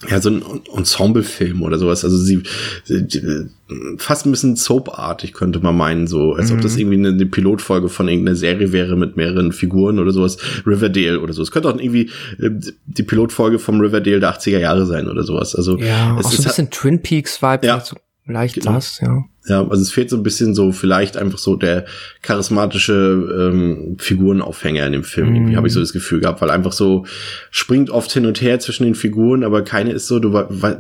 ja, 0.09 0.21
so 0.21 0.31
ein 0.31 0.43
Ensemble-Film 0.73 1.61
oder 1.63 1.77
sowas. 1.77 2.05
Also 2.05 2.17
sie, 2.19 2.43
sie 2.85 3.49
fast 3.97 4.27
ein 4.27 4.31
bisschen 4.31 4.55
soapartig 4.55 5.33
könnte 5.33 5.59
man 5.59 5.77
meinen, 5.77 6.07
so, 6.07 6.35
als 6.35 6.51
mhm. 6.51 6.57
ob 6.57 6.63
das 6.63 6.75
mhm. 6.75 6.79
irgendwie 6.79 6.99
eine, 6.99 7.09
eine, 7.09 7.27
Pilotfolge 7.27 7.89
von 7.89 8.07
irgendeiner 8.07 8.37
Serie 8.37 8.73
wäre 8.73 8.97
mit 8.97 9.17
mehreren 9.17 9.51
Figuren 9.51 9.99
oder 9.99 10.13
sowas. 10.13 10.39
Riverdale 10.65 11.21
oder 11.21 11.33
so. 11.33 11.43
Es 11.43 11.51
könnte 11.51 11.69
auch 11.69 11.77
irgendwie 11.77 12.11
äh, 12.41 12.51
die 12.87 13.03
Pilotfolge 13.03 13.59
vom 13.59 13.81
Riverdale 13.81 14.21
der 14.21 14.33
80er 14.39 14.59
Jahre 14.59 14.87
sein 14.87 15.09
oder 15.09 15.25
sowas. 15.25 15.57
Also 15.57 15.77
ja, 15.79 16.17
es 16.19 16.27
auch 16.27 16.31
so 16.31 16.43
ein 16.43 16.45
bisschen 16.45 16.71
Twin 16.71 17.03
Peaks-Vibe, 17.03 17.67
ja. 17.67 17.81
so 17.81 17.97
leicht 18.29 18.57
genau. 18.57 18.75
das, 18.75 19.01
ja. 19.01 19.25
Ja, 19.47 19.67
also 19.67 19.83
es 19.83 19.91
fehlt 19.91 20.11
so 20.11 20.17
ein 20.17 20.23
bisschen 20.23 20.55
so 20.55 20.73
vielleicht 20.73 21.17
einfach 21.17 21.39
so 21.39 21.57
der 21.57 21.87
charismatische 22.21 23.51
ähm, 23.51 23.97
Figurenaufhänger 23.99 24.87
in 24.87 24.93
dem 24.93 25.05
Film. 25.05 25.35
Irgendwie 25.35 25.57
habe 25.57 25.67
ich 25.67 25.73
so 25.73 25.81
das 25.81 25.95
Gefühl 25.95 26.21
gehabt, 26.21 26.43
weil 26.43 26.51
einfach 26.51 26.73
so 26.73 27.07
springt 27.51 27.89
oft 27.89 28.13
hin 28.13 28.27
und 28.27 28.43
her 28.43 28.61
zwischen 28.61 28.85
den 28.85 28.95
Figuren, 28.95 29.45
aber 29.45 29.63
keine 29.63 29.93
ist 29.93 30.07
so, 30.07 30.19
du 30.19 30.33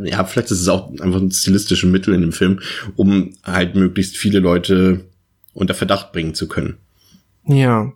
ja, 0.05 0.25
vielleicht 0.25 0.51
ist 0.51 0.61
es 0.61 0.69
auch 0.69 0.91
einfach 1.01 1.21
ein 1.21 1.31
stilistisches 1.31 1.89
Mittel 1.89 2.13
in 2.13 2.21
dem 2.21 2.33
Film, 2.33 2.61
um 2.97 3.31
halt 3.43 3.75
möglichst 3.75 4.19
viele 4.19 4.41
Leute 4.41 5.01
unter 5.55 5.75
Verdacht 5.75 6.13
bringen 6.13 6.35
zu 6.35 6.47
können. 6.47 6.77
Ja. 7.47 7.93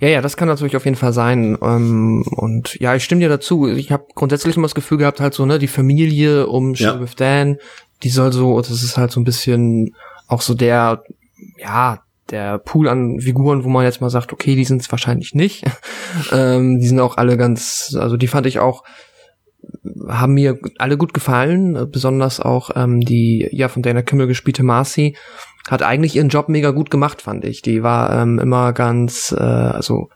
Ja, 0.00 0.08
ja, 0.08 0.20
das 0.20 0.36
kann 0.36 0.48
natürlich 0.48 0.76
auf 0.76 0.84
jeden 0.84 0.96
Fall 0.96 1.12
sein. 1.12 1.56
Ähm, 1.62 2.24
und 2.36 2.74
ja, 2.80 2.94
ich 2.94 3.04
stimme 3.04 3.20
dir 3.20 3.28
dazu. 3.28 3.68
Ich 3.68 3.92
habe 3.92 4.06
grundsätzlich 4.14 4.56
immer 4.56 4.66
das 4.66 4.74
Gefühl 4.74 4.98
gehabt, 4.98 5.20
halt 5.20 5.34
so, 5.34 5.46
ne, 5.46 5.58
die 5.58 5.68
Familie 5.68 6.46
um 6.48 6.74
Sheriff 6.74 7.14
ja. 7.18 7.44
Dan, 7.44 7.58
die 8.02 8.10
soll 8.10 8.32
so, 8.32 8.60
das 8.60 8.82
ist 8.82 8.96
halt 8.96 9.10
so 9.12 9.20
ein 9.20 9.24
bisschen 9.24 9.94
auch 10.28 10.40
so 10.40 10.54
der, 10.54 11.02
ja, 11.58 12.00
der 12.30 12.58
Pool 12.58 12.88
an 12.88 13.20
Figuren, 13.20 13.64
wo 13.64 13.68
man 13.68 13.84
jetzt 13.84 14.00
mal 14.00 14.10
sagt, 14.10 14.32
okay, 14.32 14.54
die 14.54 14.64
sind 14.64 14.80
es 14.80 14.90
wahrscheinlich 14.90 15.34
nicht. 15.34 15.64
ähm, 16.32 16.78
die 16.80 16.86
sind 16.86 17.00
auch 17.00 17.16
alle 17.16 17.36
ganz, 17.36 17.96
also 17.98 18.16
die 18.16 18.26
fand 18.26 18.46
ich 18.46 18.58
auch, 18.58 18.84
haben 20.08 20.34
mir 20.34 20.58
alle 20.78 20.96
gut 20.96 21.14
gefallen, 21.14 21.90
besonders 21.90 22.40
auch 22.40 22.70
ähm, 22.74 23.00
die 23.00 23.48
ja 23.52 23.68
von 23.68 23.82
Dana 23.82 24.02
Kimmel 24.02 24.26
gespielte 24.26 24.62
Marcy 24.62 25.16
hat 25.68 25.82
eigentlich 25.82 26.16
ihren 26.16 26.28
Job 26.28 26.48
mega 26.48 26.70
gut 26.70 26.90
gemacht, 26.90 27.22
fand 27.22 27.44
ich. 27.44 27.62
Die 27.62 27.82
war 27.82 28.20
ähm, 28.20 28.38
immer 28.38 28.72
ganz, 28.72 29.34
äh, 29.36 29.42
also 29.42 30.10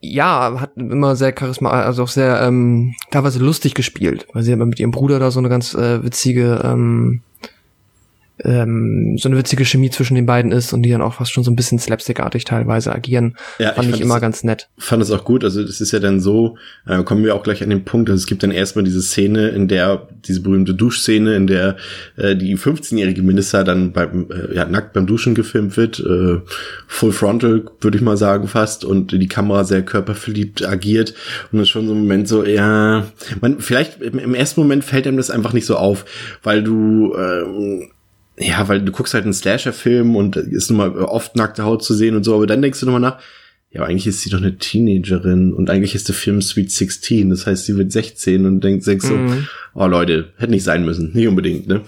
ja, 0.00 0.60
hat 0.60 0.76
immer 0.76 1.16
sehr 1.16 1.34
charisma, 1.36 1.70
also 1.70 2.02
auch 2.04 2.08
sehr 2.08 2.40
ähm, 2.42 2.94
teilweise 3.10 3.38
lustig 3.38 3.74
gespielt, 3.74 4.26
weil 4.32 4.42
sie 4.42 4.52
aber 4.52 4.66
mit 4.66 4.78
ihrem 4.78 4.90
Bruder 4.90 5.18
da 5.18 5.30
so 5.30 5.38
eine 5.38 5.48
ganz 5.48 5.74
äh, 5.74 6.02
witzige 6.04 6.60
ähm, 6.64 7.22
ähm, 8.44 9.16
so 9.18 9.28
eine 9.28 9.38
witzige 9.38 9.64
Chemie 9.64 9.90
zwischen 9.90 10.14
den 10.14 10.26
beiden 10.26 10.52
ist 10.52 10.72
und 10.72 10.82
die 10.82 10.90
dann 10.90 11.02
auch 11.02 11.14
fast 11.14 11.32
schon 11.32 11.44
so 11.44 11.50
ein 11.50 11.56
bisschen 11.56 11.78
slapstickartig 11.78 12.44
teilweise 12.44 12.94
agieren. 12.94 13.36
Ja, 13.58 13.72
fand 13.72 13.78
ich, 13.78 13.84
fand 13.84 13.94
ich 13.96 14.00
immer 14.02 14.20
ganz 14.20 14.44
nett. 14.44 14.68
Fand 14.76 15.02
es 15.02 15.10
auch 15.10 15.24
gut. 15.24 15.42
Also 15.44 15.62
das 15.62 15.80
ist 15.80 15.92
ja 15.92 16.00
dann 16.00 16.20
so, 16.20 16.56
äh, 16.86 17.02
kommen 17.02 17.24
wir 17.24 17.34
auch 17.34 17.42
gleich 17.42 17.62
an 17.62 17.70
den 17.70 17.84
Punkt, 17.84 18.10
also 18.10 18.20
es 18.20 18.26
gibt 18.26 18.42
dann 18.42 18.50
erstmal 18.50 18.84
diese 18.84 19.00
Szene, 19.02 19.48
in 19.48 19.68
der, 19.68 20.08
diese 20.26 20.40
berühmte 20.40 20.74
Duschszene, 20.74 21.34
in 21.34 21.46
der 21.46 21.76
äh, 22.16 22.36
die 22.36 22.56
15-jährige 22.56 23.22
Minister 23.22 23.64
dann 23.64 23.92
beim, 23.92 24.26
äh, 24.30 24.54
ja, 24.54 24.66
nackt 24.66 24.92
beim 24.92 25.06
Duschen 25.06 25.34
gefilmt 25.34 25.76
wird, 25.76 26.00
äh, 26.00 26.40
full 26.86 27.12
frontal, 27.12 27.64
würde 27.80 27.96
ich 27.96 28.02
mal 28.02 28.16
sagen 28.16 28.48
fast, 28.48 28.84
und 28.84 29.12
die 29.12 29.28
Kamera 29.28 29.64
sehr 29.64 29.82
körperverliebt 29.82 30.66
agiert 30.66 31.14
und 31.52 31.58
das 31.58 31.68
ist 31.68 31.70
schon 31.70 31.86
so 31.86 31.94
ein 31.94 32.00
Moment 32.00 32.28
so, 32.28 32.44
ja, 32.44 33.06
man, 33.40 33.60
vielleicht 33.60 34.00
im, 34.02 34.18
im 34.18 34.34
ersten 34.34 34.60
Moment 34.60 34.84
fällt 34.84 35.06
einem 35.06 35.16
das 35.16 35.30
einfach 35.30 35.52
nicht 35.52 35.66
so 35.66 35.76
auf, 35.76 36.04
weil 36.42 36.62
du 36.62 37.14
äh, 37.14 37.88
ja, 38.38 38.68
weil 38.68 38.82
du 38.82 38.92
guckst 38.92 39.14
halt 39.14 39.24
einen 39.24 39.32
Slasher-Film 39.32 40.14
und 40.16 40.36
ist 40.36 40.70
nun 40.70 40.78
mal 40.78 40.96
oft 40.96 41.36
nackte 41.36 41.64
Haut 41.64 41.82
zu 41.82 41.94
sehen 41.94 42.16
und 42.16 42.24
so, 42.24 42.34
aber 42.34 42.46
dann 42.46 42.62
denkst 42.62 42.80
du 42.80 42.86
nochmal 42.86 43.00
nach, 43.00 43.18
ja, 43.72 43.80
aber 43.82 43.90
eigentlich 43.90 44.06
ist 44.06 44.22
sie 44.22 44.30
doch 44.30 44.38
eine 44.38 44.56
Teenagerin 44.56 45.52
und 45.52 45.68
eigentlich 45.68 45.94
ist 45.94 46.08
der 46.08 46.14
Film 46.14 46.40
Sweet 46.40 46.70
16, 46.70 47.28
das 47.30 47.46
heißt, 47.46 47.66
sie 47.66 47.76
wird 47.76 47.92
16 47.92 48.46
und 48.46 48.62
denkt, 48.62 48.86
denkt 48.86 49.02
so, 49.04 49.14
Mhm. 49.14 49.48
oh 49.74 49.86
Leute, 49.86 50.28
hätte 50.38 50.52
nicht 50.52 50.62
sein 50.64 50.84
müssen, 50.84 51.12
nicht 51.12 51.26
unbedingt, 51.26 51.66
ne? 51.66 51.82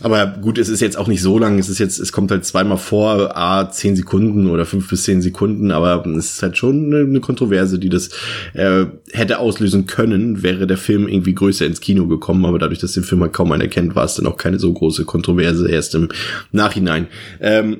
Aber 0.00 0.26
gut, 0.26 0.58
es 0.58 0.68
ist 0.68 0.80
jetzt 0.80 0.98
auch 0.98 1.06
nicht 1.08 1.22
so 1.22 1.38
lang, 1.38 1.58
es 1.58 1.68
ist 1.70 1.78
jetzt, 1.78 1.98
es 1.98 2.12
kommt 2.12 2.30
halt 2.30 2.44
zweimal 2.44 2.76
vor, 2.76 3.36
a 3.38 3.70
10 3.70 3.96
Sekunden 3.96 4.48
oder 4.50 4.66
5 4.66 4.86
bis 4.90 5.04
10 5.04 5.22
Sekunden, 5.22 5.70
aber 5.70 6.04
es 6.18 6.34
ist 6.34 6.42
halt 6.42 6.58
schon 6.58 6.86
eine, 6.92 7.04
eine 7.04 7.20
Kontroverse, 7.20 7.78
die 7.78 7.88
das 7.88 8.10
äh, 8.52 8.86
hätte 9.12 9.38
auslösen 9.38 9.86
können, 9.86 10.42
wäre 10.42 10.66
der 10.66 10.76
Film 10.78 11.08
irgendwie 11.08 11.34
größer 11.34 11.64
ins 11.64 11.80
Kino 11.80 12.06
gekommen, 12.06 12.44
aber 12.44 12.58
dadurch, 12.58 12.80
dass 12.80 12.92
den 12.92 13.04
Film 13.04 13.22
halt 13.22 13.32
kaum 13.32 13.52
einer 13.52 13.68
kennt, 13.68 13.94
war 13.94 14.04
es 14.04 14.16
dann 14.16 14.26
auch 14.26 14.36
keine 14.36 14.58
so 14.58 14.70
große 14.72 15.04
Kontroverse 15.06 15.70
erst 15.70 15.94
im 15.94 16.08
Nachhinein. 16.52 17.06
Ähm, 17.40 17.78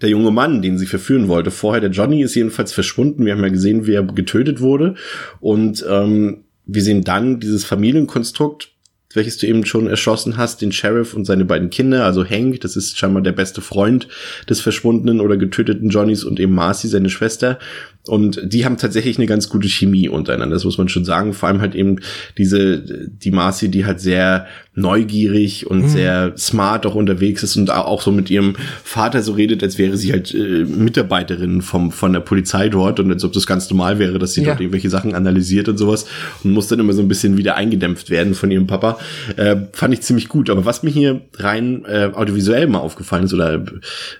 der 0.00 0.08
junge 0.08 0.30
Mann, 0.30 0.62
den 0.62 0.78
sie 0.78 0.86
verführen 0.86 1.28
wollte. 1.28 1.50
Vorher 1.50 1.80
der 1.80 1.90
Johnny 1.90 2.22
ist 2.22 2.34
jedenfalls 2.34 2.72
verschwunden. 2.72 3.24
Wir 3.24 3.32
haben 3.32 3.42
ja 3.42 3.48
gesehen, 3.48 3.86
wie 3.86 3.94
er 3.94 4.02
getötet 4.02 4.60
wurde. 4.60 4.94
Und 5.40 5.84
ähm, 5.88 6.44
wir 6.66 6.82
sehen 6.82 7.04
dann 7.04 7.40
dieses 7.40 7.64
Familienkonstrukt, 7.64 8.70
welches 9.14 9.38
du 9.38 9.46
eben 9.46 9.64
schon 9.64 9.86
erschossen 9.86 10.36
hast, 10.36 10.60
den 10.60 10.72
Sheriff 10.72 11.14
und 11.14 11.24
seine 11.24 11.44
beiden 11.44 11.70
Kinder, 11.70 12.04
also 12.04 12.28
Hank, 12.28 12.60
das 12.62 12.76
ist 12.76 12.98
scheinbar 12.98 13.22
der 13.22 13.32
beste 13.32 13.60
Freund 13.60 14.08
des 14.48 14.60
verschwundenen 14.60 15.20
oder 15.20 15.36
getöteten 15.36 15.88
Johnnys 15.88 16.24
und 16.24 16.40
eben 16.40 16.54
Marcy, 16.54 16.88
seine 16.88 17.10
Schwester. 17.10 17.58
Und 18.06 18.40
die 18.44 18.64
haben 18.64 18.76
tatsächlich 18.76 19.16
eine 19.16 19.26
ganz 19.26 19.48
gute 19.48 19.68
Chemie 19.68 20.08
untereinander, 20.08 20.56
das 20.56 20.64
muss 20.64 20.78
man 20.78 20.88
schon 20.88 21.04
sagen. 21.04 21.32
Vor 21.32 21.48
allem 21.48 21.60
halt 21.60 21.74
eben 21.74 22.00
diese, 22.36 23.08
die 23.08 23.30
Marcy, 23.30 23.70
die 23.70 23.86
halt 23.86 24.00
sehr 24.00 24.46
neugierig 24.76 25.66
und 25.68 25.82
Mhm. 25.82 25.88
sehr 25.88 26.32
smart 26.36 26.84
auch 26.86 26.94
unterwegs 26.94 27.42
ist 27.42 27.56
und 27.56 27.70
auch 27.70 28.02
so 28.02 28.10
mit 28.12 28.30
ihrem 28.30 28.54
Vater 28.82 29.22
so 29.22 29.32
redet, 29.32 29.62
als 29.62 29.78
wäre 29.78 29.96
sie 29.96 30.12
halt 30.12 30.34
äh, 30.34 30.64
Mitarbeiterin 30.64 31.62
vom, 31.62 31.92
von 31.92 32.12
der 32.12 32.20
Polizei 32.20 32.68
dort 32.68 32.98
und 33.00 33.10
als 33.10 33.24
ob 33.24 33.32
das 33.32 33.46
ganz 33.46 33.70
normal 33.70 33.98
wäre, 33.98 34.18
dass 34.18 34.32
sie 34.34 34.42
Ja. 34.42 34.48
dort 34.48 34.60
irgendwelche 34.60 34.90
Sachen 34.90 35.14
analysiert 35.14 35.68
und 35.68 35.78
sowas 35.78 36.06
und 36.42 36.52
muss 36.52 36.68
dann 36.68 36.80
immer 36.80 36.92
so 36.92 37.02
ein 37.02 37.08
bisschen 37.08 37.36
wieder 37.36 37.54
eingedämpft 37.54 38.10
werden 38.10 38.34
von 38.34 38.50
ihrem 38.50 38.66
Papa. 38.66 38.98
Äh, 39.36 39.56
fand 39.72 39.94
ich 39.94 40.00
ziemlich 40.02 40.28
gut. 40.28 40.50
Aber 40.50 40.64
was 40.64 40.82
mir 40.82 40.90
hier 40.90 41.20
rein 41.38 41.84
äh, 41.86 42.10
audiovisuell 42.12 42.66
mal 42.66 42.78
aufgefallen 42.80 43.24
ist 43.24 43.34
oder 43.34 43.64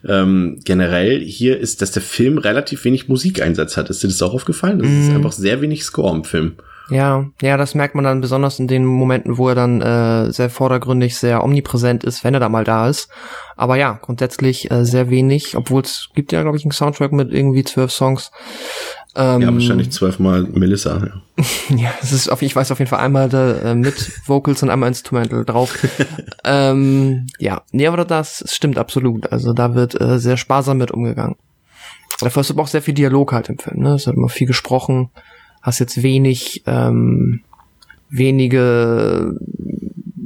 ähm, 0.06 0.60
generell 0.64 1.20
hier 1.20 1.58
ist, 1.58 1.82
dass 1.82 1.90
der 1.92 2.02
Film 2.02 2.38
relativ 2.38 2.84
wenig 2.84 3.08
Musikeinsatz 3.08 3.76
hat. 3.76 3.90
Ist 3.90 4.02
dir 4.02 4.08
das 4.08 4.22
auch 4.22 4.34
aufgefallen? 4.34 4.78
Das 4.78 4.88
ist 4.88 5.10
Mhm. 5.10 5.16
einfach 5.16 5.32
sehr 5.32 5.60
wenig 5.60 5.84
Score 5.84 6.14
im 6.14 6.24
Film. 6.24 6.52
Ja, 6.90 7.26
ja, 7.40 7.56
das 7.56 7.74
merkt 7.74 7.94
man 7.94 8.04
dann 8.04 8.20
besonders 8.20 8.58
in 8.58 8.68
den 8.68 8.84
Momenten, 8.84 9.38
wo 9.38 9.48
er 9.48 9.54
dann 9.54 9.80
äh, 9.80 10.30
sehr 10.32 10.50
vordergründig, 10.50 11.16
sehr 11.16 11.42
omnipräsent 11.42 12.04
ist, 12.04 12.24
wenn 12.24 12.34
er 12.34 12.40
da 12.40 12.48
mal 12.48 12.64
da 12.64 12.88
ist. 12.88 13.08
Aber 13.56 13.76
ja, 13.76 13.98
grundsätzlich 14.02 14.70
äh, 14.70 14.84
sehr 14.84 15.08
wenig, 15.08 15.56
obwohl 15.56 15.82
es 15.82 16.10
gibt 16.14 16.32
ja, 16.32 16.42
glaube 16.42 16.58
ich, 16.58 16.64
einen 16.64 16.72
Soundtrack 16.72 17.12
mit 17.12 17.32
irgendwie 17.32 17.64
zwölf 17.64 17.90
Songs. 17.90 18.30
Ähm, 19.16 19.40
Ja, 19.40 19.52
wahrscheinlich 19.52 19.92
zwölfmal 19.92 20.42
Melissa. 20.42 21.06
Ja. 21.06 21.44
Ja, 21.76 21.94
es 22.02 22.12
ist 22.12 22.28
auf, 22.28 22.42
ich 22.42 22.54
weiß 22.54 22.70
auf 22.70 22.78
jeden 22.78 22.88
Fall 22.88 23.00
einmal 23.00 23.28
da, 23.28 23.54
äh, 23.60 23.74
mit 23.74 24.12
Vocals 24.26 24.62
und 24.62 24.70
einmal 24.70 24.88
Instrumental 24.88 25.44
drauf. 25.44 25.76
ähm, 26.44 27.26
ja, 27.38 27.62
nee, 27.72 27.86
aber 27.86 28.04
das 28.04 28.44
stimmt 28.48 28.76
absolut. 28.76 29.32
Also 29.32 29.52
da 29.52 29.74
wird 29.74 29.98
äh, 30.00 30.18
sehr 30.18 30.36
sparsam 30.36 30.78
mit 30.78 30.90
umgegangen. 30.90 31.36
Dafür 32.20 32.40
hast 32.40 32.50
du 32.50 32.54
aber 32.54 32.62
auch 32.62 32.68
sehr 32.68 32.82
viel 32.82 32.94
Dialog 32.94 33.32
halt 33.32 33.48
im 33.48 33.58
Film. 33.58 33.80
Ne? 33.80 33.94
Es 33.94 34.06
hat 34.06 34.14
immer 34.14 34.28
viel 34.28 34.46
gesprochen. 34.46 35.10
Hast 35.64 35.78
jetzt 35.78 36.02
wenig, 36.02 36.62
ähm, 36.66 37.40
wenige, 38.10 39.34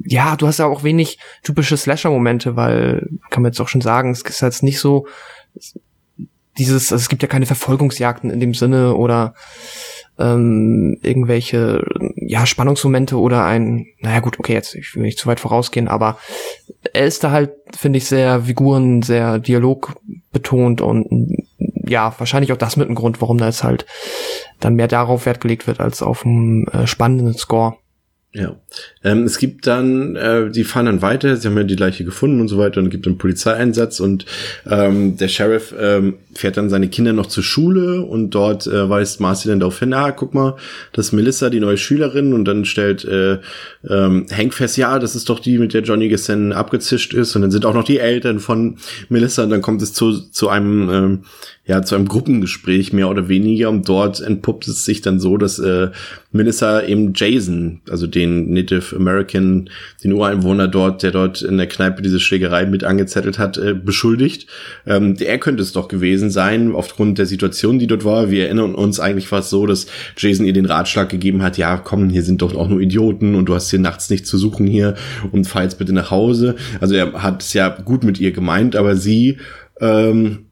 ja, 0.05 0.35
du 0.35 0.49
hast 0.49 0.59
ja 0.59 0.67
auch 0.67 0.83
wenig 0.83 1.19
typische 1.45 1.77
Slasher-Momente, 1.77 2.57
weil 2.57 3.09
kann 3.31 3.45
man 3.45 3.53
jetzt 3.53 3.61
auch 3.61 3.69
schon 3.69 3.81
sagen, 3.81 4.11
es 4.11 4.23
ist 4.23 4.43
jetzt 4.43 4.65
nicht 4.65 4.81
so 4.81 5.07
dieses, 6.59 6.93
also 6.93 7.01
es 7.01 7.09
gibt 7.09 7.23
ja 7.23 7.29
keine 7.29 7.47
Verfolgungsjagden 7.47 8.31
in 8.31 8.41
dem 8.41 8.53
Sinne 8.53 8.97
oder 8.97 9.35
ähm, 10.19 10.99
irgendwelche 11.03 11.85
ja 12.17 12.45
Spannungsmomente 12.45 13.17
oder 13.17 13.45
ein 13.45 13.87
naja 14.01 14.19
gut 14.19 14.41
okay 14.41 14.55
jetzt 14.55 14.75
ich 14.75 14.97
will 14.97 15.03
nicht 15.03 15.19
zu 15.19 15.29
weit 15.29 15.39
vorausgehen 15.39 15.87
aber 15.87 16.19
er 16.93 17.07
ist 17.07 17.23
da 17.23 17.31
halt 17.31 17.53
finde 17.77 17.99
ich 17.99 18.07
sehr 18.07 18.43
Figuren 18.43 19.03
sehr 19.03 19.39
Dialog 19.39 19.95
betont 20.33 20.81
und 20.81 21.47
ja 21.89 22.15
wahrscheinlich 22.19 22.53
auch 22.53 22.57
das 22.57 22.77
mit 22.77 22.89
ein 22.89 22.95
Grund 22.95 23.21
warum 23.21 23.39
da 23.39 23.47
jetzt 23.47 23.65
halt 23.65 23.87
dann 24.61 24.75
mehr 24.75 24.89
darauf 24.89 25.27
Wert 25.27 25.41
gelegt 25.41 25.67
wird 25.67 25.81
als 25.81 26.03
auf 26.03 26.25
einen 26.25 26.67
äh, 26.69 26.87
spannenden 26.87 27.35
Score 27.35 27.77
Ja. 28.35 28.57
Ähm, 29.03 29.23
es 29.25 29.39
gibt 29.39 29.67
dann, 29.67 30.15
äh, 30.15 30.51
die 30.51 30.65
fahren 30.65 30.85
dann 30.85 31.01
weiter, 31.01 31.35
sie 31.35 31.49
haben 31.49 31.57
ja 31.57 31.65
die 31.65 31.77
Leiche 31.77 32.05
gefunden 32.05 32.43
und 32.43 32.49
so 32.49 32.59
weiter 32.59 32.79
und 32.79 32.91
gibt 32.91 33.07
einen 33.07 33.17
Polizeieinsatz 33.17 34.01
und 34.01 34.27
ähm, 34.69 35.17
der 35.17 35.29
Sheriff 35.29 35.75
ähm, 35.79 36.19
fährt 36.35 36.59
dann 36.59 36.69
seine 36.69 36.89
Kinder 36.89 37.15
noch 37.15 37.27
zur 37.27 37.43
Schule 37.43 38.03
und 38.03 38.31
dort 38.31 38.67
äh, 38.67 38.89
weist 38.89 39.21
Marcy 39.21 39.49
dann 39.49 39.61
darauf 39.61 39.79
hin, 39.79 39.95
ah, 39.95 40.11
guck 40.11 40.35
mal, 40.35 40.57
das 40.93 41.07
ist 41.07 41.13
Melissa, 41.13 41.49
die 41.49 41.59
neue 41.59 41.79
Schülerin 41.79 42.35
und 42.35 42.45
dann 42.45 42.67
stellt 42.67 43.03
äh, 43.07 43.39
ähm, 43.89 44.27
Hank 44.31 44.53
fest, 44.53 44.77
ja, 44.77 44.99
das 44.99 45.17
ist 45.17 45.31
doch 45.31 45.41
die, 45.41 45.57
mit 45.57 45.73
der 45.73 45.83
Johnny 45.83 46.11
gestern 46.11 46.53
abgezischt 46.53 47.15
ist 47.15 47.35
und 47.35 47.43
dann 47.43 47.51
sind 47.51 47.65
auch 47.65 47.75
noch 47.75 47.85
die 47.85 47.99
Eltern 47.99 48.41
von 48.41 48.77
Melissa 49.09 49.45
und 49.45 49.51
dann 49.51 49.63
kommt 49.63 49.81
es 49.81 49.95
zu, 49.95 50.13
zu 50.31 50.51
einem 50.51 50.91
ähm, 50.91 51.25
ja, 51.69 51.83
zu 51.83 51.95
einem 51.95 52.09
Gruppengespräch 52.09 52.95
mehr 52.95 53.11
oder 53.11 53.29
weniger 53.29 53.69
und 53.69 53.87
dort 53.87 54.23
entpuppt 54.23 54.67
es 54.69 54.87
sich 54.87 55.03
dann 55.03 55.21
so, 55.21 55.37
dass 55.37 55.59
äh, 55.59 55.91
Melissa 56.33 56.83
eben 56.83 57.13
Jason, 57.15 57.83
also 57.91 58.07
den 58.07 58.55
Native 58.55 58.97
American, 58.97 59.69
den 60.03 60.15
Ureinwohner 60.15 60.67
dort, 60.67 61.03
der 61.03 61.11
dort 61.11 61.43
in 61.43 61.59
der 61.59 61.67
Kneipe 61.67 62.01
diese 62.01 62.21
Schlägerei 62.21 62.65
mit 62.65 62.85
angezettelt 62.85 63.39
hat, 63.39 63.59
äh, 63.59 63.75
beschuldigt. 63.75 64.47
Ähm, 64.87 65.17
er 65.21 65.37
könnte 65.37 65.63
es 65.63 65.73
doch 65.73 65.89
gewesen 65.89 66.31
sein, 66.31 66.75
aufgrund 66.75 67.19
der 67.19 67.27
Situation, 67.27 67.79
die 67.79 67.87
dort 67.87 68.07
war. 68.07 68.31
Wir 68.31 68.47
erinnern 68.47 68.75
uns, 68.75 68.99
eigentlich 68.99 69.31
es 69.31 69.51
so, 69.51 69.67
dass 69.67 69.89
Jason 70.17 70.47
ihr 70.47 70.55
den 70.55 70.65
Ratschlag 70.65 71.11
gegeben 71.11 71.43
hat, 71.43 71.59
ja, 71.59 71.77
komm, 71.77 72.09
hier 72.09 72.23
sind 72.23 72.41
doch 72.41 72.55
auch 72.57 72.69
nur 72.69 72.81
Idioten 72.81 73.35
und 73.35 73.45
du 73.45 73.55
hast 73.55 73.69
hier 73.69 73.79
nachts 73.79 74.09
nichts 74.09 74.31
zu 74.31 74.39
suchen 74.39 74.67
hier 74.67 74.95
und 75.33 75.47
fahr 75.47 75.65
jetzt 75.65 75.79
bitte 75.79 75.93
nach 75.93 76.11
Hause. 76.11 76.57
Also 76.81 76.95
er 76.95 77.23
hat 77.23 77.43
es 77.43 77.53
ja 77.53 77.69
gut 77.69 78.05
mit 78.05 78.19
ihr 78.19 78.33
gemeint, 78.33 78.75
aber 78.75 78.97
sie 78.97 79.37
ähm, 79.83 80.48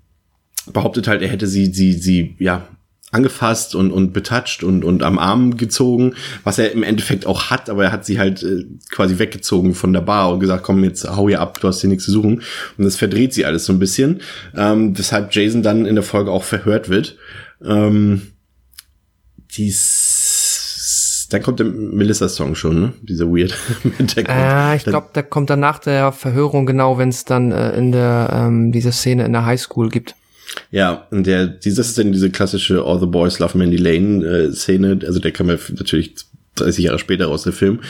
behauptet 0.73 1.09
halt, 1.09 1.23
er 1.23 1.29
hätte 1.29 1.47
sie, 1.47 1.73
sie, 1.73 1.93
sie, 1.93 2.37
ja, 2.39 2.67
angefasst 3.13 3.75
und, 3.75 3.93
und 3.93 4.13
betatscht 4.13 4.63
und, 4.65 4.85
und 4.85 5.03
am 5.03 5.19
Arm 5.19 5.57
gezogen, 5.57 6.15
was 6.45 6.59
er 6.59 6.73
im 6.73 6.83
Endeffekt 6.83 7.25
auch 7.25 7.51
hat, 7.51 7.71
aber 7.71 7.85
er 7.85 7.93
hat 7.93 8.05
sie 8.05 8.19
halt 8.19 8.43
äh, 8.43 8.65
quasi 8.91 9.19
weggezogen 9.19 9.75
von 9.75 9.93
der 9.93 10.01
Bar 10.01 10.33
und 10.33 10.41
gesagt, 10.41 10.65
komm, 10.65 10.83
jetzt 10.83 11.09
hau 11.09 11.29
hier 11.29 11.41
ab, 11.41 11.61
du 11.61 11.69
hast 11.69 11.81
hier 11.81 11.89
nichts 11.89 12.05
zu 12.05 12.11
suchen. 12.11 12.43
Und 12.77 12.85
das 12.85 12.97
verdreht 12.97 13.33
sie 13.33 13.45
alles 13.45 13.65
so 13.65 13.73
ein 13.73 13.79
bisschen, 13.79 14.21
ähm, 14.57 14.99
weshalb 14.99 15.33
Jason 15.33 15.63
dann 15.63 15.87
in 15.87 15.95
der 15.95 16.05
Folge 16.05 16.33
auch 16.33 16.43
verhört 16.43 16.89
wird. 16.89 17.17
Ähm, 17.65 18.23
dies, 19.57 21.29
dann 21.31 21.43
kommt 21.43 21.61
der 21.61 21.67
Melissa-Song 21.67 22.57
schon, 22.57 22.81
ne? 22.81 22.93
Dieser 23.03 23.27
Weird. 23.27 23.57
äh, 24.29 24.77
ich 24.77 24.85
glaube 24.85 25.11
der 25.15 25.23
kommt 25.23 25.49
dann 25.51 25.61
nach 25.61 25.79
der 25.79 26.11
Verhörung 26.13 26.67
genau 26.67 26.99
wenn 26.99 27.09
es 27.09 27.25
dann 27.25 27.53
äh, 27.53 27.71
in 27.77 27.93
der 27.93 28.31
ähm, 28.33 28.73
diese 28.73 28.93
Szene 28.93 29.25
in 29.25 29.33
der 29.33 29.47
Highschool 29.47 29.89
gibt 29.89 30.17
Ja, 30.71 31.07
und 31.11 31.27
der, 31.27 31.47
dieses 31.47 31.89
ist 31.89 31.99
dann 31.99 32.13
diese 32.13 32.31
klassische 32.31 32.83
All 32.85 33.01
the 33.01 33.07
Boys 33.07 33.39
Love 33.39 33.59
Mandy 33.59 33.77
Lane 33.77 34.25
äh, 34.25 34.53
Szene, 34.53 34.99
also 35.05 35.19
der 35.19 35.33
kam 35.33 35.49
ja 35.49 35.57
natürlich 35.79 36.15
30 36.57 36.85
Jahre 36.85 36.99
später 36.99 37.27
raus, 37.27 37.43
der 37.43 37.53
Film, 37.53 37.81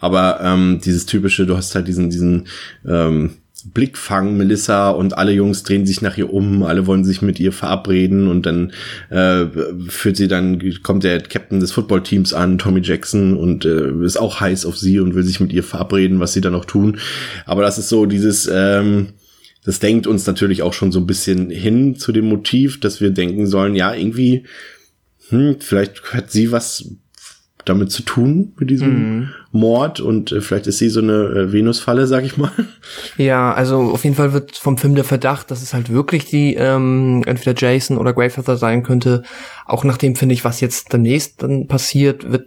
aber 0.00 0.40
ähm, 0.42 0.80
dieses 0.84 1.06
typische, 1.06 1.46
du 1.46 1.56
hast 1.56 1.74
halt 1.74 1.88
diesen, 1.88 2.10
diesen 2.10 2.48
ähm, 2.86 3.36
Blickfang, 3.72 4.36
Melissa 4.36 4.90
und 4.90 5.18
alle 5.18 5.32
Jungs 5.32 5.62
drehen 5.62 5.86
sich 5.86 6.00
nach 6.00 6.16
ihr 6.16 6.32
um, 6.32 6.62
alle 6.62 6.86
wollen 6.86 7.04
sich 7.04 7.22
mit 7.22 7.40
ihr 7.40 7.52
verabreden 7.52 8.28
und 8.28 8.46
dann 8.46 8.72
äh, 9.10 9.46
führt 9.88 10.16
sie 10.16 10.28
dann, 10.28 10.62
kommt 10.82 11.04
der 11.04 11.20
Captain 11.20 11.58
des 11.60 11.72
Footballteams 11.72 12.32
an, 12.32 12.58
Tommy 12.58 12.80
Jackson, 12.82 13.36
und 13.36 13.64
äh, 13.64 13.90
ist 14.04 14.18
auch 14.18 14.40
heiß 14.40 14.66
auf 14.66 14.76
sie 14.76 15.00
und 15.00 15.14
will 15.14 15.24
sich 15.24 15.40
mit 15.40 15.52
ihr 15.52 15.64
verabreden, 15.64 16.20
was 16.20 16.32
sie 16.32 16.40
dann 16.40 16.54
auch 16.54 16.64
tun. 16.64 16.98
Aber 17.44 17.62
das 17.62 17.78
ist 17.78 17.88
so 17.88 18.06
dieses, 18.06 18.48
ähm, 18.52 19.14
das 19.66 19.80
denkt 19.80 20.06
uns 20.06 20.26
natürlich 20.26 20.62
auch 20.62 20.72
schon 20.72 20.92
so 20.92 21.00
ein 21.00 21.06
bisschen 21.06 21.50
hin 21.50 21.96
zu 21.96 22.12
dem 22.12 22.28
Motiv, 22.28 22.80
dass 22.80 23.00
wir 23.00 23.10
denken 23.10 23.46
sollen, 23.46 23.74
ja, 23.74 23.92
irgendwie, 23.92 24.44
hm, 25.28 25.56
vielleicht 25.58 26.14
hat 26.14 26.30
sie 26.30 26.52
was 26.52 26.88
damit 27.64 27.90
zu 27.90 28.02
tun 28.02 28.52
mit 28.60 28.70
diesem 28.70 28.88
Mhm. 29.18 29.28
Mord 29.50 29.98
und 29.98 30.30
äh, 30.30 30.40
vielleicht 30.40 30.68
ist 30.68 30.78
sie 30.78 30.88
so 30.88 31.00
eine 31.00 31.14
äh, 31.24 31.52
Venusfalle, 31.52 32.06
sag 32.06 32.24
ich 32.24 32.36
mal. 32.36 32.52
Ja, 33.16 33.52
also 33.52 33.90
auf 33.90 34.04
jeden 34.04 34.14
Fall 34.14 34.32
wird 34.32 34.56
vom 34.56 34.78
Film 34.78 34.94
der 34.94 35.02
Verdacht, 35.02 35.50
dass 35.50 35.62
es 35.62 35.74
halt 35.74 35.90
wirklich 35.90 36.26
die 36.26 36.54
ähm, 36.54 37.24
entweder 37.26 37.54
Jason 37.58 37.98
oder 37.98 38.12
Greyfeather 38.12 38.56
sein 38.56 38.84
könnte. 38.84 39.24
Auch 39.64 39.82
nachdem 39.82 40.14
finde 40.14 40.34
ich, 40.34 40.44
was 40.44 40.60
jetzt 40.60 40.92
demnächst 40.92 41.42
dann 41.42 41.66
passiert, 41.66 42.30
wird 42.30 42.46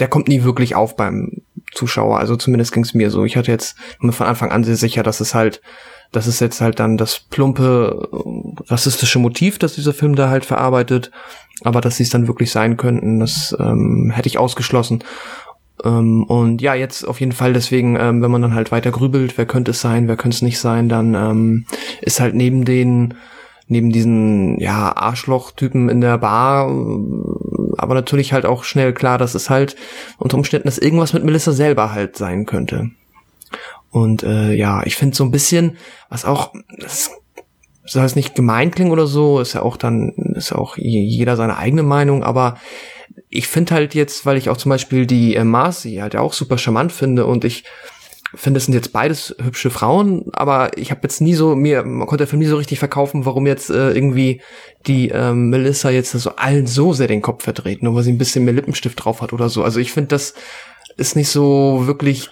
der 0.00 0.08
kommt 0.08 0.26
nie 0.26 0.42
wirklich 0.42 0.74
auf 0.74 0.96
beim 0.96 1.42
Zuschauer. 1.72 2.18
Also 2.18 2.34
zumindest 2.34 2.72
ging 2.72 2.82
es 2.82 2.94
mir 2.94 3.10
so. 3.10 3.24
Ich 3.24 3.36
hatte 3.36 3.52
jetzt 3.52 3.76
von 4.00 4.26
Anfang 4.26 4.50
an 4.50 4.64
sehr 4.64 4.76
sicher, 4.76 5.04
dass 5.04 5.20
es 5.20 5.34
halt, 5.34 5.60
dass 6.12 6.26
es 6.26 6.40
jetzt 6.40 6.60
halt 6.60 6.78
dann 6.78 6.96
das 6.96 7.18
plumpe 7.18 8.08
äh, 8.12 8.62
rassistische 8.70 9.18
Motiv, 9.18 9.58
das 9.58 9.74
dieser 9.74 9.94
Film 9.94 10.14
da 10.14 10.28
halt 10.28 10.44
verarbeitet, 10.44 11.10
aber 11.64 11.80
dass 11.80 11.96
sie 11.96 12.02
es 12.04 12.10
dann 12.10 12.28
wirklich 12.28 12.52
sein 12.52 12.76
könnten, 12.76 13.18
das 13.20 13.56
ähm, 13.58 14.12
hätte 14.14 14.28
ich 14.28 14.38
ausgeschlossen. 14.38 15.02
Ähm, 15.84 16.24
und 16.24 16.60
ja, 16.60 16.74
jetzt 16.74 17.04
auf 17.08 17.20
jeden 17.20 17.32
Fall 17.32 17.52
deswegen, 17.54 17.96
ähm, 17.96 18.22
wenn 18.22 18.30
man 18.30 18.42
dann 18.42 18.54
halt 18.54 18.70
weiter 18.70 18.90
grübelt, 18.90 19.36
wer 19.38 19.46
könnte 19.46 19.72
es 19.72 19.80
sein, 19.80 20.06
wer 20.06 20.16
könnte 20.16 20.36
es 20.36 20.42
nicht 20.42 20.60
sein, 20.60 20.88
dann 20.88 21.14
ähm, 21.14 21.66
ist 22.00 22.20
halt 22.20 22.34
neben 22.34 22.64
den 22.64 23.14
neben 23.68 23.90
diesen, 23.90 24.60
ja, 24.60 24.94
Arschloch-Typen 24.94 25.88
in 25.88 26.02
der 26.02 26.18
Bar, 26.18 26.66
aber 27.78 27.94
natürlich 27.94 28.34
halt 28.34 28.44
auch 28.44 28.64
schnell 28.64 28.92
klar, 28.92 29.16
dass 29.16 29.34
es 29.34 29.48
halt 29.48 29.76
unter 30.18 30.36
Umständen, 30.36 30.68
dass 30.68 30.78
irgendwas 30.78 31.14
mit 31.14 31.24
Melissa 31.24 31.52
selber 31.52 31.92
halt 31.92 32.16
sein 32.16 32.44
könnte. 32.44 32.90
Und 33.92 34.22
äh, 34.22 34.54
ja, 34.54 34.82
ich 34.84 34.96
finde 34.96 35.14
so 35.14 35.22
ein 35.22 35.30
bisschen, 35.30 35.76
was 36.08 36.24
auch, 36.24 36.52
das 36.80 37.10
soll 37.84 38.04
es 38.04 38.16
nicht 38.16 38.34
gemein 38.34 38.70
klingen 38.70 38.90
oder 38.90 39.06
so, 39.06 39.38
ist 39.38 39.52
ja 39.52 39.62
auch 39.62 39.76
dann, 39.76 40.12
ist 40.34 40.50
ja 40.50 40.56
auch 40.56 40.78
jeder 40.78 41.36
seine 41.36 41.58
eigene 41.58 41.82
Meinung, 41.82 42.24
aber 42.24 42.56
ich 43.28 43.48
finde 43.48 43.74
halt 43.74 43.94
jetzt, 43.94 44.24
weil 44.24 44.38
ich 44.38 44.48
auch 44.48 44.56
zum 44.56 44.70
Beispiel 44.70 45.06
die 45.06 45.34
äh, 45.34 45.44
Marcy 45.44 45.96
halt 45.96 46.16
auch 46.16 46.32
super 46.32 46.56
charmant 46.56 46.90
finde 46.90 47.26
und 47.26 47.44
ich 47.44 47.64
finde, 48.34 48.56
es 48.56 48.64
sind 48.64 48.72
jetzt 48.72 48.94
beides 48.94 49.36
hübsche 49.42 49.68
Frauen, 49.68 50.24
aber 50.32 50.78
ich 50.78 50.90
habe 50.90 51.00
jetzt 51.02 51.20
nie 51.20 51.34
so, 51.34 51.54
mir, 51.54 51.84
man 51.84 52.06
konnte 52.06 52.22
der 52.22 52.28
Film 52.28 52.40
nie 52.40 52.46
so 52.46 52.56
richtig 52.56 52.78
verkaufen, 52.78 53.26
warum 53.26 53.46
jetzt 53.46 53.68
äh, 53.68 53.92
irgendwie 53.92 54.40
die 54.86 55.10
ähm, 55.10 55.50
Melissa 55.50 55.90
jetzt 55.90 56.12
so 56.12 56.36
allen 56.36 56.66
so 56.66 56.94
sehr 56.94 57.08
den 57.08 57.20
Kopf 57.20 57.44
verdreht, 57.44 57.82
nur 57.82 57.94
weil 57.94 58.04
sie 58.04 58.12
ein 58.12 58.16
bisschen 58.16 58.46
mehr 58.46 58.54
Lippenstift 58.54 59.04
drauf 59.04 59.20
hat 59.20 59.34
oder 59.34 59.50
so. 59.50 59.62
Also 59.62 59.80
ich 59.80 59.92
finde, 59.92 60.08
das 60.08 60.32
ist 60.96 61.14
nicht 61.14 61.28
so 61.28 61.82
wirklich 61.86 62.30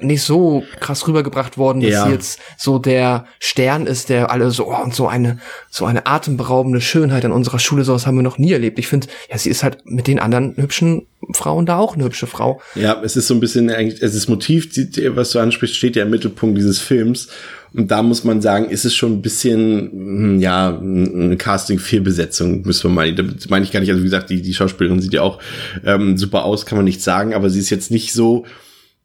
nicht 0.00 0.22
so 0.22 0.62
krass 0.80 1.06
rübergebracht 1.06 1.58
worden, 1.58 1.80
dass 1.80 1.90
Ja. 1.92 2.06
sie 2.06 2.12
jetzt 2.12 2.40
so 2.56 2.78
der 2.78 3.26
Stern 3.38 3.86
ist, 3.86 4.08
der 4.08 4.30
alle 4.30 4.50
so 4.50 4.68
oh, 4.68 4.82
und 4.82 4.94
so 4.94 5.08
eine 5.08 5.38
so 5.70 5.84
eine 5.84 6.06
atemberaubende 6.06 6.80
Schönheit 6.80 7.24
an 7.24 7.32
unserer 7.32 7.58
Schule, 7.58 7.84
sowas 7.84 8.06
haben 8.06 8.16
wir 8.16 8.22
noch 8.22 8.38
nie 8.38 8.52
erlebt. 8.52 8.78
Ich 8.78 8.86
finde, 8.88 9.08
ja, 9.30 9.38
sie 9.38 9.50
ist 9.50 9.62
halt 9.62 9.78
mit 9.84 10.06
den 10.06 10.18
anderen 10.18 10.56
hübschen 10.56 11.06
Frauen 11.32 11.66
da 11.66 11.78
auch 11.78 11.94
eine 11.94 12.04
hübsche 12.04 12.26
Frau. 12.26 12.60
Ja, 12.74 13.00
es 13.02 13.16
ist 13.16 13.26
so 13.26 13.34
ein 13.34 13.40
bisschen 13.40 13.70
eigentlich, 13.70 14.00
es 14.02 14.14
ist 14.14 14.28
Motiv, 14.28 14.68
was 15.14 15.32
du 15.32 15.38
ansprichst, 15.40 15.76
steht 15.76 15.96
ja 15.96 16.04
im 16.04 16.10
Mittelpunkt 16.10 16.56
dieses 16.56 16.78
Films. 16.78 17.28
Und 17.74 17.90
da 17.90 18.02
muss 18.02 18.24
man 18.24 18.40
sagen, 18.40 18.70
ist 18.70 18.86
es 18.86 18.94
schon 18.94 19.12
ein 19.12 19.22
bisschen, 19.22 19.90
hm, 19.92 20.40
ja, 20.40 20.78
eine 20.78 21.36
Casting-Fehlbesetzung, 21.36 22.62
müssen 22.62 22.84
wir 22.84 22.94
mal, 22.94 23.14
das 23.14 23.50
meine 23.50 23.64
ich 23.64 23.72
gar 23.72 23.80
nicht, 23.80 23.90
also 23.90 24.00
wie 24.00 24.06
gesagt, 24.06 24.30
die, 24.30 24.40
die 24.42 24.54
Schauspielerin 24.54 25.00
sieht 25.02 25.12
ja 25.12 25.22
auch 25.22 25.38
ähm, 25.84 26.16
super 26.16 26.44
aus, 26.44 26.64
kann 26.64 26.78
man 26.78 26.86
nicht 26.86 27.02
sagen, 27.02 27.34
aber 27.34 27.50
sie 27.50 27.58
ist 27.58 27.70
jetzt 27.70 27.90
nicht 27.90 28.12
so, 28.14 28.46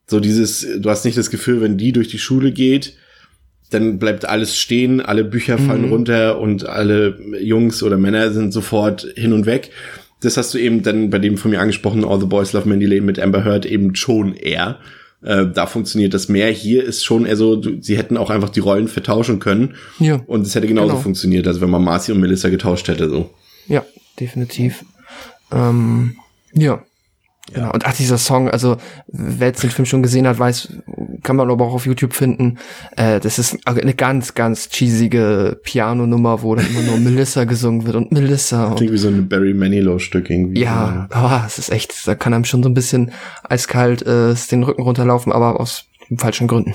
so 0.06 0.20
dieses, 0.20 0.66
du 0.78 0.90
hast 0.90 1.04
nicht 1.04 1.16
das 1.16 1.30
Gefühl, 1.30 1.60
wenn 1.60 1.76
die 1.78 1.92
durch 1.92 2.08
die 2.08 2.18
Schule 2.18 2.52
geht, 2.52 2.94
dann 3.70 3.98
bleibt 3.98 4.28
alles 4.28 4.56
stehen, 4.56 5.00
alle 5.00 5.24
Bücher 5.24 5.58
fallen 5.58 5.86
runter 5.90 6.38
und 6.38 6.66
alle 6.68 7.18
Jungs 7.40 7.82
oder 7.82 7.96
Männer 7.96 8.30
sind 8.32 8.52
sofort 8.52 9.06
hin 9.16 9.32
und 9.32 9.46
weg. 9.46 9.70
Das 10.20 10.36
hast 10.36 10.54
du 10.54 10.58
eben 10.58 10.82
dann 10.82 11.10
bei 11.10 11.18
dem 11.18 11.36
von 11.38 11.50
mir 11.50 11.60
angesprochenen 11.60 12.04
All 12.04 12.20
the 12.20 12.26
Boys 12.26 12.52
Love 12.52 12.68
Mandy 12.68 12.86
Lane 12.86 13.00
mit 13.02 13.18
Amber 13.18 13.44
Heard 13.44 13.66
eben 13.66 13.94
schon 13.96 14.34
eher. 14.34 14.78
Äh, 15.22 15.46
da 15.52 15.66
funktioniert 15.66 16.14
das 16.14 16.28
mehr. 16.28 16.50
Hier 16.50 16.84
ist 16.84 17.04
schon 17.04 17.24
eher 17.26 17.36
so, 17.36 17.56
du, 17.56 17.82
sie 17.82 17.96
hätten 17.96 18.16
auch 18.16 18.30
einfach 18.30 18.50
die 18.50 18.60
Rollen 18.60 18.88
vertauschen 18.88 19.40
können. 19.40 19.74
Ja. 19.98 20.22
Und 20.26 20.46
es 20.46 20.54
hätte 20.54 20.66
genauso 20.66 20.88
Genau. 20.90 21.00
funktioniert, 21.00 21.46
also 21.48 21.60
wenn 21.60 21.70
man 21.70 21.82
Marcy 21.82 22.12
und 22.12 22.20
Melissa 22.20 22.50
getauscht 22.50 22.86
hätte, 22.88 23.08
so. 23.08 23.30
Ja, 23.66 23.84
definitiv. 24.20 24.84
Ähm, 25.50 26.16
ja. 26.52 26.82
Genau. 27.52 27.72
Und 27.72 27.86
ach, 27.86 27.94
dieser 27.94 28.16
Song, 28.16 28.48
also 28.48 28.78
wer 29.06 29.48
jetzt 29.48 29.62
den 29.62 29.70
Film 29.70 29.84
schon 29.84 30.02
gesehen 30.02 30.26
hat, 30.26 30.38
weiß, 30.38 30.78
kann 31.22 31.36
man 31.36 31.50
aber 31.50 31.66
auch 31.66 31.74
auf 31.74 31.84
YouTube 31.84 32.14
finden. 32.14 32.58
Äh, 32.96 33.20
das 33.20 33.38
ist 33.38 33.58
eine 33.66 33.94
ganz, 33.94 34.34
ganz 34.34 34.70
cheesige 34.70 35.60
Piano-Nummer, 35.62 36.42
wo 36.42 36.54
dann 36.54 36.66
immer 36.66 36.80
nur 36.80 36.98
Melissa 36.98 37.44
gesungen 37.44 37.84
wird 37.84 37.96
und 37.96 38.12
Melissa 38.12 38.68
und 38.68 38.76
Klingt 38.76 38.92
wie 38.92 38.98
so 38.98 39.08
ein 39.08 39.28
Barry 39.28 39.52
Manilow-Stück 39.52 40.30
irgendwie. 40.30 40.60
ja, 40.62 41.08
oh, 41.14 41.46
es 41.46 41.58
ist 41.58 41.70
echt, 41.70 42.06
da 42.06 42.14
kann 42.14 42.32
einem 42.32 42.44
schon 42.44 42.62
so 42.62 42.68
ein 42.70 42.74
bisschen 42.74 43.12
eiskalt 43.42 44.02
äh, 44.02 44.34
den 44.50 44.62
Rücken 44.62 44.82
runterlaufen, 44.82 45.30
aber 45.30 45.60
aus 45.60 45.84
falschen 46.16 46.48
Gründen. 46.48 46.74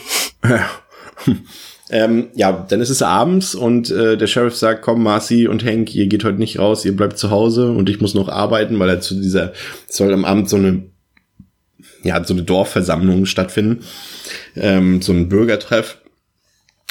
Ähm, 1.91 2.28
ja, 2.36 2.65
dann 2.69 2.82
ist 2.82 2.89
es 2.89 3.02
abends 3.02 3.56
und 3.56 3.89
äh, 3.89 4.15
der 4.15 4.28
Sheriff 4.28 4.56
sagt, 4.56 4.84
komm, 4.84 5.02
Marcy 5.02 5.47
und 5.47 5.65
Hank, 5.65 5.95
ihr 5.95 6.08
geht 6.08 6.23
heute 6.23 6.38
nicht 6.38 6.60
raus, 6.60 6.86
ihr 6.86 6.95
bleibt 6.95 7.17
zu 7.17 7.32
Hause 7.32 7.71
und 7.71 7.89
ich 7.89 7.99
muss 7.99 8.13
noch 8.13 8.30
arbeiten, 8.30 8.78
weil 8.78 8.89
er 8.89 9.02
zu 9.02 9.15
dieser, 9.15 9.54
es 9.88 9.97
soll 9.97 10.13
am 10.13 10.25
Abend 10.25 10.49
so 10.49 10.58
eine, 10.58 10.84
ja, 12.04 12.23
so 12.23 12.34
eine 12.34 12.43
Dorfversammlung 12.43 13.25
stattfinden, 13.25 13.84
ähm, 14.56 15.02
so 15.02 15.13
ein 15.13 15.30
Bürgertreff, 15.30 15.98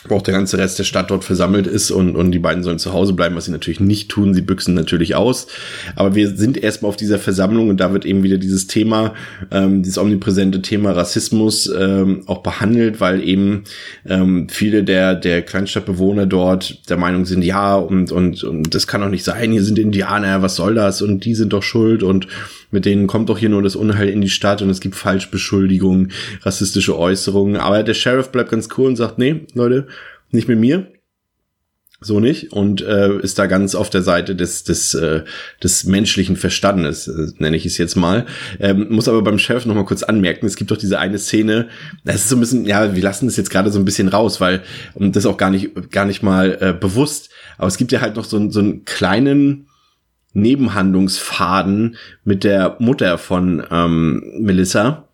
wo 0.07 0.17
auch 0.17 0.23
der 0.23 0.35
ganze 0.35 0.59
Rest 0.59 0.79
der 0.79 0.85
Stadt 0.85 1.11
dort 1.11 1.25
versammelt 1.25 1.67
ist 1.67 1.91
und, 1.91 2.15
und 2.15 2.31
die 2.31 2.39
beiden 2.39 2.63
sollen 2.63 2.79
zu 2.79 2.93
Hause 2.93 3.15
bleiben, 3.15 3.35
was 3.35 3.47
sie 3.47 3.51
natürlich 3.51 3.81
nicht 3.81 4.09
tun. 4.09 4.33
Sie 4.33 4.43
büchsen 4.43 4.75
natürlich 4.75 5.17
aus. 5.17 5.49
Aber 5.97 6.15
wir 6.15 6.29
sind 6.29 6.57
erstmal 6.57 6.91
auf 6.91 6.97
dieser 6.97 7.19
Versammlung 7.19 7.69
und 7.69 7.79
da 7.79 7.93
wird 7.93 8.07
eben 8.07 8.23
wieder 8.23 8.39
dieses 8.39 8.69
Thema, 8.69 9.15
ähm, 9.51 9.83
dieses 9.83 9.99
omnipräsente 9.99 10.63
Thema 10.63 10.93
Rassismus 10.93 11.69
ähm, 11.77 12.23
auch 12.27 12.45
behandelt, 12.45 13.01
weil 13.01 13.27
eben 13.27 13.65
ähm, 14.07 14.49
viele 14.49 14.85
der, 14.85 15.17
der 15.17 15.43
Kleinstadtbewohner 15.43 16.27
dort 16.27 16.89
der 16.89 16.97
Meinung 16.97 17.27
sind, 17.27 17.43
ja, 17.43 17.75
und, 17.75 18.13
und, 18.13 18.45
und 18.45 18.75
das 18.75 18.87
kann 18.87 19.01
doch 19.01 19.11
nicht 19.11 19.25
sein, 19.25 19.51
hier 19.51 19.65
sind 19.65 19.81
Indianer, 19.81 20.43
was 20.43 20.55
soll 20.55 20.77
das? 20.77 21.03
Und 21.03 21.25
die 21.25 21.35
sind 21.35 21.53
doch 21.53 21.65
schuld 21.65 22.05
und 22.05 22.29
mit 22.71 22.85
denen 22.85 23.07
kommt 23.07 23.31
doch 23.31 23.39
hier 23.39 23.49
nur 23.49 23.63
das 23.63 23.77
Unheil 23.77 24.09
in 24.09 24.21
die 24.21 24.29
Stadt 24.29 24.61
und 24.63 24.71
es 24.71 24.81
gibt 24.81 24.95
Falschbeschuldigungen, 24.95 26.13
rassistische 26.43 26.99
Äußerungen. 26.99 27.57
Aber 27.57 27.83
der 27.83 27.95
Sheriff 27.95 28.31
bleibt 28.31 28.51
ganz 28.51 28.69
cool 28.77 28.89
und 28.89 28.97
sagt, 28.97 29.19
nee, 29.19 29.47
Leute, 29.55 29.87
nicht 30.31 30.49
mit 30.49 30.59
mir. 30.59 30.93
So 32.01 32.21
nicht. 32.21 32.53
Und 32.53 32.81
äh, 32.81 33.19
ist 33.19 33.41
da 33.41 33.47
ganz 33.47 33.75
auf 33.75 33.91
der 33.91 34.03
Seite 34.03 34.37
des, 34.37 34.62
des, 34.62 34.95
äh, 34.95 35.25
des 35.64 35.83
menschlichen 35.83 36.37
Verstandes, 36.37 37.09
äh, 37.09 37.33
nenne 37.38 37.57
ich 37.57 37.67
es 37.67 37.77
jetzt 37.77 37.97
mal. 37.97 38.25
Ähm, 38.61 38.87
muss 38.88 39.09
aber 39.09 39.21
beim 39.23 39.41
Sheriff 39.41 39.67
noch 39.67 39.75
mal 39.75 39.85
kurz 39.85 40.05
anmerken, 40.05 40.47
es 40.47 40.55
gibt 40.55 40.71
doch 40.71 40.77
diese 40.77 41.01
eine 41.01 41.19
Szene, 41.19 41.67
das 42.05 42.17
ist 42.17 42.29
so 42.29 42.37
ein 42.37 42.41
bisschen, 42.41 42.67
ja, 42.67 42.95
wir 42.95 43.03
lassen 43.03 43.27
das 43.27 43.37
jetzt 43.37 43.51
gerade 43.51 43.73
so 43.73 43.81
ein 43.81 43.85
bisschen 43.85 44.07
raus, 44.07 44.41
weil, 44.41 44.62
und 44.95 45.17
das 45.17 45.27
auch 45.27 45.38
gar 45.38 45.51
nicht, 45.51 45.91
gar 45.91 46.05
nicht 46.05 46.23
mal 46.23 46.57
äh, 46.61 46.73
bewusst, 46.73 47.31
aber 47.57 47.67
es 47.67 47.79
gibt 47.79 47.91
ja 47.91 48.01
halt 48.01 48.14
noch 48.14 48.25
so, 48.25 48.37
einen- 48.37 48.53
so 48.53 48.61
einen 48.61 48.85
kleinen, 48.85 49.64
Nebenhandlungsfaden 50.35 51.97
mit 52.23 52.45
der 52.45 52.77
Mutter 52.79 53.19
von 53.19 53.64
ähm, 53.71 54.23
Melissa. 54.38 55.08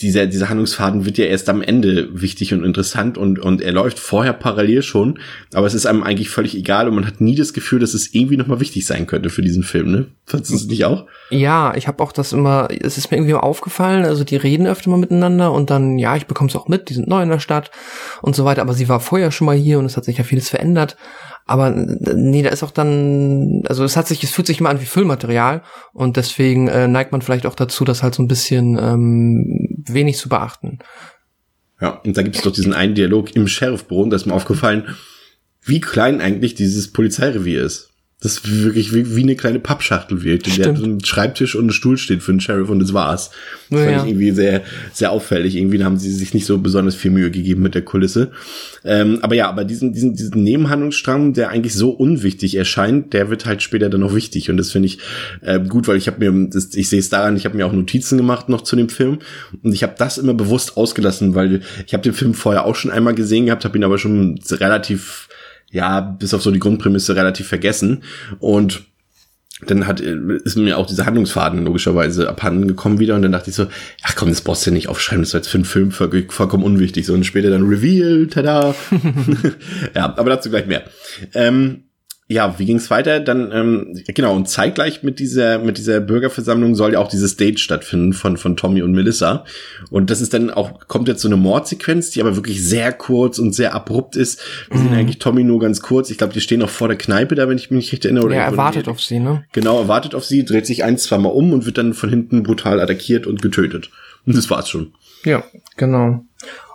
Dieser, 0.00 0.26
dieser 0.26 0.48
Handlungsfaden 0.48 1.04
wird 1.04 1.18
ja 1.18 1.26
erst 1.26 1.48
am 1.48 1.62
Ende 1.62 2.08
wichtig 2.20 2.52
und 2.52 2.64
interessant 2.64 3.16
und, 3.16 3.38
und 3.38 3.62
er 3.62 3.70
läuft 3.70 4.00
vorher 4.00 4.32
parallel 4.32 4.82
schon, 4.82 5.20
aber 5.52 5.68
es 5.68 5.74
ist 5.74 5.86
einem 5.86 6.02
eigentlich 6.02 6.30
völlig 6.30 6.56
egal 6.56 6.88
und 6.88 6.96
man 6.96 7.06
hat 7.06 7.20
nie 7.20 7.36
das 7.36 7.52
Gefühl, 7.52 7.78
dass 7.78 7.94
es 7.94 8.12
irgendwie 8.12 8.36
nochmal 8.36 8.58
wichtig 8.58 8.86
sein 8.86 9.06
könnte 9.06 9.30
für 9.30 9.42
diesen 9.42 9.62
Film, 9.62 9.92
ne? 9.92 10.06
Fandest 10.26 10.50
du 10.50 10.56
es 10.56 10.66
nicht 10.66 10.84
auch? 10.84 11.06
Ja, 11.30 11.76
ich 11.76 11.86
habe 11.86 12.02
auch 12.02 12.10
das 12.10 12.32
immer, 12.32 12.68
es 12.70 12.98
ist 12.98 13.12
mir 13.12 13.18
irgendwie 13.18 13.34
aufgefallen, 13.34 14.04
also 14.04 14.24
die 14.24 14.36
reden 14.36 14.66
öfter 14.66 14.90
mal 14.90 14.98
miteinander 14.98 15.52
und 15.52 15.70
dann, 15.70 15.96
ja, 15.98 16.16
ich 16.16 16.26
bekomme 16.26 16.50
es 16.50 16.56
auch 16.56 16.66
mit, 16.66 16.88
die 16.88 16.94
sind 16.94 17.06
neu 17.06 17.22
in 17.22 17.28
der 17.28 17.38
Stadt 17.38 17.70
und 18.20 18.34
so 18.34 18.44
weiter, 18.44 18.62
aber 18.62 18.74
sie 18.74 18.88
war 18.88 18.98
vorher 18.98 19.30
schon 19.30 19.46
mal 19.46 19.56
hier 19.56 19.78
und 19.78 19.84
es 19.84 19.96
hat 19.96 20.06
sich 20.06 20.18
ja 20.18 20.24
vieles 20.24 20.48
verändert. 20.48 20.96
Aber 21.46 21.70
nee, 21.70 22.42
da 22.42 22.48
ist 22.48 22.62
auch 22.62 22.70
dann, 22.70 23.62
also 23.68 23.84
es 23.84 23.96
hat 23.96 24.08
sich, 24.08 24.22
es 24.24 24.30
fühlt 24.30 24.46
sich 24.46 24.60
immer 24.60 24.70
an 24.70 24.80
wie 24.80 24.86
Füllmaterial 24.86 25.62
und 25.92 26.16
deswegen 26.16 26.68
äh, 26.68 26.88
neigt 26.88 27.12
man 27.12 27.20
vielleicht 27.20 27.44
auch 27.44 27.54
dazu, 27.54 27.84
das 27.84 28.02
halt 28.02 28.14
so 28.14 28.22
ein 28.22 28.28
bisschen 28.28 28.78
ähm, 28.78 29.84
wenig 29.86 30.16
zu 30.16 30.30
beachten. 30.30 30.78
Ja, 31.80 32.00
und 32.04 32.16
da 32.16 32.22
gibt 32.22 32.36
es 32.36 32.42
doch 32.42 32.52
diesen 32.52 32.72
einen 32.72 32.94
Dialog 32.94 33.36
im 33.36 33.46
Sheriffbüro 33.46 34.02
und 34.02 34.10
da 34.10 34.16
ist 34.16 34.24
mir 34.24 34.32
aufgefallen, 34.32 34.88
wie 35.60 35.80
klein 35.80 36.20
eigentlich 36.22 36.54
dieses 36.54 36.92
Polizeirevier 36.92 37.62
ist. 37.62 37.93
Das 38.20 38.40
wirklich 38.48 38.94
wie, 38.94 39.16
wie 39.16 39.22
eine 39.22 39.36
kleine 39.36 39.58
Pappschachtel 39.58 40.22
wirkt. 40.22 40.46
Der 40.46 40.52
hat 40.54 40.60
Stimmt. 40.60 40.78
so 40.78 40.84
einen 40.84 41.04
Schreibtisch 41.04 41.54
und 41.54 41.62
einen 41.62 41.72
Stuhl 41.72 41.98
steht 41.98 42.22
für 42.22 42.32
den 42.32 42.40
Sheriff 42.40 42.70
und 42.70 42.78
das 42.78 42.94
war's. 42.94 43.30
Das 43.68 43.80
Ja, 43.80 43.84
fand 43.84 43.96
ja. 43.96 44.02
ich 44.02 44.10
irgendwie 44.10 44.30
sehr, 44.30 44.62
sehr 44.94 45.10
auffällig. 45.10 45.54
Irgendwie 45.56 45.84
haben 45.84 45.98
sie 45.98 46.10
sich 46.10 46.32
nicht 46.32 46.46
so 46.46 46.56
besonders 46.56 46.94
viel 46.94 47.10
Mühe 47.10 47.30
gegeben 47.30 47.62
mit 47.62 47.74
der 47.74 47.82
Kulisse. 47.82 48.30
Ähm, 48.82 49.18
aber 49.20 49.34
ja, 49.34 49.48
aber 49.48 49.64
diesen, 49.64 49.92
diesen, 49.92 50.14
diesen 50.14 50.42
Nebenhandlungsstrang, 50.42 51.34
der 51.34 51.50
eigentlich 51.50 51.74
so 51.74 51.90
unwichtig 51.90 52.54
erscheint, 52.56 53.12
der 53.12 53.28
wird 53.28 53.44
halt 53.44 53.60
später 53.62 53.90
dann 53.90 54.00
noch 54.00 54.14
wichtig. 54.14 54.48
Und 54.48 54.56
das 54.56 54.72
finde 54.72 54.86
ich 54.86 54.98
äh, 55.42 55.60
gut, 55.60 55.86
weil 55.86 55.98
ich 55.98 56.06
habe 56.06 56.30
mir, 56.30 56.48
das, 56.48 56.74
ich 56.74 56.88
sehe 56.88 57.00
es 57.00 57.10
daran, 57.10 57.36
ich 57.36 57.44
habe 57.44 57.56
mir 57.56 57.66
auch 57.66 57.72
Notizen 57.72 58.16
gemacht 58.16 58.48
noch 58.48 58.62
zu 58.62 58.74
dem 58.74 58.88
Film. 58.88 59.18
Und 59.62 59.74
ich 59.74 59.82
habe 59.82 59.96
das 59.98 60.16
immer 60.16 60.34
bewusst 60.34 60.78
ausgelassen, 60.78 61.34
weil 61.34 61.60
ich 61.86 61.92
habe 61.92 62.02
den 62.02 62.14
Film 62.14 62.32
vorher 62.32 62.64
auch 62.64 62.74
schon 62.76 62.90
einmal 62.90 63.14
gesehen 63.14 63.46
gehabt, 63.46 63.66
habe 63.66 63.76
ihn 63.76 63.84
aber 63.84 63.98
schon 63.98 64.38
relativ 64.50 65.28
ja, 65.74 66.00
bis 66.00 66.32
auf 66.32 66.42
so 66.42 66.52
die 66.52 66.60
Grundprämisse 66.60 67.16
relativ 67.16 67.48
vergessen. 67.48 68.04
Und 68.38 68.84
dann 69.66 69.86
hat, 69.86 70.00
ist 70.00 70.56
mir 70.56 70.78
auch 70.78 70.86
dieser 70.86 71.04
Handlungsfaden 71.06 71.64
logischerweise 71.64 72.28
abhanden 72.28 72.68
gekommen 72.68 72.98
wieder 72.98 73.14
und 73.14 73.22
dann 73.22 73.32
dachte 73.32 73.50
ich 73.50 73.56
so, 73.56 73.66
ach 74.02 74.14
komm, 74.14 74.28
das 74.28 74.40
brauchst 74.40 74.66
du 74.66 74.70
ja 74.70 74.74
nicht 74.74 74.88
aufschreiben, 74.88 75.22
das 75.22 75.32
war 75.32 75.38
jetzt 75.38 75.48
für 75.48 75.58
einen 75.58 75.64
Film 75.64 75.90
voll, 75.90 76.26
vollkommen 76.28 76.64
unwichtig. 76.64 77.06
So 77.06 77.14
und 77.14 77.24
später 77.24 77.50
dann 77.50 77.66
Reveal, 77.66 78.26
tada. 78.28 78.74
ja, 79.94 80.14
aber 80.16 80.30
dazu 80.30 80.50
gleich 80.50 80.66
mehr. 80.66 80.84
Ähm, 81.34 81.84
ja, 82.26 82.58
wie 82.58 82.64
ging's 82.64 82.90
weiter? 82.90 83.20
Dann 83.20 83.50
ähm, 83.52 84.00
genau 84.14 84.34
und 84.34 84.48
zeitgleich 84.48 85.02
mit 85.02 85.18
dieser 85.18 85.58
mit 85.58 85.76
dieser 85.76 86.00
Bürgerversammlung 86.00 86.74
soll 86.74 86.94
ja 86.94 86.98
auch 86.98 87.08
diese 87.08 87.28
Stage 87.28 87.58
stattfinden 87.58 88.14
von 88.14 88.38
von 88.38 88.56
Tommy 88.56 88.82
und 88.82 88.92
Melissa 88.92 89.44
und 89.90 90.08
das 90.08 90.22
ist 90.22 90.32
dann 90.32 90.50
auch 90.50 90.88
kommt 90.88 91.08
jetzt 91.08 91.20
so 91.20 91.28
eine 91.28 91.36
Mordsequenz, 91.36 92.10
die 92.10 92.22
aber 92.22 92.34
wirklich 92.36 92.64
sehr 92.66 92.92
kurz 92.92 93.38
und 93.38 93.54
sehr 93.54 93.74
abrupt 93.74 94.16
ist. 94.16 94.40
Wir 94.70 94.80
sehen 94.80 94.94
eigentlich 94.94 95.18
Tommy 95.18 95.44
nur 95.44 95.60
ganz 95.60 95.82
kurz. 95.82 96.10
Ich 96.10 96.18
glaube, 96.18 96.32
die 96.32 96.40
stehen 96.40 96.62
auch 96.62 96.70
vor 96.70 96.88
der 96.88 96.96
Kneipe 96.96 97.34
da, 97.34 97.48
wenn 97.48 97.58
ich 97.58 97.70
mich 97.70 97.84
nicht 97.84 97.92
recht 97.92 98.04
erinnere. 98.06 98.24
Oder 98.24 98.36
Ja, 98.36 98.44
er 98.44 98.56
wartet 98.56 98.88
auf 98.88 99.02
sie, 99.02 99.18
ne? 99.18 99.44
Genau, 99.52 99.80
er 99.80 99.88
wartet 99.88 100.14
auf 100.14 100.24
sie, 100.24 100.44
dreht 100.44 100.66
sich 100.66 100.82
ein, 100.82 100.96
zwei 100.96 101.18
Mal 101.18 101.28
um 101.28 101.52
und 101.52 101.66
wird 101.66 101.76
dann 101.76 101.92
von 101.92 102.08
hinten 102.08 102.42
brutal 102.42 102.80
attackiert 102.80 103.26
und 103.26 103.42
getötet. 103.42 103.90
Und 104.26 104.36
das 104.36 104.48
war's 104.48 104.70
schon. 104.70 104.94
Ja, 105.24 105.44
genau. 105.76 106.24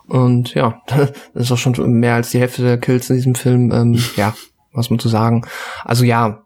Und 0.07 0.53
ja, 0.55 0.81
das 0.87 1.11
ist 1.33 1.51
auch 1.51 1.57
schon 1.57 1.73
mehr 1.93 2.15
als 2.15 2.31
die 2.31 2.39
Hälfte 2.39 2.63
der 2.63 2.77
Kills 2.77 3.09
in 3.09 3.15
diesem 3.15 3.35
Film. 3.35 3.71
Ähm, 3.71 3.99
ja, 4.15 4.35
was 4.73 4.89
man 4.89 4.99
zu 4.99 5.09
sagen. 5.09 5.45
Also 5.83 6.03
ja, 6.03 6.43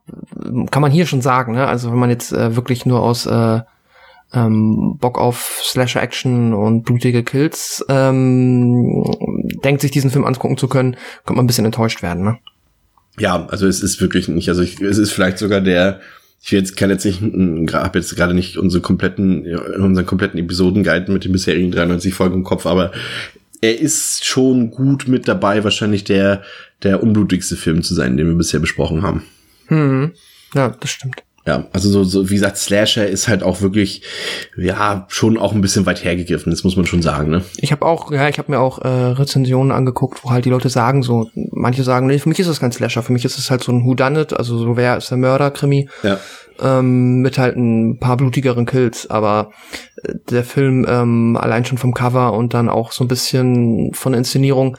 kann 0.72 0.82
man 0.82 0.92
hier 0.92 1.06
schon 1.06 1.22
sagen, 1.22 1.54
ne? 1.54 1.68
Also 1.68 1.92
wenn 1.92 2.00
man 2.00 2.10
jetzt 2.10 2.32
äh, 2.32 2.56
wirklich 2.56 2.86
nur 2.86 3.02
aus 3.02 3.26
äh, 3.26 3.62
ähm, 4.34 4.98
Bock 5.00 5.20
auf 5.20 5.62
Slasher-Action 5.64 6.54
und 6.54 6.84
blutige 6.84 7.24
Kills 7.24 7.86
ähm, 7.90 9.04
denkt, 9.64 9.82
sich 9.82 9.92
diesen 9.92 10.10
Film 10.10 10.26
angucken 10.26 10.58
zu 10.58 10.68
können, 10.68 10.96
könnte 11.26 11.38
man 11.38 11.46
ein 11.46 11.48
bisschen 11.48 11.66
enttäuscht 11.66 12.02
werden, 12.02 12.24
ne? 12.24 12.38
Ja, 13.20 13.46
also 13.48 13.68
es 13.68 13.84
ist 13.84 14.02
wirklich 14.02 14.28
nicht, 14.28 14.50
also 14.50 14.64
ich, 14.64 14.82
es 14.82 14.98
ist 14.98 15.12
vielleicht 15.12 15.38
sogar 15.38 15.62
der, 15.62 16.00
ich 16.42 16.52
will 16.52 16.60
jetzt 16.60 16.76
kann 16.76 16.90
jetzt 16.90 17.06
nicht, 17.06 17.22
habe 17.22 18.00
jetzt 18.00 18.16
gerade 18.16 18.34
nicht 18.34 18.58
unsere 18.58 18.82
kompletten, 18.82 19.46
unseren 19.78 20.08
kompletten 20.08 20.40
Episoden-Guide 20.40 21.12
mit 21.12 21.24
den 21.24 21.32
bisherigen 21.32 21.70
93 21.70 22.12
Folgen 22.12 22.38
im 22.38 22.44
Kopf, 22.44 22.66
aber 22.66 22.92
er 23.64 23.80
ist 23.80 24.26
schon 24.26 24.72
gut 24.72 25.08
mit 25.08 25.26
dabei, 25.26 25.64
wahrscheinlich 25.64 26.04
der, 26.04 26.44
der 26.84 27.02
unblutigste 27.02 27.56
Film 27.56 27.82
zu 27.82 27.94
sein, 27.94 28.18
den 28.18 28.28
wir 28.28 28.36
bisher 28.36 28.60
besprochen 28.60 29.04
haben. 29.04 29.24
Hm. 29.68 30.12
Ja, 30.54 30.68
das 30.68 30.90
stimmt. 30.90 31.23
Ja, 31.46 31.66
also 31.74 31.90
so, 31.90 32.06
so 32.06 32.30
wie 32.30 32.36
gesagt, 32.36 32.58
Slasher 32.58 33.06
ist 33.06 33.28
halt 33.28 33.44
auch 33.44 33.60
wirklich, 33.60 34.02
ja, 34.56 35.06
schon 35.10 35.38
auch 35.38 35.52
ein 35.52 35.60
bisschen 35.60 35.86
weit 35.86 36.02
hergegriffen, 36.02 36.52
das 36.52 36.64
muss 36.64 36.78
man 36.78 36.86
schon 36.86 37.02
sagen, 37.02 37.30
ne? 37.30 37.44
Ich 37.58 37.74
habe 37.74 37.86
auch, 37.86 38.12
ja, 38.12 38.30
ich 38.30 38.38
habe 38.38 38.50
mir 38.50 38.60
auch 38.60 38.80
äh, 38.80 38.88
Rezensionen 38.88 39.74
angeguckt, 39.74 40.24
wo 40.24 40.32
halt 40.32 40.46
die 40.46 40.50
Leute 40.50 40.70
sagen 40.70 41.04
so, 41.04 41.30
manche 41.52 41.84
sagen, 41.84 42.08
nee, 42.08 42.18
für 42.18 42.30
mich 42.30 42.40
ist 42.40 42.48
das 42.48 42.62
kein 42.62 42.72
Slasher, 42.72 43.04
für 43.04 43.12
mich 43.12 43.26
ist 43.26 43.38
es 43.38 43.52
halt 43.52 43.62
so 43.62 43.74
ein 43.74 43.84
Whodunit, 43.84 44.32
also 44.32 44.58
so 44.58 44.78
wer 44.78 44.96
ist 44.96 45.12
der 45.12 45.18
Mörder-Krimi. 45.18 45.90
Ja. 46.04 46.18
Ähm, 46.62 47.22
mit 47.22 47.40
halt 47.40 47.58
ein 47.58 47.98
paar 48.00 48.16
blutigeren 48.16 48.66
Kills, 48.66 49.10
aber 49.10 49.50
äh, 50.04 50.14
der 50.30 50.44
Film 50.44 50.86
ähm, 50.88 51.36
allein 51.36 51.66
schon 51.66 51.80
vom 51.80 51.94
Cover 51.94 52.34
und 52.34 52.54
dann 52.54 52.70
auch 52.70 52.92
so 52.92 53.04
ein 53.04 53.08
bisschen 53.08 53.92
von 53.94 54.14
der 54.14 54.20
Inszenierung 54.20 54.78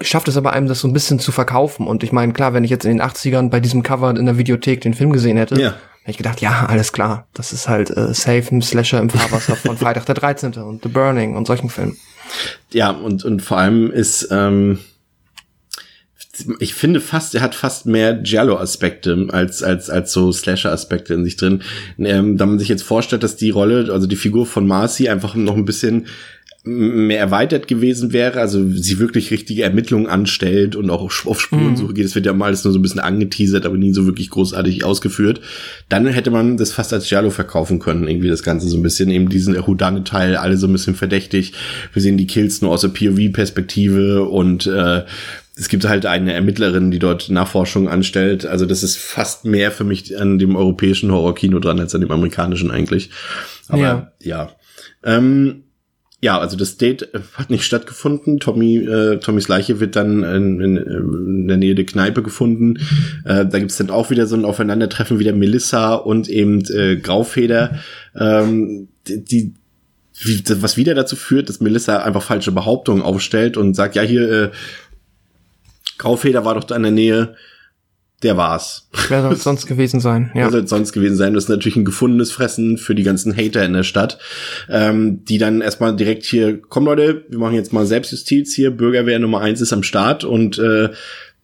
schafft 0.00 0.28
es 0.28 0.36
aber 0.36 0.52
einem, 0.52 0.66
das 0.68 0.80
so 0.80 0.88
ein 0.88 0.92
bisschen 0.92 1.18
zu 1.18 1.32
verkaufen. 1.32 1.86
Und 1.86 2.02
ich 2.02 2.12
meine, 2.12 2.32
klar, 2.32 2.54
wenn 2.54 2.64
ich 2.64 2.70
jetzt 2.70 2.84
in 2.84 2.90
den 2.92 3.02
80ern 3.02 3.50
bei 3.50 3.60
diesem 3.60 3.82
Cover 3.82 4.10
in 4.16 4.26
der 4.26 4.38
Videothek 4.38 4.80
den 4.80 4.94
Film 4.94 5.12
gesehen 5.12 5.36
hätte, 5.36 5.54
Ja. 5.60 5.70
hätte 6.02 6.10
ich 6.10 6.16
gedacht, 6.16 6.40
ja, 6.40 6.66
alles 6.66 6.92
klar, 6.92 7.26
das 7.34 7.52
ist 7.52 7.68
halt 7.68 7.90
äh, 7.90 8.12
Safe 8.14 8.44
ein 8.50 8.62
Slasher 8.62 9.00
im 9.00 9.10
Fahrwasser 9.10 9.56
von 9.56 9.76
Freitag 9.76 10.06
der 10.06 10.14
13. 10.16 10.54
und 10.54 10.82
The 10.82 10.88
Burning 10.88 11.36
und 11.36 11.46
solchen 11.46 11.70
Filmen. 11.70 11.96
Ja, 12.72 12.90
und, 12.90 13.24
und 13.24 13.42
vor 13.42 13.58
allem 13.58 13.90
ist, 13.90 14.28
ähm, 14.30 14.78
ich 16.60 16.74
finde 16.74 17.00
fast, 17.00 17.34
er 17.34 17.42
hat 17.42 17.54
fast 17.54 17.84
mehr 17.86 18.14
Giallo-Aspekte 18.14 19.28
als, 19.30 19.62
als, 19.62 19.90
als 19.90 20.12
so 20.12 20.32
Slasher-Aspekte 20.32 21.12
in 21.14 21.24
sich 21.24 21.36
drin. 21.36 21.62
Ähm, 21.98 22.38
da 22.38 22.46
man 22.46 22.58
sich 22.58 22.68
jetzt 22.68 22.82
vorstellt, 22.82 23.22
dass 23.22 23.36
die 23.36 23.50
Rolle, 23.50 23.92
also 23.92 24.06
die 24.06 24.16
Figur 24.16 24.46
von 24.46 24.66
Marcy 24.66 25.08
einfach 25.10 25.34
noch 25.34 25.54
ein 25.56 25.66
bisschen 25.66 26.06
mehr 26.64 27.18
erweitert 27.18 27.66
gewesen 27.66 28.12
wäre, 28.12 28.40
also 28.40 28.68
sie 28.70 29.00
wirklich 29.00 29.32
richtige 29.32 29.64
Ermittlungen 29.64 30.06
anstellt 30.06 30.76
und 30.76 30.90
auch 30.90 31.02
auf 31.02 31.40
Spurensuche 31.40 31.92
geht. 31.92 32.04
Es 32.04 32.14
wird 32.14 32.24
ja 32.24 32.32
mal 32.32 32.46
alles 32.46 32.62
nur 32.62 32.72
so 32.72 32.78
ein 32.78 32.82
bisschen 32.82 33.00
angeteasert, 33.00 33.66
aber 33.66 33.76
nie 33.76 33.92
so 33.92 34.06
wirklich 34.06 34.30
großartig 34.30 34.84
ausgeführt. 34.84 35.40
Dann 35.88 36.06
hätte 36.06 36.30
man 36.30 36.56
das 36.56 36.72
fast 36.72 36.92
als 36.92 37.08
Giallo 37.08 37.30
verkaufen 37.30 37.80
können, 37.80 38.06
irgendwie 38.06 38.28
das 38.28 38.44
Ganze 38.44 38.68
so 38.68 38.76
ein 38.76 38.82
bisschen, 38.82 39.10
eben 39.10 39.28
diesen 39.28 39.66
Houdanet-Teil, 39.66 40.36
alle 40.36 40.56
so 40.56 40.68
ein 40.68 40.72
bisschen 40.72 40.94
verdächtig. 40.94 41.52
Wir 41.92 42.00
sehen 42.00 42.16
die 42.16 42.28
Kills 42.28 42.62
nur 42.62 42.70
aus 42.70 42.82
der 42.82 42.88
POV-Perspektive 42.88 44.22
und 44.22 44.66
äh, 44.66 45.02
es 45.56 45.68
gibt 45.68 45.84
halt 45.84 46.06
eine 46.06 46.32
Ermittlerin, 46.32 46.92
die 46.92 47.00
dort 47.00 47.28
Nachforschungen 47.28 47.88
anstellt. 47.88 48.46
Also 48.46 48.66
das 48.66 48.84
ist 48.84 48.96
fast 48.96 49.44
mehr 49.44 49.72
für 49.72 49.84
mich 49.84 50.16
an 50.18 50.38
dem 50.38 50.54
europäischen 50.54 51.10
Horrorkino 51.10 51.58
dran 51.58 51.80
als 51.80 51.94
an 51.94 52.00
dem 52.02 52.12
amerikanischen 52.12 52.70
eigentlich. 52.70 53.10
Aber 53.68 53.80
ja. 53.80 54.12
Ja, 54.22 54.50
ähm, 55.04 55.64
ja 56.22 56.38
also 56.38 56.56
das 56.56 56.78
Date 56.78 57.14
äh, 57.14 57.20
hat 57.34 57.50
nicht 57.50 57.64
stattgefunden. 57.64 58.40
Tommy, 58.40 58.78
äh, 58.78 59.18
Tommys 59.18 59.48
Leiche 59.48 59.80
wird 59.80 59.96
dann 59.96 60.22
in, 60.22 60.60
in, 60.60 60.76
in 60.78 61.48
der 61.48 61.58
Nähe 61.58 61.74
der 61.74 61.84
Kneipe 61.84 62.22
gefunden. 62.22 62.78
Äh, 63.26 63.44
da 63.44 63.58
gibt's 63.58 63.76
dann 63.76 63.90
auch 63.90 64.08
wieder 64.08 64.26
so 64.26 64.36
ein 64.36 64.46
Aufeinandertreffen 64.46 65.18
wieder 65.18 65.34
Melissa 65.34 65.94
und 65.94 66.28
eben 66.28 66.64
äh, 66.70 66.96
Graufeder. 66.96 67.80
Ähm, 68.18 68.88
die, 69.06 69.24
die 69.24 69.54
wie, 70.20 70.42
was 70.62 70.76
wieder 70.76 70.94
dazu 70.94 71.16
führt, 71.16 71.48
dass 71.48 71.60
Melissa 71.60 71.98
einfach 71.98 72.22
falsche 72.22 72.52
Behauptungen 72.52 73.02
aufstellt 73.02 73.56
und 73.56 73.74
sagt, 73.74 73.96
ja, 73.96 74.02
hier, 74.02 74.30
äh, 74.30 74.50
Graufeder 75.98 76.44
war 76.44 76.54
doch 76.54 76.64
da 76.64 76.76
in 76.76 76.82
der 76.82 76.92
Nähe. 76.92 77.34
Der 78.22 78.36
war's. 78.36 78.88
Wer 79.08 79.22
soll 79.22 79.32
es 79.32 79.42
sonst 79.42 79.66
gewesen 79.66 79.98
sein? 80.00 80.30
Wer 80.34 80.42
Ja. 80.44 80.50
soll 80.50 80.60
es 80.62 80.70
sonst 80.70 80.92
gewesen 80.92 81.16
sein? 81.16 81.34
Das 81.34 81.44
ist 81.44 81.48
natürlich 81.50 81.76
ein 81.76 81.84
gefundenes 81.84 82.30
Fressen 82.30 82.78
für 82.78 82.94
die 82.94 83.02
ganzen 83.02 83.36
Hater 83.36 83.64
in 83.64 83.72
der 83.72 83.82
Stadt, 83.82 84.18
ähm, 84.68 85.24
die 85.24 85.38
dann 85.38 85.60
erstmal 85.60 85.96
direkt 85.96 86.24
hier, 86.24 86.60
komm 86.60 86.84
Leute, 86.84 87.24
wir 87.28 87.38
machen 87.38 87.54
jetzt 87.56 87.72
mal 87.72 87.84
Selbstjustiz 87.86 88.54
hier, 88.54 88.70
Bürgerwehr 88.70 89.18
Nummer 89.18 89.40
eins 89.40 89.60
ist 89.60 89.72
am 89.72 89.82
Start 89.82 90.22
und 90.24 90.58
äh, 90.58 90.90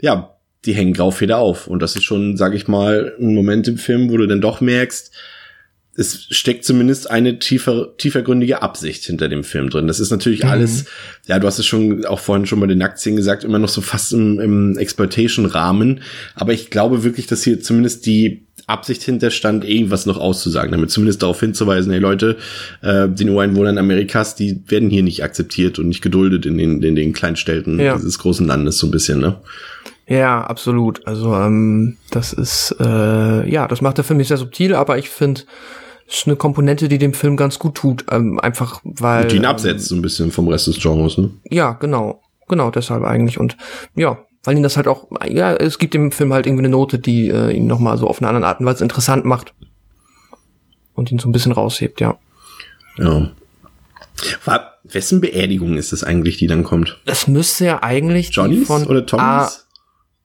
ja, 0.01 0.35
die 0.65 0.73
hängen 0.75 0.93
Graufeder 0.93 1.39
auf. 1.39 1.67
Und 1.67 1.81
das 1.83 1.97
ist 1.97 2.05
schon, 2.05 2.37
sag 2.37 2.55
ich 2.55 2.69
mal, 2.69 3.15
ein 3.19 3.35
Moment 3.35 3.67
im 3.69 3.79
Film, 3.79 4.11
wo 4.11 4.17
du 4.17 4.27
dann 4.27 4.41
doch 4.41 4.61
merkst, 4.61 5.13
es 5.99 6.29
steckt 6.31 6.65
zumindest 6.65 7.11
eine 7.11 7.41
tiefer, 7.41 7.97
tiefergründige 7.97 8.63
Absicht 8.63 9.05
hinter 9.05 9.29
dem 9.29 9.43
Film 9.43 9.69
drin. 9.69 9.89
Das 9.89 9.99
ist 9.99 10.13
natürlich 10.13 10.45
alles, 10.45 10.85
ja, 11.27 11.41
du 11.41 11.47
hast 11.49 11.59
es 11.59 11.67
schon 11.67 12.05
auch 12.07 12.21
vorhin 12.21 12.47
schon 12.47 12.61
bei 12.61 12.69
den 12.69 12.79
Nacktszenen 12.79 13.17
gesagt, 13.17 13.43
immer 13.43 13.59
noch 13.59 13.69
so 13.69 13.81
fast 13.81 14.13
im, 14.13 14.39
im 14.39 14.79
Exploitation-Rahmen. 14.79 16.01
Aber 16.37 16.53
ich 16.53 16.71
glaube 16.71 17.03
wirklich, 17.03 17.27
dass 17.27 17.43
hier 17.43 17.61
zumindest 17.61 18.07
die 18.07 18.47
Absicht 18.69 19.03
hinterstand, 19.03 19.65
irgendwas 19.65 20.07
noch 20.07 20.19
auszusagen, 20.19 20.71
damit 20.71 20.93
zumindest 20.93 21.23
darauf 21.23 21.41
hinzuweisen, 21.41 21.91
hey 21.91 22.01
Leute, 22.01 22.37
äh, 22.83 23.09
die 23.09 23.29
Ureinwohner 23.29 23.77
Amerikas, 23.77 24.37
die 24.37 24.63
werden 24.69 24.91
hier 24.91 25.03
nicht 25.03 25.25
akzeptiert 25.25 25.81
und 25.81 25.89
nicht 25.89 26.03
geduldet 26.03 26.47
in 26.47 26.59
den, 26.59 26.81
in 26.81 26.95
den 26.95 27.13
Kleinstädten 27.13 27.81
Ja. 27.81 27.97
dieses 27.97 28.21
großen 28.21 28.47
Landes 28.47 28.79
so 28.79 28.87
ein 28.87 28.93
bisschen, 28.93 29.19
ne? 29.19 29.37
Ja, 30.07 30.43
absolut. 30.43 31.07
Also 31.07 31.35
ähm, 31.35 31.97
das 32.11 32.33
ist 32.33 32.75
äh, 32.79 33.51
ja, 33.51 33.67
das 33.67 33.81
macht 33.81 33.99
der 33.99 34.05
Film 34.05 34.19
nicht 34.19 34.29
sehr 34.29 34.37
subtil, 34.39 34.75
aber 34.75 34.97
ich 34.97 35.11
finde, 35.11 35.43
ist 36.09 36.27
eine 36.27 36.37
Komponente, 36.37 36.89
die 36.89 36.99
dem 36.99 37.13
Film 37.13 37.37
ganz 37.37 37.59
gut 37.59 37.75
tut, 37.75 38.07
ähm, 38.11 38.41
einfach 38.41 38.81
weil 38.85 39.25
Und 39.25 39.33
die 39.33 39.37
ihn 39.37 39.45
ähm, 39.45 39.51
absetzt 39.51 39.89
so 39.89 39.95
ein 39.95 40.03
bisschen 40.03 40.33
vom 40.33 40.49
Rest 40.49 40.67
des 40.67 40.81
Genres, 40.81 41.19
ne? 41.19 41.31
Ja, 41.51 41.73
genau, 41.73 42.23
genau 42.49 42.71
deshalb 42.71 43.05
eigentlich 43.05 43.39
und 43.39 43.57
ja, 43.95 44.19
weil 44.45 44.57
ihn 44.57 44.63
das 44.63 44.77
halt 44.77 44.89
auch, 44.89 45.09
ja, 45.29 45.55
es 45.55 45.79
gibt 45.79 45.95
dem 45.95 46.11
Film 46.11 46.33
halt 46.33 46.47
irgendwie 46.47 46.63
eine 46.63 46.71
Note, 46.71 46.99
die 46.99 47.29
äh, 47.29 47.51
ihn 47.51 47.67
noch 47.67 47.79
mal 47.79 47.99
so 47.99 48.07
auf 48.07 48.21
eine 48.21 48.29
andere 48.29 48.47
Art 48.47 48.61
und 48.61 48.67
Weise 48.67 48.83
interessant 48.83 49.25
macht 49.25 49.53
und 50.95 51.13
ihn 51.13 51.19
so 51.19 51.29
ein 51.29 51.33
bisschen 51.33 51.53
raushebt, 51.53 52.01
ja. 52.01 52.19
Ja. 52.97 53.31
War, 54.45 54.79
wessen 54.85 55.21
Beerdigung 55.21 55.77
ist 55.77 55.93
es 55.93 56.03
eigentlich, 56.03 56.39
die 56.39 56.47
dann 56.47 56.65
kommt? 56.65 56.99
Das 57.05 57.29
müsste 57.29 57.67
ja 57.67 57.83
eigentlich 57.83 58.29
die 58.29 58.35
Johnnys 58.35 58.67
von 58.67 58.87
oder 58.87 59.05
Tommys? 59.07 59.68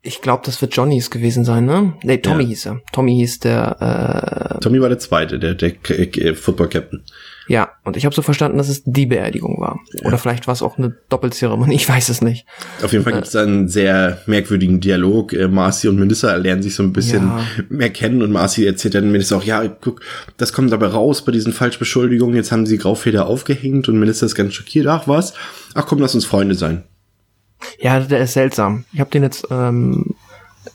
Ich 0.06 0.22
glaube, 0.22 0.44
das 0.46 0.62
wird 0.62 0.76
Johnnys 0.76 1.10
gewesen 1.10 1.46
sein, 1.46 1.64
ne? 1.66 1.94
Nee, 2.04 2.18
Tommy 2.18 2.44
Ja. 2.44 2.50
hieß 2.50 2.66
er. 2.66 2.82
Tommy 2.92 3.14
hieß 3.16 3.40
der, 3.40 4.58
Tommy 4.62 4.82
war 4.82 4.90
der 4.90 5.00
Zweite, 5.00 5.40
der, 5.40 5.54
der 5.54 5.72
K- 5.72 5.94
äh, 5.94 6.36
Football-Captain. 6.36 7.00
äh, 7.48 7.54
ja. 7.54 7.70
Und 7.86 7.96
ich 7.96 8.04
habe 8.06 8.14
so 8.14 8.22
verstanden, 8.22 8.58
dass 8.58 8.68
es 8.68 8.84
die 8.84 9.06
Beerdigung 9.06 9.62
war. 9.62 9.80
Oder 10.04 10.18
vielleicht 10.18 10.46
war 10.48 10.54
es 10.54 10.62
auch 10.62 10.78
eine 10.78 10.94
Doppelzeremonie, 11.08 11.76
ich 11.76 11.88
weiß 11.88 12.10
es 12.10 12.22
nicht. 12.22 12.46
Auf 12.84 12.92
jeden 12.92 13.06
Fall 13.06 13.14
gibt 13.14 13.28
es 13.28 13.32
da 13.32 13.44
einen 13.44 13.70
sehr 13.70 14.22
merkwürdigen 14.26 14.82
Dialog. 14.82 15.32
Äh, 15.32 15.48
Marcy 15.48 15.88
und 15.88 15.98
Melissa 15.98 16.36
lernen 16.36 16.64
sich 16.64 16.76
so 16.76 16.84
ein 16.84 16.92
bisschen 16.92 17.24
Ja. 17.28 17.40
mehr 17.70 17.90
kennen 17.90 18.22
und 18.22 18.32
Marcy 18.34 18.66
erzählt 18.66 18.96
dann 18.96 19.10
Melissa 19.10 19.38
auch, 19.38 19.44
ja, 19.46 19.66
guck, 19.70 20.02
das 20.36 20.52
kommt 20.52 20.70
dabei 20.74 20.88
raus 20.88 21.24
bei 21.24 21.32
diesen 21.32 21.54
Falschbeschuldigungen. 21.54 22.36
Jetzt 22.36 22.52
haben 22.52 22.66
sie 22.66 22.78
Graufeder 22.78 23.28
aufgehängt 23.28 23.88
und 23.88 23.98
Melissa 24.00 24.26
ist 24.26 24.36
ganz 24.36 24.54
schockiert. 24.54 24.86
Ach 24.88 25.08
was? 25.08 25.34
Ach 25.76 25.86
komm, 25.86 26.00
lass 26.00 26.14
uns 26.14 26.26
Freunde 26.26 26.56
sein. 26.56 26.84
Ja, 27.80 28.00
der 28.00 28.20
ist 28.20 28.34
seltsam. 28.34 28.86
Ich 28.94 29.00
habe 29.00 29.10
den 29.10 29.24
jetzt 29.24 29.48
ähm, 29.52 30.16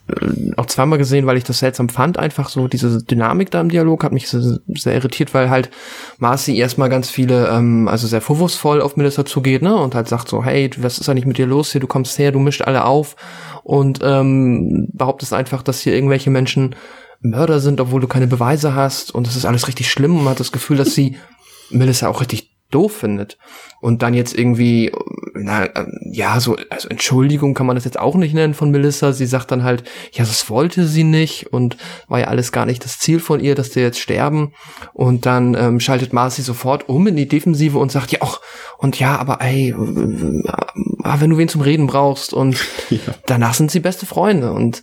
äh, 0.09 0.53
auch 0.57 0.67
zweimal 0.67 0.99
gesehen, 0.99 1.27
weil 1.27 1.37
ich 1.37 1.45
das 1.45 1.59
seltsam 1.59 1.89
fand. 1.89 2.19
Einfach 2.19 2.49
so 2.49 2.69
diese 2.69 3.03
Dynamik 3.03 3.51
da 3.51 3.61
im 3.61 3.69
Dialog 3.69 4.05
hat 4.05 4.13
mich 4.13 4.29
sehr, 4.29 4.59
sehr 4.67 4.95
irritiert, 4.95 5.35
weil 5.35 5.51
halt 5.51 5.71
Marcy 6.19 6.57
erstmal 6.57 6.89
ganz 6.89 7.11
viele, 7.11 7.49
ähm, 7.49 7.89
also 7.89 8.07
sehr 8.07 8.21
vorwurfsvoll 8.21 8.81
auf 8.81 8.97
Melissa 8.97 9.25
zugeht, 9.25 9.63
ne? 9.63 9.77
Und 9.77 9.95
halt 9.95 10.09
sagt 10.09 10.29
so, 10.29 10.45
hey, 10.45 10.71
was 10.79 10.99
ist 10.99 11.09
eigentlich 11.09 11.27
mit 11.27 11.39
dir 11.39 11.47
los 11.47 11.73
hier? 11.73 11.81
Du 11.81 11.87
kommst 11.87 12.19
her, 12.19 12.33
du 12.33 12.39
mischt 12.39 12.63
alle 12.63 12.85
auf 12.85 13.17
und 13.65 14.01
ähm, 14.03 14.89
behauptest 14.93 15.33
einfach, 15.33 15.63
dass 15.63 15.81
hier 15.81 15.95
irgendwelche 15.95 16.31
Menschen 16.31 16.75
Mörder 17.21 17.61
sind, 17.61 17.81
obwohl 17.81 18.01
du 18.01 18.07
keine 18.07 18.29
Beweise 18.29 18.75
hast 18.75 19.15
und 19.15 19.27
das 19.27 19.37
ist 19.37 19.45
alles 19.45 19.67
richtig 19.67 19.91
schlimm 19.91 20.17
und 20.17 20.25
man 20.25 20.33
hat 20.33 20.41
das 20.41 20.53
Gefühl, 20.53 20.77
dass 20.77 20.95
sie 20.95 21.17
Melissa 21.71 22.09
auch 22.09 22.21
richtig 22.21 22.58
doof 22.71 22.93
findet 22.93 23.39
und 23.81 24.03
dann 24.03 24.15
jetzt 24.15 24.37
irgendwie 24.37 24.93
na 25.35 25.65
äh, 25.65 25.87
ja 26.11 26.41
so 26.41 26.57
also 26.71 26.89
Entschuldigung 26.89 27.55
kann 27.55 27.67
man 27.67 27.77
das 27.77 27.85
jetzt 27.85 27.99
auch 27.99 28.17
nicht 28.17 28.35
nennen 28.35 28.55
von 28.55 28.71
Melissa. 28.71 29.13
Sie 29.13 29.27
sagt 29.27 29.51
dann 29.51 29.63
halt 29.63 29.85
ja 30.13 30.25
das 30.25 30.51
wollte 30.51 30.87
sie 30.87 31.05
nicht 31.05 31.53
und 31.53 31.77
war 32.09 32.21
ja 32.21 32.27
alles 32.27 32.53
gar 32.53 32.67
nicht 32.67 32.85
das 32.85 32.99
Ziel 32.99 33.21
von 33.21 33.41
ihr 33.41 33.55
dass 33.55 33.71
die 33.71 33.81
jetzt 33.81 34.01
sterben. 34.01 34.53
Und 34.93 35.27
dann 35.27 35.55
ähm, 35.55 35.81
schaltet 35.81 36.13
Marcy 36.13 36.43
sofort 36.43 36.89
um 36.89 37.07
in 37.07 37.17
die 37.17 37.29
Defensive 37.29 37.79
und 37.79 37.91
sagt 37.93 38.13
ja 38.13 38.23
auch 38.23 38.41
und 38.79 38.99
ja 38.99 39.17
aber 39.17 39.41
ey 39.41 39.75
wenn 39.75 41.31
du 41.31 41.39
wen 41.39 41.49
zum 41.49 41.63
Reden 41.63 41.87
brauchst 41.87 42.33
und 42.33 42.59
danach 43.27 43.55
sind 43.55 43.71
sie 43.71 43.81
beste 43.81 44.07
Freunde. 44.07 44.53
Und 44.53 44.83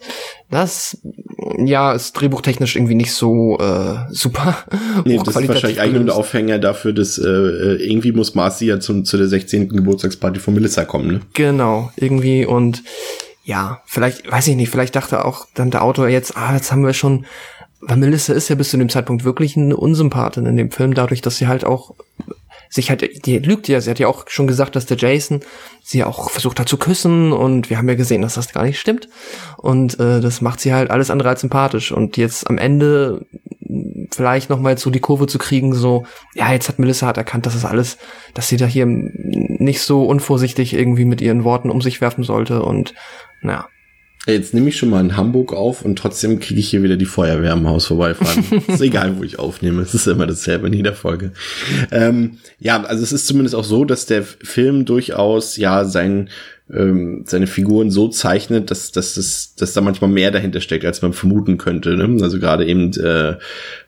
das 0.50 0.98
ja 1.58 1.94
ist 1.94 2.14
drehbuchtechnisch 2.14 2.76
irgendwie 2.76 2.96
nicht 2.96 3.14
so 3.14 3.58
äh, 3.60 3.98
super 4.10 4.58
Nee, 5.06 5.20
das 5.24 5.36
ist 5.36 5.48
wahrscheinlich 5.48 5.82
eigentlich 5.82 5.94
nur 5.94 6.06
der. 6.06 6.16
Aufhänger 6.16 6.60
dafür, 6.60 6.94
dass 6.94 7.18
äh, 7.18 7.28
äh, 7.28 7.84
irgendwie 7.84 8.12
muss 8.12 8.36
Marcy 8.36 8.66
ja 8.68 8.80
zum, 8.80 9.06
zu 9.06 9.18
der 9.18 9.28
16. 9.28 9.70
Geburtstagsparty 9.70 10.40
von 10.40 10.54
Melissa 10.54 10.86
kommen, 10.86 11.08
ne? 11.08 11.22
Genau, 11.34 11.92
irgendwie 11.96 12.46
und 12.46 12.84
ja, 13.44 13.82
vielleicht, 13.86 14.30
weiß 14.32 14.48
ich 14.48 14.56
nicht, 14.56 14.70
vielleicht 14.70 14.96
dachte 14.96 15.24
auch 15.24 15.46
dann 15.54 15.72
der 15.72 15.84
Autor 15.84 16.08
jetzt, 16.08 16.36
ah, 16.36 16.54
jetzt 16.54 16.72
haben 16.72 16.84
wir 16.84 16.94
schon, 16.94 17.26
weil 17.80 17.98
Melissa 17.98 18.34
ist 18.34 18.50
ja 18.50 18.56
bis 18.56 18.72
zu 18.72 18.78
dem 18.78 18.90
Zeitpunkt 18.90 19.24
wirklich 19.24 19.56
eine 19.56 19.78
Unsympathin 19.78 20.48
in 20.48 20.58
dem 20.58 20.72
Film, 20.72 20.96
dadurch, 20.96 21.22
dass 21.22 21.38
sie 21.38 21.48
halt 21.48 21.64
auch 21.64 21.94
sich 22.70 22.90
halt, 22.90 23.26
die 23.26 23.40
lügt 23.40 23.68
ja, 23.68 23.82
sie 23.82 23.90
hat 23.90 24.00
ja 24.00 24.08
auch 24.08 24.26
schon 24.28 24.48
gesagt, 24.48 24.76
dass 24.76 24.86
der 24.86 24.98
Jason 24.98 25.42
sie 25.84 26.04
auch 26.04 26.30
versucht 26.30 26.60
hat 26.60 26.68
zu 26.68 26.78
küssen 26.78 27.32
und 27.32 27.70
wir 27.70 27.78
haben 27.78 27.90
ja 27.90 27.96
gesehen, 27.96 28.22
dass 28.22 28.36
das 28.36 28.54
gar 28.54 28.64
nicht 28.64 28.80
stimmt. 28.80 29.08
Und 29.58 30.00
äh, 30.00 30.20
das 30.22 30.42
macht 30.42 30.60
sie 30.60 30.74
halt 30.74 30.90
alles 30.92 31.12
andere 31.12 31.30
als 31.30 31.42
sympathisch. 31.42 31.92
Und 31.92 32.18
jetzt 32.18 32.50
am 32.50 32.58
Ende 32.58 33.26
vielleicht 34.14 34.50
noch 34.50 34.60
mal 34.60 34.78
so 34.78 34.90
die 34.90 35.00
Kurve 35.00 35.28
zu 35.28 35.38
kriegen, 35.38 35.74
so, 35.74 36.06
ja, 36.34 36.52
jetzt 36.52 36.70
hat 36.70 36.80
Melissa 36.80 37.08
hat 37.08 37.18
erkannt, 37.18 37.46
dass 37.46 37.54
das 37.54 37.66
alles, 37.66 37.98
dass 38.34 38.48
sie 38.48 38.58
da 38.58 38.66
hier 38.66 38.86
nicht 38.86 39.82
so 39.82 40.06
unvorsichtig 40.06 40.74
irgendwie 40.74 41.06
mit 41.06 41.22
ihren 41.22 41.44
Worten 41.44 41.70
um 41.70 41.82
sich 41.82 42.02
werfen 42.02 42.24
sollte. 42.24 42.64
Und, 42.64 42.94
naja. 43.42 43.68
Jetzt 44.26 44.54
nehme 44.54 44.70
ich 44.70 44.78
schon 44.78 44.90
mal 44.90 45.02
in 45.02 45.18
Hamburg 45.18 45.54
auf 45.54 45.84
und 45.84 45.98
trotzdem 45.98 46.40
kriege 46.40 46.60
ich 46.60 46.70
hier 46.70 46.82
wieder 46.82 46.98
die 46.98 47.06
Feuerwehr 47.06 47.54
am 47.54 47.68
Haus 47.68 47.88
vorbeifahren. 47.88 48.64
ist 48.68 48.82
egal, 48.82 49.18
wo 49.18 49.24
ich 49.24 49.38
aufnehme. 49.38 49.82
Es 49.82 49.94
ist 49.94 50.08
immer 50.08 50.26
dasselbe 50.26 50.68
in 50.68 50.74
jeder 50.74 50.94
Folge. 50.94 51.32
Ähm, 51.92 52.40
ja, 52.60 52.84
also 52.84 53.04
es 53.04 53.12
ist 53.12 53.28
zumindest 53.28 53.56
auch 53.56 53.64
so, 53.64 53.86
dass 53.86 54.06
der 54.08 54.24
Film 54.24 54.86
durchaus 54.86 55.58
ja 55.58 55.86
sein 55.86 56.30
ähm, 56.74 57.24
seine 57.28 57.48
Figuren 57.48 57.92
so 57.92 58.08
zeichnet, 58.08 58.72
dass, 58.72 58.92
dass, 58.92 59.14
dass, 59.14 59.56
dass 59.56 59.74
da 59.74 59.82
manchmal 59.82 60.10
mehr 60.10 60.32
dahinter 60.32 60.62
steckt, 60.62 60.86
als 60.86 61.02
man 61.02 61.14
vermuten 61.14 61.58
könnte. 61.58 61.96
Ne? 61.96 62.24
Also 62.24 62.40
gerade 62.40 62.66
eben 62.66 62.92
äh, 62.94 63.36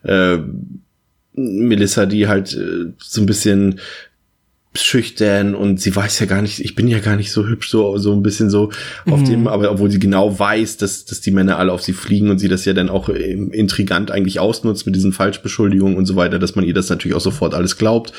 äh, 0.03 0.39
Melissa, 1.33 2.05
die 2.05 2.27
halt 2.27 2.53
äh, 2.53 2.93
so 2.99 3.21
ein 3.21 3.25
bisschen 3.25 3.79
schüchtern 4.83 5.55
und 5.55 5.79
sie 5.81 5.95
weiß 5.95 6.19
ja 6.19 6.25
gar 6.25 6.41
nicht, 6.41 6.59
ich 6.59 6.75
bin 6.75 6.87
ja 6.87 6.99
gar 6.99 7.15
nicht 7.15 7.31
so 7.31 7.47
hübsch, 7.47 7.69
so, 7.69 7.97
so 7.97 8.13
ein 8.13 8.23
bisschen 8.23 8.49
so 8.49 8.71
auf 9.09 9.21
mhm. 9.21 9.25
dem, 9.25 9.47
aber 9.47 9.71
obwohl 9.71 9.91
sie 9.91 9.99
genau 9.99 10.37
weiß, 10.37 10.77
dass, 10.77 11.05
dass 11.05 11.21
die 11.21 11.31
Männer 11.31 11.57
alle 11.57 11.71
auf 11.71 11.81
sie 11.81 11.93
fliegen 11.93 12.29
und 12.29 12.39
sie 12.39 12.47
das 12.47 12.65
ja 12.65 12.73
dann 12.73 12.89
auch 12.89 13.09
ähm, 13.09 13.51
intrigant 13.51 14.11
eigentlich 14.11 14.39
ausnutzt 14.39 14.85
mit 14.85 14.95
diesen 14.95 15.13
Falschbeschuldigungen 15.13 15.97
und 15.97 16.05
so 16.05 16.15
weiter, 16.15 16.39
dass 16.39 16.55
man 16.55 16.65
ihr 16.65 16.73
das 16.73 16.89
natürlich 16.89 17.15
auch 17.15 17.21
sofort 17.21 17.53
alles 17.53 17.77
glaubt, 17.77 18.13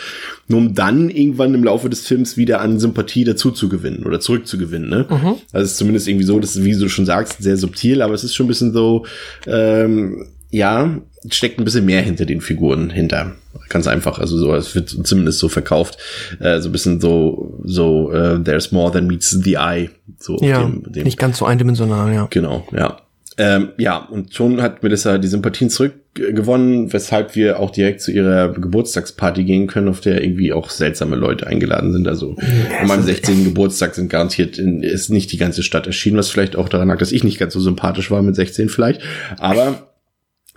nur 0.47 0.61
um 0.61 0.75
dann 0.75 1.11
irgendwann 1.11 1.55
im 1.55 1.65
Laufe 1.65 1.89
des 1.89 2.07
Films 2.07 2.37
wieder 2.37 2.61
an 2.61 2.79
Sympathie 2.79 3.25
dazu 3.25 3.51
zu 3.51 3.69
gewinnen 3.69 4.05
oder 4.05 4.21
zurückzugewinnen, 4.21 4.89
ne? 4.89 5.07
Mhm. 5.09 5.35
Also 5.53 5.65
es 5.65 5.73
ist 5.73 5.77
zumindest 5.79 6.09
irgendwie 6.09 6.27
so, 6.27 6.39
das 6.41 6.57
ist, 6.57 6.65
wie 6.65 6.75
du 6.75 6.89
schon 6.89 7.07
sagst, 7.07 7.43
sehr 7.43 7.57
subtil, 7.57 8.03
aber 8.03 8.15
es 8.15 8.25
ist 8.25 8.35
schon 8.35 8.47
ein 8.47 8.49
bisschen 8.49 8.73
so, 8.73 9.07
ähm, 9.47 10.27
ja, 10.51 11.01
steckt 11.31 11.59
ein 11.59 11.65
bisschen 11.65 11.85
mehr 11.85 12.03
hinter 12.03 12.27
den 12.27 12.41
Figuren 12.41 12.91
hinter. 12.91 13.33
Ganz 13.69 13.87
einfach, 13.87 14.19
also 14.19 14.39
so, 14.39 14.55
es 14.55 14.75
wird 14.75 14.89
zumindest 14.89 15.39
so 15.39 15.49
verkauft, 15.49 15.99
äh, 16.41 16.61
so 16.61 16.69
ein 16.69 16.73
bisschen 16.73 17.01
so, 17.01 17.61
so, 17.65 18.11
uh, 18.11 18.39
there's 18.39 18.73
more 18.73 18.93
than 18.93 19.07
meets 19.07 19.31
the 19.31 19.55
eye. 19.55 19.91
So 20.19 20.39
ja, 20.41 20.63
dem, 20.63 20.85
dem, 20.91 21.05
nicht 21.05 21.19
ganz 21.19 21.39
so 21.39 21.45
eindimensional, 21.45 22.13
ja. 22.13 22.29
Genau, 22.31 22.67
ja. 22.73 22.99
Ähm, 23.41 23.69
ja, 23.79 23.99
und 23.99 24.35
schon 24.35 24.61
hat 24.61 24.83
Melissa 24.83 25.17
die 25.17 25.29
Sympathien 25.29 25.71
zurückgewonnen, 25.71 26.93
weshalb 26.93 27.37
wir 27.37 27.61
auch 27.61 27.71
direkt 27.71 28.01
zu 28.01 28.11
ihrer 28.11 28.49
Geburtstagsparty 28.49 29.45
gehen 29.45 29.69
können, 29.69 29.87
auf 29.87 30.01
der 30.01 30.25
irgendwie 30.25 30.53
auch 30.53 30.71
seltsame 30.71 31.15
Leute 31.15 31.47
eingeladen 31.47 31.93
sind. 31.93 32.09
Also 32.09 32.35
ja, 32.39 32.81
an 32.81 32.89
meinem 32.89 33.05
16. 33.05 33.45
Geburtstag 33.45 33.95
sind 33.95 34.11
garantiert 34.11 34.59
in, 34.59 34.83
ist 34.83 35.11
nicht 35.11 35.31
die 35.31 35.37
ganze 35.37 35.63
Stadt 35.63 35.87
erschienen, 35.87 36.17
was 36.17 36.31
vielleicht 36.31 36.57
auch 36.57 36.69
daran 36.69 36.89
lag, 36.89 36.99
dass 36.99 37.13
ich 37.13 37.23
nicht 37.23 37.39
ganz 37.39 37.55
so 37.55 37.61
sympathisch 37.61 38.11
war 38.11 38.23
mit 38.23 38.35
16 38.35 38.69
vielleicht. 38.71 39.03
Aber 39.39 39.88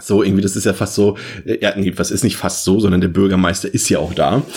so, 0.01 0.23
irgendwie, 0.23 0.41
das 0.41 0.55
ist 0.55 0.65
ja 0.65 0.73
fast 0.73 0.95
so, 0.95 1.17
äh, 1.45 1.59
ja, 1.61 1.73
nee, 1.75 1.93
was 1.95 2.11
ist 2.11 2.23
nicht 2.23 2.37
fast 2.37 2.63
so, 2.63 2.79
sondern 2.79 3.01
der 3.01 3.07
Bürgermeister 3.07 3.73
ist 3.73 3.89
ja 3.89 3.99
auch 3.99 4.13
da. 4.13 4.43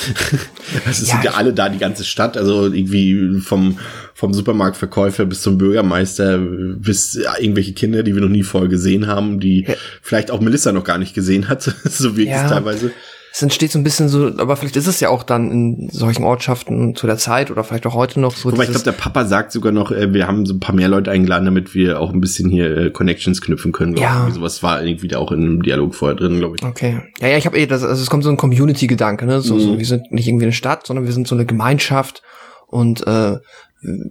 Also 0.87 1.03
es 1.03 1.09
ja, 1.09 1.15
sind 1.15 1.25
ja 1.25 1.33
alle 1.33 1.53
da, 1.53 1.69
die 1.69 1.79
ganze 1.79 2.05
Stadt, 2.05 2.37
also 2.37 2.65
irgendwie 2.65 3.39
vom, 3.41 3.79
vom 4.15 4.33
Supermarktverkäufer 4.33 5.25
bis 5.27 5.43
zum 5.43 5.59
Bürgermeister, 5.59 6.39
bis 6.39 7.15
ja, 7.15 7.35
irgendwelche 7.39 7.75
Kinder, 7.75 8.03
die 8.03 8.15
wir 8.15 8.23
noch 8.23 8.29
nie 8.29 8.43
vorher 8.43 8.69
gesehen 8.69 9.07
haben, 9.07 9.41
die 9.41 9.65
ja. 9.67 9.75
vielleicht 10.03 10.31
auch 10.31 10.41
Melissa 10.41 10.73
noch 10.73 10.85
gar 10.85 10.99
nicht 10.99 11.15
gesehen 11.15 11.49
hat, 11.49 11.63
so 11.85 12.17
wie 12.17 12.27
ja. 12.27 12.45
es 12.45 12.51
teilweise 12.51 12.93
es 13.37 13.43
entsteht 13.43 13.73
so 13.73 13.81
ein 13.81 13.83
bisschen 13.83 14.09
so, 14.09 14.29
aber 14.39 14.55
vielleicht 14.55 14.77
ist 14.77 14.87
es 14.87 15.01
ja 15.01 15.09
auch 15.09 15.25
dann 15.25 15.51
in 15.51 15.89
solchen 15.91 16.23
Ortschaften 16.23 16.95
zu 16.95 17.09
der 17.09 17.19
Zeit 17.19 17.51
oder 17.51 17.65
vielleicht 17.65 17.85
auch 17.85 17.95
heute 17.95 18.21
noch 18.21 18.37
so. 18.37 18.49
Guck 18.49 18.59
mal, 18.59 18.63
ich 18.63 18.71
glaube, 18.71 18.85
der 18.85 18.93
Papa 18.93 19.25
sagt 19.25 19.51
sogar 19.51 19.73
noch, 19.73 19.91
äh, 19.91 20.15
wir 20.15 20.29
haben 20.29 20.47
so 20.47 20.55
ein 20.55 20.61
paar 20.61 20.73
mehr 20.73 20.87
Leute 20.87 21.11
eingeladen, 21.11 21.45
damit 21.45 21.75
wir 21.75 21.99
auch 21.99 22.13
ein 22.13 22.21
bisschen 22.21 22.49
hier 22.49 22.77
äh, 22.77 22.91
Connections 22.91 23.41
knüpfen 23.41 23.73
können. 23.73 23.97
Ja. 23.97 24.29
Ich. 24.29 24.35
Sowas 24.35 24.63
war 24.63 24.85
irgendwie 24.85 25.09
da 25.09 25.19
auch 25.19 25.33
in 25.33 25.41
einem 25.41 25.63
Dialog 25.65 25.97
vorher 25.97 26.15
drin, 26.15 26.39
glaube 26.39 26.55
ich. 26.57 26.65
Okay. 26.65 27.01
Ja, 27.19 27.27
ja, 27.27 27.37
ich 27.37 27.45
habe 27.45 27.59
eh, 27.59 27.67
das, 27.67 27.83
also 27.83 28.01
es 28.01 28.09
kommt 28.09 28.23
so 28.23 28.31
ein 28.31 28.37
Community-Gedanke, 28.37 29.27
ne? 29.27 29.41
So, 29.41 29.55
mhm. 29.55 29.61
so, 29.61 29.79
wir 29.81 29.87
sind 29.87 30.13
nicht 30.13 30.29
irgendwie 30.29 30.45
eine 30.45 30.53
Stadt, 30.53 30.87
sondern 30.87 31.05
wir 31.05 31.13
sind 31.13 31.27
so 31.27 31.35
eine 31.35 31.45
Gemeinschaft 31.45 32.23
und 32.69 33.05
äh, 33.05 33.39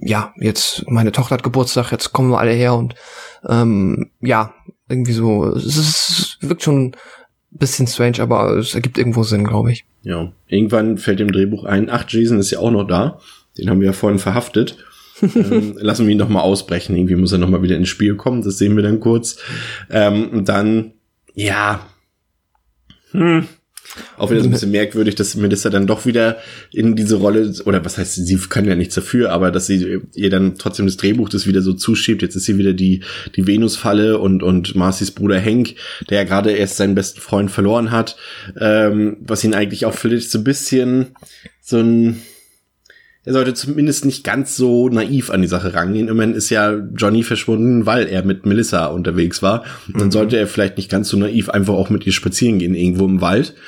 ja, 0.02 0.34
jetzt 0.36 0.84
meine 0.90 1.14
Tochter 1.14 1.36
hat 1.36 1.44
Geburtstag, 1.44 1.94
jetzt 1.94 2.12
kommen 2.12 2.30
wir 2.30 2.40
alle 2.40 2.52
her 2.52 2.74
und 2.74 2.94
ähm, 3.48 4.12
ja, 4.20 4.54
irgendwie 4.90 5.14
so, 5.14 5.46
es, 5.46 5.66
ist, 5.66 5.78
es 5.78 6.38
wirkt 6.42 6.64
schon 6.64 6.94
bisschen 7.58 7.88
strange, 7.88 8.20
aber 8.20 8.58
es 8.58 8.76
ergibt 8.76 8.98
irgendwo 8.98 9.24
Sinn, 9.24 9.44
glaube 9.44 9.72
ich. 9.72 9.86
Ja, 10.04 10.32
irgendwann 10.48 10.98
fällt 10.98 11.20
dem 11.20 11.32
Drehbuch 11.32 11.64
ein, 11.64 11.90
ach, 11.90 12.06
Jason 12.08 12.40
ist 12.40 12.52
ja 12.52 12.60
auch 12.60 12.72
noch 12.72 12.86
da. 12.86 13.20
Den 13.58 13.70
haben 13.70 13.80
wir 13.80 13.88
ja 13.88 13.94
vorhin 13.94 14.20
verhaftet. 14.20 14.78
ähm, 15.22 15.78
lassen 15.78 16.06
wir 16.06 16.12
ihn 16.12 16.18
doch 16.18 16.30
mal 16.30 16.42
ausbrechen. 16.42 16.96
Irgendwie 16.96 17.16
muss 17.16 17.32
er 17.32 17.38
noch 17.38 17.50
mal 17.50 17.62
wieder 17.62 17.78
ins 17.78 17.90
Spiel 17.90 18.16
kommen. 18.16 18.42
Das 18.42 18.58
sehen 18.58 18.76
wir 18.76 18.84
dann 18.84 19.00
kurz. 19.00 19.38
Ähm, 19.90 20.30
und 20.30 20.50
dann, 20.50 20.94
ja, 21.36 21.88
hm, 23.12 23.48
auch 24.18 24.32
wieder 24.32 24.42
so 24.42 24.48
ein 24.48 24.52
bisschen 24.52 24.72
merkwürdig, 24.72 25.16
dass 25.16 25.36
Melissa 25.36 25.70
dann 25.70 25.88
doch 25.88 26.06
wieder 26.06 26.38
in 26.72 26.96
diese 26.96 27.16
Rolle, 27.16 27.54
oder 27.66 27.84
was 27.86 27.98
heißt, 27.98 28.26
sie 28.26 28.38
kann 28.50 28.66
ja 28.66 28.76
nichts 28.76 28.96
dafür, 28.96 29.32
aber 29.32 29.52
dass 29.52 29.68
sie 29.68 30.00
ihr 30.16 30.30
dann 30.30 30.58
trotzdem 30.58 30.86
das 30.86 30.98
Drehbuch 30.98 31.30
das 31.30 31.48
wieder 31.48 31.62
so 31.62 31.74
zuschiebt. 31.74 32.22
Jetzt 32.22 32.36
ist 32.36 32.46
sie 32.46 32.58
wieder 32.58 32.74
die, 32.74 33.02
die 33.36 33.46
Venus-Falle 33.46 34.18
und, 34.18 34.42
und 34.42 34.76
Marcys 34.76 35.12
Bruder 35.12 35.40
Hank, 35.40 35.76
der 36.10 36.20
ja 36.20 36.24
gerade 36.24 36.52
erst 36.52 36.78
seinen 36.78 36.96
besten 36.96 37.22
Freund 37.22 37.52
verloren 37.52 37.92
hat, 37.92 38.16
ähm, 38.60 39.18
was 39.22 39.44
ihn 39.44 39.54
eigentlich 39.54 39.86
auch 39.86 39.94
vielleicht 39.94 40.32
so 40.32 40.40
ein 40.40 40.44
bisschen 40.44 41.08
so 41.62 41.80
ein, 41.80 42.22
er 43.26 43.34
sollte 43.34 43.54
zumindest 43.54 44.04
nicht 44.04 44.26
ganz 44.26 44.58
so 44.58 44.90
naiv 44.90 45.30
an 45.30 45.42
die 45.42 45.48
Sache 45.48 45.74
rangehen. 45.74 46.10
Immerhin 46.10 46.34
ist 46.34 46.50
ja 46.50 46.74
Johnny 46.96 47.24
verschwunden, 47.24 47.86
weil 47.86 48.08
er 48.08 48.24
mit 48.26 48.46
Melissa 48.46 48.88
unterwegs 48.88 49.42
war. 49.42 49.64
Und 49.88 49.98
dann 49.98 50.08
mhm. 50.08 50.12
sollte 50.12 50.38
er 50.38 50.46
vielleicht 50.46 50.76
nicht 50.76 50.92
ganz 50.92 51.08
so 51.08 51.18
naiv 51.18 51.50
einfach 51.50 51.74
auch 51.74 51.90
mit 51.90 52.06
ihr 52.06 52.12
spazieren 52.12 52.60
gehen, 52.60 52.76
irgendwo 52.76 53.06
im 53.06 53.22
Wald. 53.22 53.56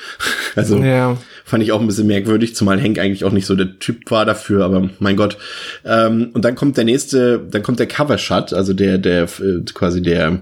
Also 0.54 0.78
ja. 0.78 1.18
fand 1.44 1.62
ich 1.62 1.72
auch 1.72 1.80
ein 1.82 1.86
bisschen 1.86 2.06
merkwürdig, 2.06 2.54
zumal 2.54 2.80
Hank 2.80 2.98
eigentlich 2.98 3.24
auch 3.24 3.32
nicht 3.32 3.44
so 3.44 3.54
der 3.54 3.78
Typ 3.78 4.10
war 4.10 4.24
dafür, 4.24 4.64
aber 4.64 4.88
mein 5.00 5.16
Gott. 5.16 5.36
Ähm, 5.84 6.30
und 6.32 6.46
dann 6.46 6.54
kommt 6.54 6.78
der 6.78 6.84
nächste, 6.84 7.38
dann 7.50 7.62
kommt 7.62 7.78
der 7.78 7.86
Cover-Shot, 7.86 8.54
also 8.54 8.72
der, 8.72 8.96
der 8.96 9.24
äh, 9.24 9.60
quasi 9.74 10.00
der 10.00 10.40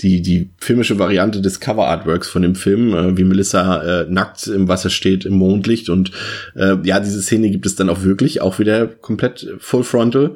die, 0.00 0.22
die 0.22 0.50
filmische 0.58 0.98
Variante 0.98 1.40
des 1.40 1.60
Cover-Artworks 1.60 2.28
von 2.28 2.42
dem 2.42 2.54
Film, 2.54 2.94
äh, 2.94 3.16
wie 3.16 3.24
Melissa 3.24 3.82
äh, 3.82 4.06
nackt 4.08 4.46
im 4.46 4.68
Wasser 4.68 4.90
steht 4.90 5.24
im 5.24 5.34
Mondlicht. 5.34 5.88
Und 5.88 6.10
äh, 6.56 6.76
ja, 6.82 7.00
diese 7.00 7.22
Szene 7.22 7.50
gibt 7.50 7.66
es 7.66 7.76
dann 7.76 7.88
auch 7.88 8.02
wirklich, 8.02 8.40
auch 8.40 8.58
wieder 8.58 8.86
komplett 8.86 9.46
full 9.58 9.84
frontal. 9.84 10.34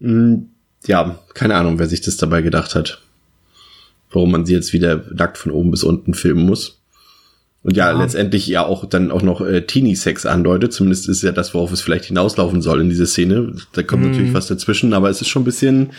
Hm, 0.00 0.50
ja, 0.86 1.18
keine 1.34 1.56
Ahnung, 1.56 1.78
wer 1.78 1.88
sich 1.88 2.00
das 2.00 2.16
dabei 2.16 2.42
gedacht 2.42 2.74
hat. 2.74 3.00
Warum 4.10 4.30
man 4.30 4.46
sie 4.46 4.54
jetzt 4.54 4.72
wieder 4.72 5.04
nackt 5.12 5.38
von 5.38 5.52
oben 5.52 5.70
bis 5.70 5.82
unten 5.82 6.14
filmen 6.14 6.46
muss. 6.46 6.80
Und 7.62 7.76
ja, 7.76 7.90
ja. 7.90 8.00
letztendlich 8.00 8.46
ja 8.46 8.64
auch 8.64 8.84
dann 8.86 9.10
auch 9.10 9.22
noch 9.22 9.40
äh, 9.40 9.62
Teenie-Sex 9.62 10.26
andeutet. 10.26 10.72
Zumindest 10.72 11.08
ist 11.08 11.22
ja 11.22 11.32
das, 11.32 11.54
worauf 11.54 11.72
es 11.72 11.80
vielleicht 11.80 12.04
hinauslaufen 12.04 12.62
soll 12.62 12.80
in 12.80 12.88
dieser 12.88 13.06
Szene. 13.06 13.52
Da 13.72 13.82
kommt 13.82 14.04
mm. 14.04 14.10
natürlich 14.10 14.32
was 14.32 14.46
dazwischen, 14.46 14.92
aber 14.92 15.10
es 15.10 15.20
ist 15.20 15.28
schon 15.28 15.42
ein 15.42 15.46
bisschen 15.46 15.90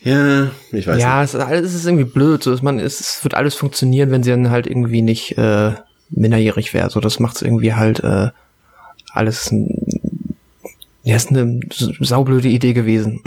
ja, 0.00 0.50
ich 0.72 0.86
weiß 0.86 1.00
ja, 1.00 1.22
nicht. 1.22 1.34
Ja, 1.34 1.52
es, 1.52 1.74
ist 1.74 1.86
irgendwie 1.86 2.04
blöd. 2.04 2.42
So, 2.42 2.56
man, 2.62 2.78
es 2.78 3.22
wird 3.24 3.34
alles 3.34 3.54
funktionieren, 3.54 4.10
wenn 4.10 4.22
sie 4.22 4.30
dann 4.30 4.50
halt 4.50 4.66
irgendwie 4.66 5.02
nicht 5.02 5.36
äh, 5.36 5.72
minderjährig 6.10 6.72
wäre. 6.74 6.90
So, 6.90 7.00
das 7.00 7.18
macht 7.18 7.36
es 7.36 7.42
irgendwie 7.42 7.74
halt 7.74 8.00
äh, 8.00 8.28
alles. 9.12 9.52
Ja, 11.02 11.16
ist 11.16 11.30
eine 11.30 11.60
saublöde 12.00 12.48
Idee 12.48 12.74
gewesen. 12.74 13.22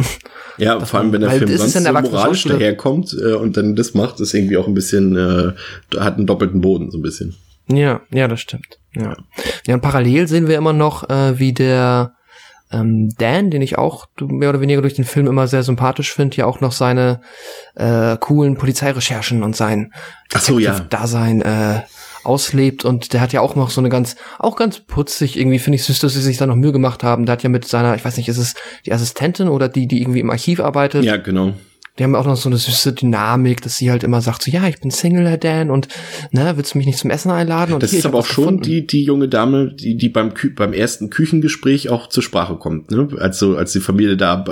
Ja, 0.58 0.80
vor 0.86 1.00
allem, 1.00 1.12
wenn 1.12 1.22
der 1.22 1.32
Film 1.32 1.58
sonst 1.58 1.74
so 1.74 1.92
moralisch 1.92 2.44
daherkommt 2.44 3.16
äh, 3.20 3.34
und 3.34 3.58
dann 3.58 3.76
das 3.76 3.94
macht, 3.94 4.20
ist 4.20 4.34
irgendwie 4.34 4.58
auch 4.58 4.68
ein 4.68 4.74
bisschen, 4.74 5.16
äh, 5.18 6.00
hat 6.00 6.18
einen 6.18 6.28
doppelten 6.28 6.62
Boden, 6.62 6.92
so 6.92 7.00
ein 7.00 7.02
bisschen. 7.02 7.36
Ja, 7.68 8.02
ja, 8.12 8.28
das 8.28 8.42
stimmt. 8.42 8.80
Ja. 8.94 9.18
Ja, 9.66 9.76
und 9.76 9.82
parallel 9.82 10.28
sehen 10.28 10.48
wir 10.48 10.58
immer 10.58 10.74
noch, 10.74 11.10
äh, 11.10 11.40
wie 11.40 11.54
der 11.54 12.14
ähm, 12.72 13.10
Dan, 13.18 13.52
den 13.52 13.62
ich 13.62 13.78
auch 13.78 14.08
mehr 14.20 14.50
oder 14.50 14.62
weniger 14.62 14.82
durch 14.82 14.94
den 14.94 15.06
Film 15.06 15.28
immer 15.28 15.48
sehr 15.48 15.64
sympathisch 15.64 16.14
finde, 16.14 16.38
ja 16.38 16.46
auch 16.46 16.62
noch 16.62 16.72
seine 16.72 17.22
äh, 17.76 18.18
coolen 18.18 18.56
Polizeirecherchen 18.56 19.44
und 19.44 19.56
sein 19.56 19.94
so, 20.38 20.60
ja. 20.60 20.80
Dasein 20.80 21.42
äh, 21.42 21.82
auslebt 22.24 22.86
und 22.86 23.14
der 23.14 23.22
hat 23.22 23.34
ja 23.34 23.42
auch 23.42 23.56
noch 23.56 23.70
so 23.70 23.82
eine 23.82 23.90
ganz, 23.90 24.16
auch 24.38 24.56
ganz 24.56 24.80
putzig, 24.80 25.38
irgendwie 25.38 25.60
finde 25.60 25.78
ich 25.78 25.84
süß, 25.84 26.00
dass 26.00 26.14
sie 26.14 26.22
sich 26.22 26.38
da 26.38 26.46
noch 26.46 26.56
Mühe 26.56 26.72
gemacht 26.72 27.04
haben. 27.04 27.26
Der 27.26 27.34
hat 27.34 27.44
ja 27.44 27.50
mit 27.50 27.66
seiner, 27.68 27.96
ich 27.96 28.06
weiß 28.06 28.18
nicht, 28.18 28.30
ist 28.30 28.38
es 28.38 28.56
die 28.86 28.94
Assistentin 28.94 29.48
oder 29.48 29.70
die, 29.70 29.88
die 29.88 30.02
irgendwie 30.02 30.20
im 30.20 30.30
Archiv 30.30 30.60
arbeitet? 30.60 31.04
Ja, 31.04 31.18
genau. 31.18 31.54
Die 32.00 32.04
haben 32.06 32.16
auch 32.16 32.26
noch 32.26 32.38
so 32.38 32.48
eine 32.50 32.58
süße 32.58 32.94
Dynamik, 32.94 33.62
dass 33.62 33.76
sie 33.78 33.92
halt 33.92 34.04
immer 34.04 34.22
sagt, 34.22 34.44
so 34.44 34.50
ja, 34.52 34.66
ich 34.68 34.80
bin 34.80 34.92
Single, 34.92 35.28
Herr 35.28 35.38
Dan, 35.38 35.70
und 35.70 35.90
ne, 36.32 36.54
willst 36.56 36.74
du 36.74 36.78
mich 36.78 36.88
nicht 36.88 36.98
zum 36.98 37.12
Essen 37.12 37.30
einladen? 37.32 37.74
Und 37.74 37.84
das 37.84 37.90
hier, 37.92 38.00
ist 38.00 38.06
aber 38.06 38.20
auch 38.20 38.26
schon 38.26 38.44
gefunden. 38.46 38.64
die, 38.64 38.88
die 38.88 39.04
junge 39.04 39.28
Dame, 39.28 39.74
die, 39.74 39.96
die 39.98 40.08
beim, 40.10 40.34
Kü 40.34 40.52
beim 40.52 40.72
ersten 40.74 41.10
Küchengespräch 41.10 41.90
auch 41.90 42.08
zur 42.08 42.24
Sprache 42.24 42.56
kommt, 42.56 42.92
ne? 42.92 43.10
Als 43.20 43.40
so, 43.40 43.58
als 43.58 43.74
die 43.74 43.82
Familie 43.82 44.16
da 44.16 44.44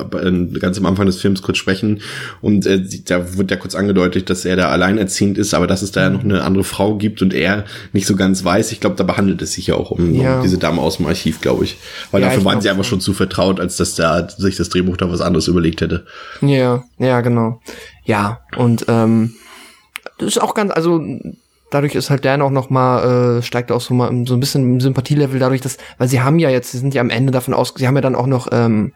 ganz 0.60 0.78
am 0.78 0.86
Anfang 0.86 1.06
des 1.06 1.22
Films 1.22 1.42
kurz 1.42 1.58
sprechen 1.58 2.02
und 2.42 2.66
äh, 2.66 2.84
da 3.06 3.38
wird 3.38 3.52
ja 3.52 3.58
kurz 3.58 3.74
angedeutet, 3.74 4.30
dass 4.30 4.44
er 4.44 4.58
da 4.58 4.70
alleinerziehend 4.70 5.38
ist, 5.38 5.54
aber 5.54 5.66
dass 5.66 5.82
es 5.82 5.92
da 5.92 6.02
ja 6.02 6.10
noch 6.10 6.24
eine 6.24 6.44
andere 6.44 6.64
Frau 6.66 6.98
gibt 6.98 7.22
und 7.22 7.34
er 7.34 7.64
nicht 7.94 8.06
so 8.06 8.16
ganz 8.18 8.44
weiß. 8.44 8.72
Ich 8.74 8.82
glaube, 8.82 8.98
da 8.98 9.04
behandelt 9.04 9.42
es 9.42 9.54
sich 9.54 9.68
ja 9.68 9.76
auch 9.76 9.92
um, 9.92 10.14
Ja. 10.14 10.38
um 10.38 10.42
diese 10.44 10.58
Dame 10.58 10.82
aus 10.82 10.98
dem 10.98 11.06
Archiv, 11.08 11.40
glaube 11.42 11.64
ich. 11.64 11.78
Weil 12.12 12.22
Ja, 12.22 12.28
dafür 12.28 12.40
ich 12.42 12.46
waren 12.46 12.62
sie 12.62 12.70
einfach 12.70 12.84
schon. 12.84 12.90
schon 13.00 13.02
zu 13.02 13.14
vertraut, 13.14 13.60
als 13.60 13.78
dass 13.78 13.96
da 13.96 14.28
sich 14.30 14.58
das 14.58 14.70
Drehbuch 14.70 14.98
da 14.98 15.10
was 15.10 15.22
anderes 15.22 15.48
überlegt 15.48 15.82
hätte. 15.82 16.06
Ja, 16.42 16.84
ja, 16.98 17.22
genau. 17.22 17.29
Ja, 18.04 18.40
und 18.58 18.86
ähm, 18.88 19.34
das 20.18 20.28
ist 20.30 20.42
auch 20.42 20.54
ganz, 20.54 20.72
also 20.72 21.02
dadurch 21.72 21.96
ist 21.96 22.10
halt 22.10 22.26
Dan 22.26 22.42
auch 22.42 22.50
noch 22.50 22.70
mal, 22.70 23.38
äh, 23.38 23.42
steigt 23.44 23.72
auch 23.72 23.82
so 23.82 23.94
mal 23.94 24.10
so 24.26 24.34
ein 24.34 24.40
bisschen 24.40 24.64
im 24.64 24.80
Sympathielevel 24.82 25.40
dadurch, 25.40 25.62
dass, 25.62 25.78
weil 25.98 26.08
sie 26.08 26.22
haben 26.22 26.40
ja 26.40 26.50
jetzt, 26.50 26.72
sie 26.72 26.78
sind 26.80 26.94
ja 26.94 27.02
am 27.02 27.10
Ende 27.10 27.32
davon 27.32 27.54
aus, 27.54 27.74
sie 27.78 27.88
haben 27.88 27.96
ja 27.96 28.02
dann 28.02 28.16
auch 28.16 28.28
noch, 28.28 28.48
ähm, 28.52 28.94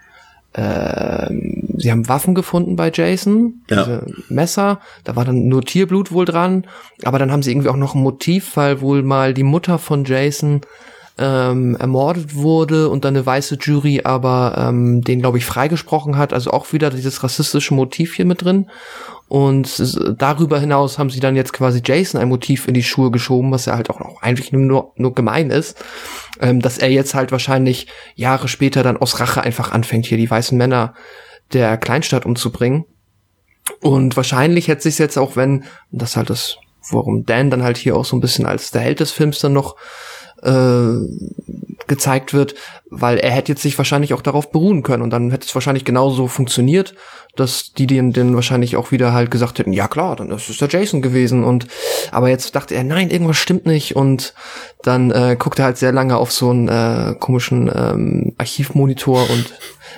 ähm, 0.56 1.64
sie 1.78 1.92
haben 1.92 2.08
Waffen 2.08 2.36
gefunden 2.36 2.76
bei 2.76 2.92
Jason, 2.94 3.64
Ja. 3.70 3.84
diese 3.84 4.06
Messer, 4.30 4.80
da 5.04 5.16
war 5.16 5.26
dann 5.26 5.48
nur 5.48 5.64
Tierblut 5.64 6.12
wohl 6.12 6.26
dran, 6.26 6.66
aber 7.04 7.20
dann 7.20 7.32
haben 7.32 7.44
sie 7.44 7.52
irgendwie 7.52 7.70
auch 7.70 7.76
noch 7.78 7.96
ein 7.96 8.02
Motiv, 8.02 8.56
weil 8.56 8.82
wohl 8.82 9.04
mal 9.04 9.34
die 9.34 9.44
Mutter 9.44 9.80
von 9.80 10.06
Jason 10.06 10.62
ähm, 11.18 11.76
ermordet 11.76 12.36
wurde 12.36 12.90
und 12.90 13.06
dann 13.06 13.16
eine 13.16 13.26
weiße 13.26 13.58
Jury 13.62 14.02
aber 14.04 14.56
ähm, 14.58 15.02
den, 15.02 15.20
glaube 15.20 15.38
ich, 15.38 15.46
freigesprochen 15.46 16.18
hat. 16.18 16.34
Also 16.34 16.52
auch 16.52 16.74
wieder 16.74 16.90
dieses 16.90 17.24
rassistische 17.24 17.74
Motiv 17.74 18.16
hier 18.16 18.26
mit 18.26 18.44
drin. 18.44 18.68
Und 19.28 19.98
darüber 20.22 20.60
hinaus 20.60 21.00
haben 21.00 21.10
sie 21.10 21.20
dann 21.20 21.36
jetzt 21.36 21.54
quasi 21.54 21.82
Jason 21.84 22.22
ein 22.22 22.30
Motiv 22.30 22.68
in 22.68 22.74
die 22.74 22.84
Schuhe 22.84 23.10
geschoben, 23.10 23.52
was 23.52 23.66
ja 23.66 23.76
halt 23.76 23.90
auch 23.90 24.00
noch 24.00 24.22
eigentlich 24.22 24.52
nur, 24.52 24.92
nur 24.96 25.16
gemein 25.16 25.50
ist, 25.50 25.84
ähm, 26.40 26.60
dass 26.60 26.78
er 26.78 26.92
jetzt 26.92 27.16
halt 27.16 27.32
wahrscheinlich 27.32 27.88
Jahre 28.16 28.48
später 28.48 28.84
dann 28.84 28.98
aus 28.98 29.20
Rache 29.20 29.42
einfach 29.42 29.72
anfängt, 29.72 30.06
hier 30.06 30.18
die 30.18 30.30
weißen 30.30 30.58
Männer 30.58 30.94
der 31.52 31.78
Kleinstadt 31.78 32.26
umzubringen. 32.26 32.86
Und 33.82 34.18
wahrscheinlich 34.18 34.68
hätte 34.68 34.84
sich 34.84 35.00
jetzt 35.00 35.18
auch, 35.18 35.36
wenn, 35.36 35.64
das 35.92 36.16
halt 36.16 36.30
das, 36.30 36.58
worum 36.90 37.26
Dan 37.26 37.50
dann 37.50 37.64
halt 37.64 37.78
hier 37.78 37.96
auch 37.96 38.06
so 38.06 38.16
ein 38.16 38.22
bisschen 38.22 38.46
als 38.46 38.72
der 38.72 38.82
Held 38.82 39.00
des 39.00 39.12
Films 39.12 39.40
dann 39.40 39.54
noch 39.54 39.78
äh, 40.44 41.74
gezeigt 41.88 42.34
wird, 42.34 42.56
weil 42.90 43.18
er 43.18 43.32
hätte 43.32 43.52
jetzt 43.52 43.62
sich 43.62 43.78
wahrscheinlich 43.78 44.14
auch 44.14 44.22
darauf 44.22 44.52
beruhen 44.52 44.84
können 44.84 45.04
und 45.04 45.10
dann 45.10 45.32
hätte 45.32 45.48
es 45.48 45.56
wahrscheinlich 45.56 45.86
genauso 45.86 46.28
funktioniert, 46.28 46.96
dass 47.36 47.74
die 47.74 47.88
den, 47.88 48.14
den 48.14 48.36
wahrscheinlich 48.36 48.76
auch 48.76 48.92
wieder 48.92 49.14
halt 49.14 49.32
gesagt 49.32 49.60
hätten, 49.60 49.74
ja 49.74 49.88
klar, 49.88 50.16
dann 50.16 50.32
ist 50.32 50.50
es 50.50 50.58
der 50.58 50.70
Jason 50.70 51.02
gewesen 51.02 51.44
und 51.44 51.68
aber 52.12 52.30
jetzt 52.30 52.56
dachte 52.56 52.76
er, 52.76 52.84
nein, 52.84 53.10
irgendwas 53.10 53.38
stimmt 53.38 53.66
nicht 53.66 53.96
und 53.96 54.34
dann 54.84 55.12
äh, 55.12 55.36
guckt 55.38 55.60
er 55.60 55.66
halt 55.66 55.78
sehr 55.78 55.92
lange 55.92 56.18
auf 56.18 56.32
so 56.32 56.52
einen 56.52 56.68
äh, 56.68 57.16
komischen 57.20 57.72
ähm, 57.74 58.34
Archivmonitor 58.38 59.30
und 59.30 59.54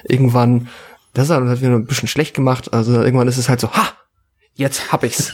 irgendwann, 0.06 0.70
das 1.14 1.30
hat 1.30 1.42
er 1.42 1.50
halt 1.50 1.64
ein 1.64 1.86
bisschen 1.86 2.08
schlecht 2.08 2.36
gemacht, 2.36 2.74
also 2.74 2.94
irgendwann 3.02 3.28
ist 3.28 3.38
es 3.38 3.50
halt 3.50 3.60
so, 3.60 3.72
ha, 3.72 3.90
jetzt 4.56 4.92
hab 4.92 5.04
ich's. 5.04 5.34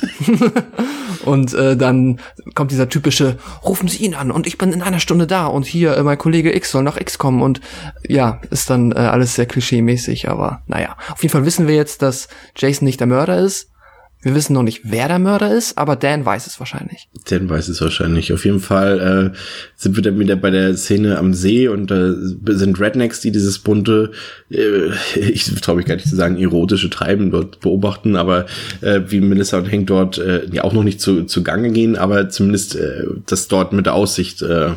und 1.26 1.53
äh, 1.53 1.78
dann 1.78 2.19
kommt 2.55 2.72
dieser 2.72 2.89
typische, 2.89 3.38
rufen 3.63 3.88
Sie 3.88 4.03
ihn 4.03 4.15
an 4.15 4.32
und 4.32 4.47
ich 4.47 4.57
bin 4.57 4.74
in 4.74 4.82
einer 4.82 4.99
Stunde 4.99 5.28
da 5.28 5.45
und 5.45 5.65
hier, 5.65 5.95
äh, 5.95 6.03
mein 6.03 6.17
Kollege 6.17 6.55
X 6.55 6.72
soll 6.72 6.84
nach 6.84 6.99
X 6.99 7.17
kommen 7.17 7.41
und 7.41 7.61
ja, 8.07 8.41
ist 8.49 8.69
dann 8.69 8.91
äh, 8.91 8.95
alles 8.95 9.36
sehr 9.36 9.45
klischee-mäßig, 9.45 10.28
aber 10.28 10.63
naja. 10.67 10.97
Auf 11.09 11.22
jeden 11.22 11.32
Fall 11.32 11.45
wissen 11.45 11.67
wir 11.67 11.76
jetzt, 11.76 12.01
dass 12.01 12.28
Jason 12.55 12.86
nicht 12.86 12.99
der 12.99 13.07
Mörder 13.07 13.38
ist. 13.38 13.70
Wir 14.24 14.36
wissen 14.36 14.53
noch 14.53 14.61
nicht, 14.61 14.82
wer 14.84 15.07
der 15.07 15.17
Mörder 15.17 15.51
ist, 15.51 15.80
aber 15.80 15.95
Dan 15.95 16.24
weiß 16.26 16.45
es 16.45 16.59
wahrscheinlich. 16.59 17.09
Dan 17.28 17.49
weiß 17.49 17.69
es 17.69 17.82
wahrscheinlich. 17.82 18.32
Auf 18.32 18.45
jeden 18.45 18.59
Fall 18.59 19.34
äh, 19.34 19.38
sind 19.76 19.95
wir 19.95 20.03
dann 20.03 20.19
wieder 20.19 20.36
bei 20.36 20.51
der 20.51 20.78
Szene 20.78 21.17
am 21.17 21.34
See 21.34 21.67
und 21.67 21.89
da 21.89 22.13
sind 22.13 22.80
Rednecks, 22.80 23.22
die 23.22 23.32
dieses 23.32 23.59
bunte, 23.59 24.11
äh, 24.51 24.89
ich 25.19 25.45
traue 25.61 25.78
mich 25.78 25.88
gar 25.88 25.95
nicht 25.95 26.07
zu 26.07 26.15
sagen, 26.15 26.38
erotische 26.38 26.91
Treiben 26.91 27.32
dort 27.32 27.61
beobachten, 27.61 28.15
aber 28.15 28.45
äh, 28.82 29.01
wie 29.07 29.22
Melissa 29.22 29.57
und 29.57 29.72
Hank 29.72 29.88
dort 29.88 30.19
äh, 30.19 30.45
ja 30.51 30.63
auch 30.63 30.74
noch 30.74 30.84
nicht 30.84 31.01
zu, 31.01 31.24
zu 31.24 31.41
Gange 31.41 31.72
gehen, 31.72 31.95
aber 31.95 32.30
zumindest 32.30 32.76
äh, 32.76 33.05
das 33.26 33.47
dort 33.47 33.74
mit 33.74 33.88
der 33.88 33.95
Aussicht 33.95 34.43
äh, 34.43 34.72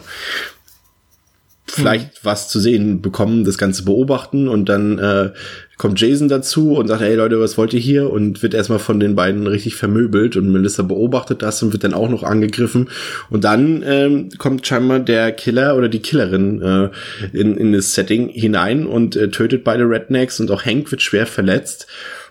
vielleicht 1.66 2.24
was 2.24 2.48
zu 2.48 2.60
sehen 2.60 3.02
bekommen, 3.02 3.44
das 3.44 3.58
Ganze 3.58 3.84
beobachten 3.84 4.48
und 4.48 4.68
dann 4.68 4.98
äh, 4.98 5.32
kommt 5.76 6.00
Jason 6.00 6.28
dazu 6.28 6.74
und 6.74 6.88
sagt, 6.88 7.02
hey 7.02 7.14
Leute, 7.14 7.40
was 7.40 7.58
wollt 7.58 7.74
ihr 7.74 7.80
hier? 7.80 8.10
Und 8.10 8.42
wird 8.42 8.54
erstmal 8.54 8.78
von 8.78 9.00
den 9.00 9.14
beiden 9.14 9.46
richtig 9.46 9.74
vermöbelt 9.74 10.36
und 10.36 10.50
Melissa 10.50 10.82
beobachtet 10.82 11.42
das 11.42 11.62
und 11.62 11.72
wird 11.72 11.84
dann 11.84 11.94
auch 11.94 12.08
noch 12.08 12.22
angegriffen. 12.22 12.90
Und 13.30 13.44
dann 13.44 13.82
ähm, 13.86 14.28
kommt 14.38 14.66
scheinbar 14.66 15.00
der 15.00 15.32
Killer 15.32 15.76
oder 15.76 15.88
die 15.88 16.00
Killerin 16.02 16.62
äh, 16.62 16.90
in, 17.36 17.56
in 17.56 17.72
das 17.72 17.94
Setting 17.94 18.28
hinein 18.28 18.86
und 18.86 19.16
äh, 19.16 19.30
tötet 19.30 19.64
beide 19.64 19.84
Rednecks 19.84 20.40
und 20.40 20.50
auch 20.50 20.64
Hank 20.64 20.90
wird 20.90 21.02
schwer 21.02 21.26
verletzt. 21.26 21.86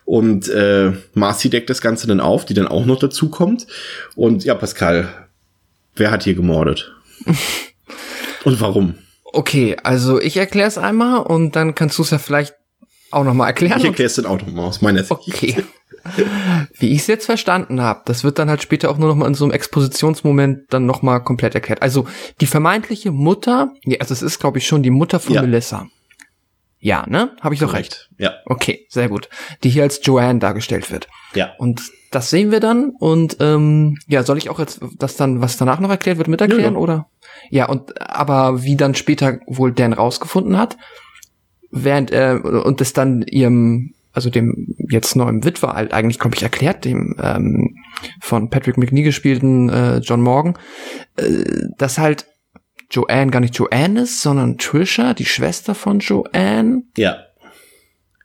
Und 0.06 0.50
äh, 0.50 0.92
Marcy 1.14 1.50
deckt 1.50 1.70
das 1.70 1.82
Ganze 1.82 2.08
dann 2.08 2.20
auf, 2.20 2.46
die 2.46 2.54
dann 2.54 2.68
auch 2.68 2.86
noch 2.86 3.00
dazu 3.00 3.30
kommt. 3.30 3.68
Und 4.16 4.44
ja, 4.44 4.54
Pascal, 4.54 5.08
wer 5.96 6.12
hat 6.12 6.24
hier 6.24 6.36
gemordet? 6.36 6.94
und 8.44 8.60
warum? 8.60 8.96
Okay, 9.24 9.78
also 9.82 10.22
ich 10.22 10.38
erkläre 10.38 10.68
es 10.68 10.78
einmal 10.78 11.22
und 11.22 11.56
dann 11.56 11.74
kannst 11.74 11.98
du 11.98 12.04
es 12.04 12.12
ja 12.12 12.20
vielleicht 12.20 12.54
auch 13.16 13.24
noch 13.24 13.34
mal 13.34 13.48
erklären. 13.48 13.80
Ich 13.80 13.86
erkläre 13.86 14.08
es 14.08 14.16
dann 14.16 14.26
auch 14.26 14.40
noch 14.42 14.52
mal 14.52 14.66
aus 14.66 14.82
meiner 14.82 15.04
Sicht. 15.04 15.12
Okay. 15.12 15.64
Wie 16.80 16.92
ich 16.92 17.00
es 17.00 17.08
jetzt 17.08 17.26
verstanden 17.26 17.82
habe, 17.82 18.02
das 18.06 18.24
wird 18.26 18.38
dann 18.38 18.50
halt 18.50 18.62
später 18.62 18.90
auch 18.90 18.98
nur 18.98 19.08
noch 19.10 19.16
mal 19.16 19.28
in 19.28 19.36
so 19.36 19.46
einem 19.46 19.54
Expositionsmoment 19.54 20.66
dann 20.74 20.86
noch 20.86 21.02
mal 21.02 21.20
komplett 21.20 21.56
erklärt. 21.56 21.82
Also 21.82 22.06
die 22.42 22.46
vermeintliche 22.46 23.12
Mutter, 23.12 23.72
ja, 23.86 24.00
also 24.02 24.14
es 24.14 24.22
ist 24.22 24.40
glaube 24.40 24.58
ich 24.58 24.68
schon 24.68 24.84
die 24.84 24.90
Mutter 24.90 25.20
von 25.20 25.34
Ja. 25.36 25.42
Melissa. 25.42 25.88
Ja, 26.80 27.06
ne? 27.08 27.32
Habe 27.40 27.54
ich 27.56 27.62
doch 27.62 27.72
recht. 27.74 28.10
Ja, 28.18 28.34
Okay, 28.46 28.86
sehr 28.90 29.08
gut. 29.08 29.30
Die 29.64 29.70
hier 29.70 29.84
als 29.84 30.02
Joanne 30.04 30.40
dargestellt 30.40 30.92
wird. 30.92 31.08
ja. 31.34 31.52
Und 31.58 31.82
das 32.12 32.30
sehen 32.30 32.52
wir 32.52 32.60
dann. 32.60 32.92
Und 33.00 33.38
ähm, 33.40 33.98
ja, 34.06 34.22
soll 34.24 34.38
ich 34.38 34.50
auch 34.50 34.60
jetzt 34.60 34.82
das 35.00 35.16
dann, 35.16 35.42
was 35.42 35.56
danach 35.58 35.80
noch 35.80 35.90
erklärt 35.90 36.18
wird, 36.18 36.28
mit 36.28 36.42
erklären, 36.42 36.62
Ja, 36.62 36.72
ja. 36.72 36.78
oder? 36.78 37.08
Ja, 37.50 37.66
und 37.70 38.00
aber 38.02 38.62
wie 38.64 38.76
dann 38.76 38.94
später 38.94 39.40
wohl 39.48 39.72
Dan 39.72 39.94
rausgefunden 39.94 40.58
hat, 40.58 40.78
während 41.74 42.12
er 42.12 42.44
und 42.66 42.80
das 42.82 42.94
dann 42.94 43.24
ihrem, 43.24 43.94
also 44.14 44.30
dem 44.30 44.76
jetzt 44.90 45.16
neuen 45.16 45.44
Witwer 45.44 45.74
halt 45.74 45.94
eigentlich, 45.94 46.20
ich, 46.36 46.44
erklärt, 46.44 46.86
dem 46.86 47.16
ähm, 47.22 47.76
von 48.22 48.50
Patrick 48.50 48.78
McNee 48.78 49.04
gespielten 49.04 49.70
äh, 49.70 49.98
John 49.98 50.22
Morgan, 50.22 50.58
äh, 51.18 51.44
dass 51.78 51.98
halt 51.98 52.26
Joanne 52.92 53.32
gar 53.32 53.40
nicht 53.40 53.58
Joanne 53.58 54.02
ist, 54.02 54.22
sondern 54.22 54.58
Trisha, 54.60 55.14
die 55.16 55.26
Schwester 55.26 55.74
von 55.74 56.00
Joanne. 56.00 56.84
Ja. 56.96 57.18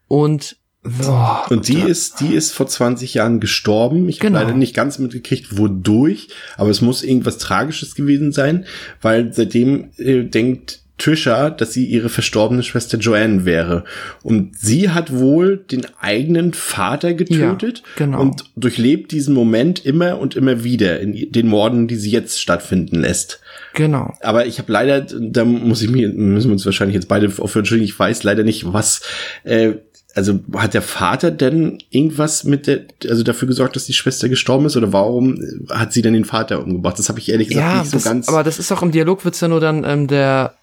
Und 0.09 0.57
boah, 0.83 1.47
Und 1.51 1.69
die 1.69 1.81
ist, 1.81 2.21
die 2.21 2.35
ist 2.35 2.53
vor 2.53 2.67
20 2.67 3.15
Jahren 3.15 3.41
gestorben. 3.41 4.09
Ich 4.09 4.21
Genau. 4.21 4.39
habe 4.39 4.47
leider 4.49 4.59
nicht 4.59 4.75
ganz 4.75 4.99
mitgekriegt, 4.99 5.57
wodurch, 5.59 6.29
aber 6.57 6.71
es 6.71 6.81
muss 6.83 7.03
irgendwas 7.03 7.39
Tragisches 7.39 7.95
gewesen 7.95 8.33
sein, 8.33 8.67
weil 9.01 9.33
seitdem 9.33 9.91
äh, 9.97 10.25
denkt 10.25 10.83
Trisha, 10.99 11.51
dass 11.51 11.73
sie 11.73 11.87
ihre 11.87 12.09
verstorbene 12.09 12.63
Schwester 12.63 12.99
Joanne 12.99 13.45
wäre. 13.45 13.85
Und 14.23 14.59
sie 14.59 14.91
hat 14.91 15.13
wohl 15.17 15.57
den 15.57 15.87
eigenen 16.01 16.53
Vater 16.53 17.15
getötet 17.15 17.79
Ja, 17.79 18.05
genau. 18.07 18.21
und 18.21 18.45
durchlebt 18.57 19.13
diesen 19.13 19.33
Moment 19.35 19.85
immer 19.87 20.19
und 20.19 20.35
immer 20.37 20.65
wieder 20.65 21.01
in 21.01 21.31
den 21.33 21.47
Morden, 21.47 21.87
die 21.89 21.97
sie 21.97 22.11
jetzt 22.11 22.41
stattfinden 22.41 23.01
lässt. 23.01 23.41
genau. 23.75 24.13
Aber 24.23 24.47
ich 24.47 24.59
habe 24.59 24.73
leider, 24.73 25.01
da 25.03 25.45
muss 25.45 25.83
ich 25.83 25.91
mir, 25.91 26.09
müssen 26.09 26.49
wir 26.49 26.53
uns 26.55 26.67
wahrscheinlich 26.67 26.95
jetzt 26.97 27.09
beide 27.09 27.31
aufhören, 27.39 27.65
ich 27.83 27.99
weiß 27.99 28.25
leider 28.25 28.43
nicht, 28.43 28.73
was, 28.73 29.03
äh, 29.45 29.75
also 30.15 30.41
hat 30.57 30.75
der 30.75 30.83
Vater 30.83 31.31
denn 31.31 31.79
irgendwas 31.91 32.43
mit 32.43 32.67
der, 32.67 32.81
also 33.09 33.23
dafür 33.23 33.47
gesorgt, 33.47 33.77
dass 33.77 33.85
die 33.85 33.93
Schwester 33.93 34.29
gestorben 34.29 34.67
ist 34.67 34.77
oder 34.77 34.93
warum 34.93 35.39
hat 35.71 35.93
sie 35.93 36.03
denn 36.03 36.15
den 36.15 36.25
Vater 36.25 36.61
umgebracht? 36.63 36.99
Das 36.99 37.09
habe 37.09 37.21
ich 37.21 37.31
ehrlich 37.31 37.49
gesagt 37.49 37.67
Ja, 37.67 37.79
nicht 37.83 37.91
so 37.91 37.97
das, 37.99 38.05
ganz. 38.05 38.29
aber 38.29 38.43
das 38.43 38.59
ist 38.59 38.73
auch 38.73 38.83
im 38.83 38.91
Dialog 38.91 39.25
wird's 39.25 39.41
ja 39.41 39.47
nur 39.49 39.61
dann 39.61 39.85
ähm, 39.85 40.09
der 40.09 40.55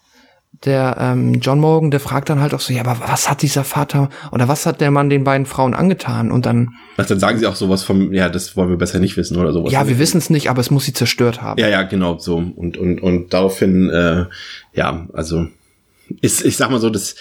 der 0.63 0.97
ähm, 0.99 1.35
John 1.41 1.59
Morgan, 1.59 1.91
der 1.91 1.99
fragt 1.99 2.29
dann 2.29 2.39
halt 2.39 2.53
auch 2.53 2.59
so, 2.59 2.73
ja, 2.73 2.85
aber 2.85 2.99
was 3.07 3.29
hat 3.29 3.41
dieser 3.41 3.63
Vater 3.63 4.09
oder 4.31 4.47
was 4.47 4.65
hat 4.65 4.81
der 4.81 4.91
Mann 4.91 5.09
den 5.09 5.23
beiden 5.23 5.45
Frauen 5.45 5.73
angetan? 5.73 6.31
Und 6.31 6.45
dann, 6.45 6.69
Ach, 6.97 7.05
dann 7.05 7.19
sagen 7.19 7.39
sie 7.39 7.47
auch 7.47 7.55
sowas 7.55 7.83
vom, 7.83 8.13
ja, 8.13 8.29
das 8.29 8.55
wollen 8.55 8.69
wir 8.69 8.77
besser 8.77 8.99
nicht 8.99 9.17
wissen 9.17 9.37
oder 9.37 9.51
sowas. 9.51 9.71
ja, 9.71 9.87
wir 9.87 9.99
wissen 9.99 10.17
es 10.17 10.29
nicht, 10.29 10.49
aber 10.49 10.61
es 10.61 10.71
muss 10.71 10.85
sie 10.85 10.93
zerstört 10.93 11.41
haben. 11.41 11.59
Ja, 11.59 11.67
ja, 11.67 11.83
genau 11.83 12.17
so 12.17 12.37
und 12.37 12.77
und 12.77 13.01
und 13.01 13.33
daraufhin, 13.33 13.89
äh, 13.89 14.25
ja, 14.73 15.07
also 15.13 15.47
ist, 16.21 16.45
ich 16.45 16.55
sag 16.57 16.69
mal 16.69 16.79
so, 16.79 16.89
das 16.89 17.15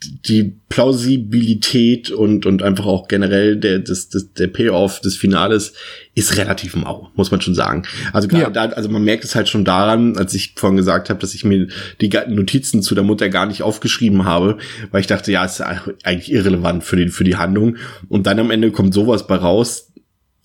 die 0.00 0.54
Plausibilität 0.68 2.10
und, 2.10 2.46
und 2.46 2.62
einfach 2.62 2.86
auch 2.86 3.08
generell 3.08 3.56
der, 3.56 3.80
des, 3.80 4.08
des, 4.08 4.32
der 4.32 4.46
Payoff 4.46 5.00
des 5.00 5.16
Finales 5.16 5.72
ist 6.14 6.36
relativ 6.36 6.76
mau, 6.76 7.10
muss 7.16 7.32
man 7.32 7.40
schon 7.40 7.54
sagen. 7.54 7.82
Also 8.12 8.28
gerade 8.28 8.44
ja. 8.44 8.50
da, 8.50 8.74
also 8.74 8.88
man 8.88 9.02
merkt 9.02 9.24
es 9.24 9.34
halt 9.34 9.48
schon 9.48 9.64
daran, 9.64 10.16
als 10.16 10.34
ich 10.34 10.54
vorhin 10.56 10.76
gesagt 10.76 11.10
habe, 11.10 11.18
dass 11.20 11.34
ich 11.34 11.44
mir 11.44 11.66
die 12.00 12.10
Notizen 12.28 12.82
zu 12.82 12.94
der 12.94 13.02
Mutter 13.02 13.28
gar 13.28 13.46
nicht 13.46 13.62
aufgeschrieben 13.62 14.24
habe, 14.24 14.58
weil 14.92 15.00
ich 15.00 15.08
dachte, 15.08 15.32
ja, 15.32 15.44
ist 15.44 15.60
eigentlich 15.60 16.30
irrelevant 16.30 16.84
für 16.84 16.96
die, 16.96 17.08
für 17.08 17.24
die 17.24 17.36
Handlung. 17.36 17.76
Und 18.08 18.26
dann 18.28 18.38
am 18.38 18.52
Ende 18.52 18.70
kommt 18.70 18.94
sowas 18.94 19.26
bei 19.26 19.36
raus, 19.36 19.92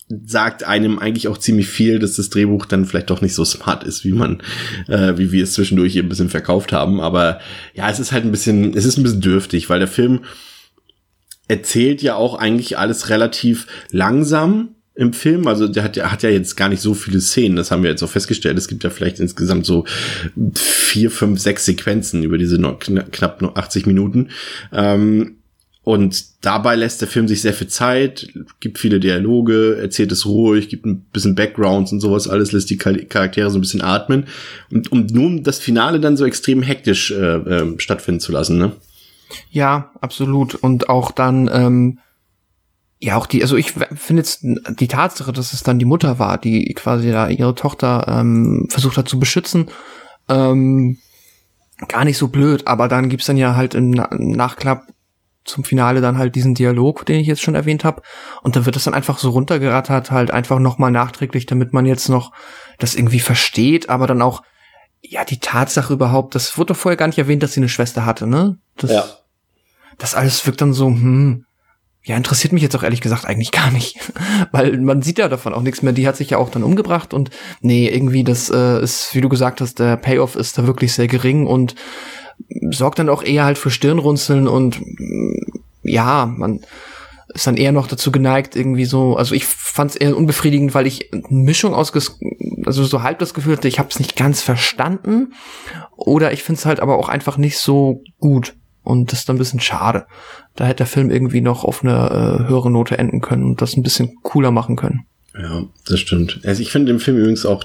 sagt 0.08 0.64
einem 0.64 0.98
eigentlich 0.98 1.28
auch 1.28 1.38
ziemlich 1.38 1.68
viel, 1.68 1.98
dass 1.98 2.16
das 2.16 2.30
Drehbuch 2.30 2.66
dann 2.66 2.84
vielleicht 2.84 3.10
doch 3.10 3.22
nicht 3.22 3.34
so 3.34 3.44
smart 3.44 3.84
ist, 3.84 4.04
wie 4.04 4.12
man, 4.12 4.42
äh, 4.86 5.16
wie 5.16 5.32
wir 5.32 5.44
es 5.44 5.54
zwischendurch 5.54 5.98
ein 5.98 6.08
bisschen 6.08 6.28
verkauft 6.28 6.72
haben. 6.72 7.00
Aber 7.00 7.40
ja, 7.74 7.90
es 7.90 7.98
ist 7.98 8.12
halt 8.12 8.24
ein 8.24 8.30
bisschen, 8.30 8.76
es 8.76 8.84
ist 8.84 8.98
ein 8.98 9.02
bisschen 9.02 9.22
dürftig, 9.22 9.70
weil 9.70 9.78
der 9.78 9.88
Film 9.88 10.20
erzählt 11.48 12.02
ja 12.02 12.14
auch 12.16 12.34
eigentlich 12.38 12.78
alles 12.78 13.08
relativ 13.08 13.66
langsam 13.90 14.74
im 14.94 15.12
Film. 15.12 15.46
Also 15.46 15.68
der 15.68 15.82
hat 15.82 15.96
ja, 15.96 16.10
hat 16.10 16.22
ja 16.22 16.30
jetzt 16.30 16.56
gar 16.56 16.68
nicht 16.68 16.80
so 16.80 16.94
viele 16.94 17.20
Szenen. 17.20 17.56
Das 17.56 17.70
haben 17.70 17.82
wir 17.82 17.90
jetzt 17.90 18.02
auch 18.02 18.10
festgestellt. 18.10 18.58
Es 18.58 18.68
gibt 18.68 18.84
ja 18.84 18.90
vielleicht 18.90 19.20
insgesamt 19.20 19.66
so 19.66 19.84
vier, 20.54 21.10
fünf, 21.10 21.40
sechs 21.40 21.64
Sequenzen 21.64 22.22
über 22.22 22.38
diese 22.38 22.58
knapp 22.58 23.42
noch 23.42 23.56
80 23.56 23.86
Minuten. 23.86 24.28
Ähm, 24.72 25.38
und 25.84 26.24
dabei 26.40 26.76
lässt 26.76 27.02
der 27.02 27.08
Film 27.08 27.28
sich 27.28 27.42
sehr 27.42 27.52
viel 27.52 27.68
Zeit, 27.68 28.32
gibt 28.60 28.78
viele 28.78 29.00
Dialoge, 29.00 29.76
erzählt 29.78 30.12
es 30.12 30.24
ruhig, 30.24 30.70
gibt 30.70 30.86
ein 30.86 31.04
bisschen 31.12 31.34
Backgrounds 31.34 31.92
und 31.92 32.00
sowas 32.00 32.26
alles, 32.26 32.52
lässt 32.52 32.70
die 32.70 32.78
Charaktere 32.78 33.50
so 33.50 33.58
ein 33.58 33.60
bisschen 33.60 33.82
atmen. 33.82 34.26
Und 34.70 34.90
um 34.92 35.04
nun 35.06 35.42
das 35.42 35.58
Finale 35.58 36.00
dann 36.00 36.16
so 36.16 36.24
extrem 36.24 36.62
hektisch 36.62 37.10
äh, 37.10 37.36
äh, 37.36 37.78
stattfinden 37.78 38.20
zu 38.20 38.32
lassen, 38.32 38.56
ne? 38.56 38.72
Ja, 39.50 39.90
absolut. 40.00 40.54
Und 40.54 40.88
auch 40.88 41.10
dann, 41.10 41.50
ähm, 41.52 41.98
ja, 42.98 43.16
auch 43.16 43.26
die, 43.26 43.42
also 43.42 43.56
ich 43.56 43.72
finde 43.72 44.22
jetzt 44.22 44.40
die 44.42 44.88
Tatsache, 44.88 45.32
dass 45.32 45.52
es 45.52 45.62
dann 45.62 45.78
die 45.78 45.84
Mutter 45.84 46.18
war, 46.18 46.38
die 46.38 46.72
quasi 46.72 47.10
da 47.10 47.28
ihre 47.28 47.54
Tochter 47.54 48.06
ähm, 48.08 48.68
versucht 48.70 48.96
hat 48.96 49.08
zu 49.08 49.18
beschützen, 49.18 49.66
ähm, 50.30 50.96
gar 51.88 52.06
nicht 52.06 52.16
so 52.16 52.28
blöd, 52.28 52.66
aber 52.66 52.88
dann 52.88 53.10
gibt's 53.10 53.26
dann 53.26 53.36
ja 53.36 53.54
halt 53.54 53.74
im 53.74 53.90
Nachklapp 53.90 54.93
zum 55.44 55.64
Finale 55.64 56.00
dann 56.00 56.18
halt 56.18 56.34
diesen 56.34 56.54
Dialog, 56.54 57.04
den 57.06 57.20
ich 57.20 57.26
jetzt 57.26 57.42
schon 57.42 57.54
erwähnt 57.54 57.84
habe. 57.84 58.02
Und 58.42 58.56
da 58.56 58.66
wird 58.66 58.76
das 58.76 58.84
dann 58.84 58.94
einfach 58.94 59.18
so 59.18 59.30
runtergerattert, 59.30 60.10
halt 60.10 60.30
einfach 60.30 60.58
nochmal 60.58 60.90
nachträglich, 60.90 61.46
damit 61.46 61.72
man 61.72 61.86
jetzt 61.86 62.08
noch 62.08 62.32
das 62.78 62.94
irgendwie 62.94 63.20
versteht, 63.20 63.88
aber 63.88 64.06
dann 64.06 64.22
auch, 64.22 64.42
ja, 65.00 65.24
die 65.24 65.40
Tatsache 65.40 65.92
überhaupt, 65.92 66.34
das 66.34 66.56
wurde 66.56 66.72
doch 66.72 66.80
vorher 66.80 66.96
gar 66.96 67.06
nicht 67.06 67.18
erwähnt, 67.18 67.42
dass 67.42 67.52
sie 67.52 67.60
eine 67.60 67.68
Schwester 67.68 68.06
hatte, 68.06 68.26
ne? 68.26 68.58
Das, 68.76 68.90
ja. 68.90 69.04
Das 69.98 70.14
alles 70.14 70.44
wirkt 70.46 70.60
dann 70.60 70.72
so, 70.72 70.86
hm, 70.86 71.44
ja, 72.06 72.16
interessiert 72.16 72.52
mich 72.52 72.62
jetzt 72.62 72.76
auch 72.76 72.82
ehrlich 72.82 73.00
gesagt 73.00 73.24
eigentlich 73.24 73.50
gar 73.50 73.70
nicht. 73.70 73.98
Weil 74.52 74.78
man 74.78 75.02
sieht 75.02 75.18
ja 75.18 75.28
davon 75.28 75.54
auch 75.54 75.62
nichts 75.62 75.82
mehr. 75.82 75.94
Die 75.94 76.06
hat 76.06 76.16
sich 76.16 76.30
ja 76.30 76.38
auch 76.38 76.50
dann 76.50 76.62
umgebracht 76.62 77.14
und 77.14 77.30
nee, 77.60 77.88
irgendwie, 77.88 78.24
das 78.24 78.50
äh, 78.50 78.82
ist, 78.82 79.14
wie 79.14 79.22
du 79.22 79.30
gesagt 79.30 79.60
hast, 79.60 79.78
der 79.78 79.96
Payoff 79.96 80.36
ist 80.36 80.58
da 80.58 80.66
wirklich 80.66 80.92
sehr 80.92 81.06
gering 81.06 81.46
und 81.46 81.74
sorgt 82.70 82.98
dann 82.98 83.08
auch 83.08 83.22
eher 83.22 83.44
halt 83.44 83.58
für 83.58 83.70
Stirnrunzeln 83.70 84.48
und 84.48 84.80
ja, 85.82 86.26
man 86.26 86.60
ist 87.34 87.46
dann 87.46 87.56
eher 87.56 87.72
noch 87.72 87.88
dazu 87.88 88.12
geneigt, 88.12 88.54
irgendwie 88.54 88.84
so, 88.84 89.16
also 89.16 89.34
ich 89.34 89.44
fand 89.44 89.90
es 89.90 89.96
eher 89.96 90.16
unbefriedigend, 90.16 90.74
weil 90.74 90.86
ich 90.86 91.12
eine 91.12 91.22
Mischung 91.30 91.74
aus, 91.74 91.92
also 92.64 92.84
so 92.84 93.02
halb 93.02 93.18
das 93.18 93.34
Gefühl 93.34 93.56
hatte, 93.56 93.68
ich 93.68 93.78
habe 93.78 93.88
es 93.90 93.98
nicht 93.98 94.16
ganz 94.16 94.40
verstanden 94.40 95.32
oder 95.96 96.32
ich 96.32 96.42
finde 96.42 96.60
es 96.60 96.66
halt 96.66 96.80
aber 96.80 96.96
auch 96.96 97.08
einfach 97.08 97.36
nicht 97.36 97.58
so 97.58 98.02
gut 98.18 98.54
und 98.82 99.10
das 99.10 99.20
ist 99.20 99.28
dann 99.28 99.36
ein 99.36 99.38
bisschen 99.38 99.60
schade. 99.60 100.06
Da 100.54 100.66
hätte 100.66 100.78
der 100.78 100.86
Film 100.86 101.10
irgendwie 101.10 101.40
noch 101.40 101.64
auf 101.64 101.82
eine 101.82 102.44
äh, 102.44 102.48
höhere 102.48 102.70
Note 102.70 102.98
enden 102.98 103.20
können 103.20 103.44
und 103.44 103.62
das 103.62 103.76
ein 103.76 103.82
bisschen 103.82 104.14
cooler 104.22 104.50
machen 104.50 104.76
können. 104.76 105.06
Ja, 105.36 105.64
das 105.86 105.98
stimmt. 105.98 106.40
Also 106.44 106.62
ich 106.62 106.70
finde 106.70 106.92
den 106.92 107.00
Film 107.00 107.16
übrigens 107.16 107.46
auch 107.46 107.64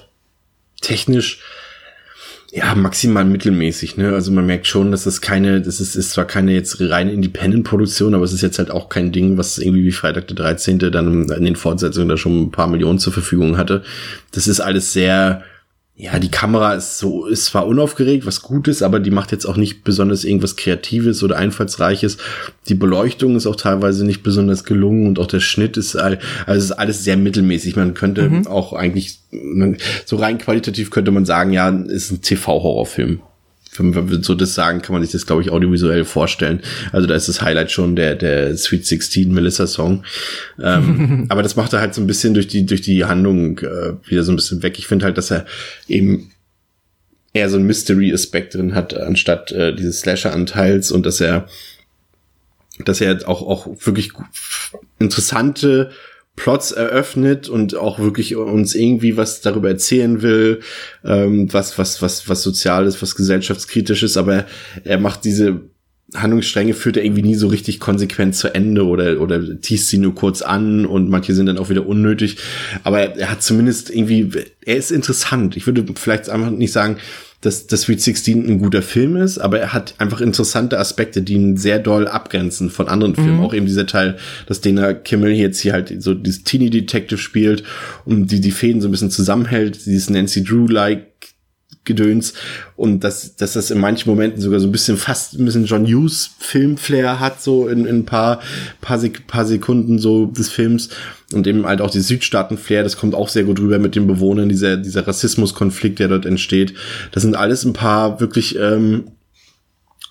technisch 0.81 1.43
ja, 2.51 2.73
maximal 2.73 3.25
mittelmäßig, 3.25 3.97
ne? 3.97 4.13
Also 4.13 4.31
man 4.31 4.45
merkt 4.45 4.65
schon, 4.65 4.91
dass 4.91 5.03
das 5.03 5.21
keine, 5.21 5.61
das 5.61 5.79
ist, 5.79 5.95
ist 5.95 6.11
zwar 6.11 6.25
keine 6.25 6.51
jetzt 6.53 6.79
reine 6.79 7.11
Independent-Produktion, 7.11 8.15
aber 8.15 8.23
es 8.23 8.33
ist 8.33 8.41
jetzt 8.41 8.57
halt 8.57 8.71
auch 8.71 8.89
kein 8.89 9.11
Ding, 9.11 9.37
was 9.37 9.59
irgendwie 9.59 9.85
wie 9.85 9.91
Freitag 9.91 10.27
der 10.27 10.35
13. 10.35 10.79
dann 10.79 11.29
in 11.29 11.45
den 11.45 11.55
Fortsetzungen 11.55 12.09
da 12.09 12.17
schon 12.17 12.43
ein 12.43 12.51
paar 12.51 12.67
Millionen 12.67 12.97
zur 12.97 13.13
Verfügung 13.13 13.57
hatte. 13.57 13.83
Das 14.31 14.47
ist 14.47 14.61
alles 14.61 14.93
sehr, 14.93 15.43
ja, 16.01 16.17
die 16.17 16.31
Kamera 16.31 16.75
ist 16.75 16.97
so, 16.97 17.25
ist 17.25 17.43
zwar 17.43 17.67
unaufgeregt, 17.67 18.25
was 18.25 18.41
gut 18.41 18.69
ist, 18.69 18.83
aber 18.83 19.01
die 19.01 19.11
macht 19.11 19.33
jetzt 19.33 19.45
auch 19.45 19.57
nicht 19.57 19.83
besonders 19.83 20.23
irgendwas 20.23 20.55
Kreatives 20.55 21.23
oder 21.23 21.35
Einfallsreiches. 21.35 22.17
Die 22.69 22.75
Beleuchtung 22.75 23.35
ist 23.35 23.45
auch 23.45 23.57
teilweise 23.57 24.05
nicht 24.05 24.23
besonders 24.23 24.63
gelungen 24.63 25.07
und 25.07 25.19
auch 25.19 25.27
der 25.27 25.41
Schnitt 25.41 25.75
ist, 25.75 25.97
also 25.97 26.17
ist 26.47 26.71
alles 26.71 27.03
sehr 27.03 27.17
mittelmäßig. 27.17 27.75
Man 27.75 27.95
könnte 27.95 28.29
mhm. 28.29 28.47
auch 28.47 28.71
eigentlich, 28.71 29.19
so 30.05 30.15
rein 30.15 30.37
qualitativ 30.37 30.89
könnte 30.89 31.11
man 31.11 31.25
sagen, 31.25 31.51
ja, 31.51 31.67
ist 31.67 32.11
ein 32.11 32.21
TV-Horrorfilm 32.21 33.19
wenn 33.77 34.09
wir 34.09 34.23
so 34.23 34.35
das 34.35 34.55
sagen, 34.55 34.81
kann 34.81 34.93
man 34.93 35.03
sich 35.03 35.11
das, 35.11 35.25
glaube 35.25 35.41
ich, 35.41 35.51
audiovisuell 35.51 36.05
vorstellen. 36.05 36.61
Also 36.91 37.07
da 37.07 37.15
ist 37.15 37.29
das 37.29 37.41
Highlight 37.41 37.71
schon 37.71 37.95
der, 37.95 38.15
der 38.15 38.55
Sweet 38.57 38.85
16 38.85 39.33
Melissa 39.33 39.67
Song. 39.67 40.03
Ähm, 40.61 41.25
aber 41.29 41.43
das 41.43 41.55
macht 41.55 41.73
er 41.73 41.79
halt 41.79 41.93
so 41.93 42.01
ein 42.01 42.07
bisschen 42.07 42.33
durch 42.33 42.47
die, 42.47 42.65
durch 42.65 42.81
die 42.81 43.05
Handlung 43.05 43.59
äh, 43.59 43.93
wieder 44.05 44.23
so 44.23 44.31
ein 44.31 44.35
bisschen 44.35 44.63
weg. 44.63 44.79
Ich 44.79 44.87
finde 44.87 45.05
halt, 45.05 45.17
dass 45.17 45.31
er 45.31 45.45
eben 45.87 46.31
eher 47.33 47.49
so 47.49 47.57
ein 47.57 47.63
Mystery-Aspekt 47.63 48.55
drin 48.55 48.73
hat, 48.73 48.93
anstatt 48.95 49.51
äh, 49.51 49.75
dieses 49.75 49.99
Slasher-Anteils 49.99 50.91
und 50.91 51.05
dass 51.05 51.21
er, 51.21 51.47
dass 52.85 53.01
er 53.01 53.27
auch, 53.27 53.41
auch 53.41 53.67
wirklich 53.85 54.11
interessante 54.97 55.91
Plots 56.39 56.71
eröffnet 56.71 57.49
und 57.49 57.75
auch 57.75 57.99
wirklich 57.99 58.37
uns 58.37 58.73
irgendwie 58.73 59.17
was 59.17 59.41
darüber 59.41 59.67
erzählen 59.67 60.21
will, 60.21 60.61
ähm, 61.03 61.51
was, 61.51 61.77
was, 61.77 62.01
was, 62.01 62.29
was 62.29 62.41
Soziales, 62.41 63.01
was 63.01 63.15
gesellschaftskritisches, 63.15 64.15
aber 64.15 64.45
er 64.85 64.99
macht 64.99 65.25
diese 65.25 65.68
Handlungsstränge 66.15 66.73
führt 66.73 66.97
er 66.97 67.03
irgendwie 67.03 67.21
nie 67.21 67.35
so 67.35 67.47
richtig 67.47 67.79
konsequent 67.79 68.35
zu 68.35 68.53
Ende 68.53 68.85
oder, 68.85 69.21
oder 69.21 69.59
teast 69.61 69.89
sie 69.89 69.97
nur 69.97 70.15
kurz 70.15 70.41
an 70.41 70.85
und 70.85 71.09
manche 71.09 71.33
sind 71.33 71.45
dann 71.45 71.57
auch 71.57 71.69
wieder 71.69 71.85
unnötig. 71.85 72.37
Aber 72.83 73.17
er 73.17 73.31
hat 73.31 73.43
zumindest 73.43 73.89
irgendwie, 73.89 74.31
er 74.65 74.77
ist 74.77 74.91
interessant. 74.91 75.57
Ich 75.57 75.65
würde 75.65 75.85
vielleicht 75.95 76.29
einfach 76.29 76.51
nicht 76.51 76.71
sagen, 76.71 76.97
dass, 77.41 77.67
dass 77.67 77.83
Sweet 77.83 78.01
16 78.01 78.47
ein 78.47 78.59
guter 78.59 78.81
Film 78.81 79.15
ist, 79.15 79.37
aber 79.37 79.59
er 79.59 79.71
hat 79.71 79.95
einfach 79.97 80.19
interessante 80.19 80.77
Aspekte, 80.77 81.21
die 81.21 81.35
ihn 81.35 81.55
sehr 81.55 81.79
doll 81.79 82.07
abgrenzen 82.07 82.69
von 82.69 82.89
anderen 82.89 83.15
Filmen. 83.15 83.37
Mhm. 83.37 83.43
Auch 83.43 83.53
eben 83.53 83.65
dieser 83.65 83.85
Teil, 83.85 84.17
dass 84.47 84.59
Dana 84.59 84.93
Kimmel 84.93 85.31
jetzt 85.31 85.59
hier 85.61 85.71
halt 85.71 86.01
so 86.01 86.13
dieses 86.13 86.43
Teenie 86.43 86.69
Detective 86.69 87.17
spielt 87.17 87.63
und 88.03 88.27
die 88.31 88.41
die 88.41 88.51
Fäden 88.51 88.81
so 88.81 88.89
ein 88.89 88.91
bisschen 88.91 89.11
zusammenhält, 89.11 89.85
dieses 89.85 90.09
Nancy 90.09 90.43
Drew-like 90.43 91.05
Gedöns 91.89 92.33
und 92.75 93.03
dass, 93.03 93.35
dass 93.35 93.53
das 93.53 93.71
in 93.71 93.79
manchen 93.79 94.09
Momenten 94.09 94.41
sogar 94.41 94.59
so 94.59 94.67
ein 94.67 94.71
bisschen 94.71 94.95
fast 94.95 95.33
ein 95.33 95.43
bisschen 95.43 95.65
John 95.65 95.85
Hughes 95.85 96.29
Filmflair 96.39 97.19
hat, 97.19 97.41
so 97.41 97.67
in, 97.67 97.85
in 97.85 97.97
ein 97.99 98.05
paar, 98.05 98.39
paar, 98.79 98.99
Sek 98.99 99.27
paar 99.27 99.45
Sekunden 99.45 99.99
so 99.99 100.27
des 100.27 100.49
Films 100.49 100.89
und 101.33 101.45
eben 101.47 101.65
halt 101.65 101.81
auch 101.81 101.91
die 101.91 101.99
Südstaaten-Flair, 101.99 102.83
das 102.83 102.97
kommt 102.97 103.15
auch 103.15 103.27
sehr 103.27 103.43
gut 103.43 103.59
rüber 103.59 103.79
mit 103.79 103.95
den 103.95 104.07
Bewohnern, 104.07 104.49
dieser, 104.49 104.77
dieser 104.77 105.05
Rassismuskonflikt, 105.05 105.99
der 105.99 106.07
dort 106.07 106.25
entsteht. 106.25 106.73
Das 107.11 107.23
sind 107.23 107.35
alles 107.35 107.65
ein 107.65 107.73
paar 107.73 108.19
wirklich 108.19 108.57
ähm, 108.57 109.11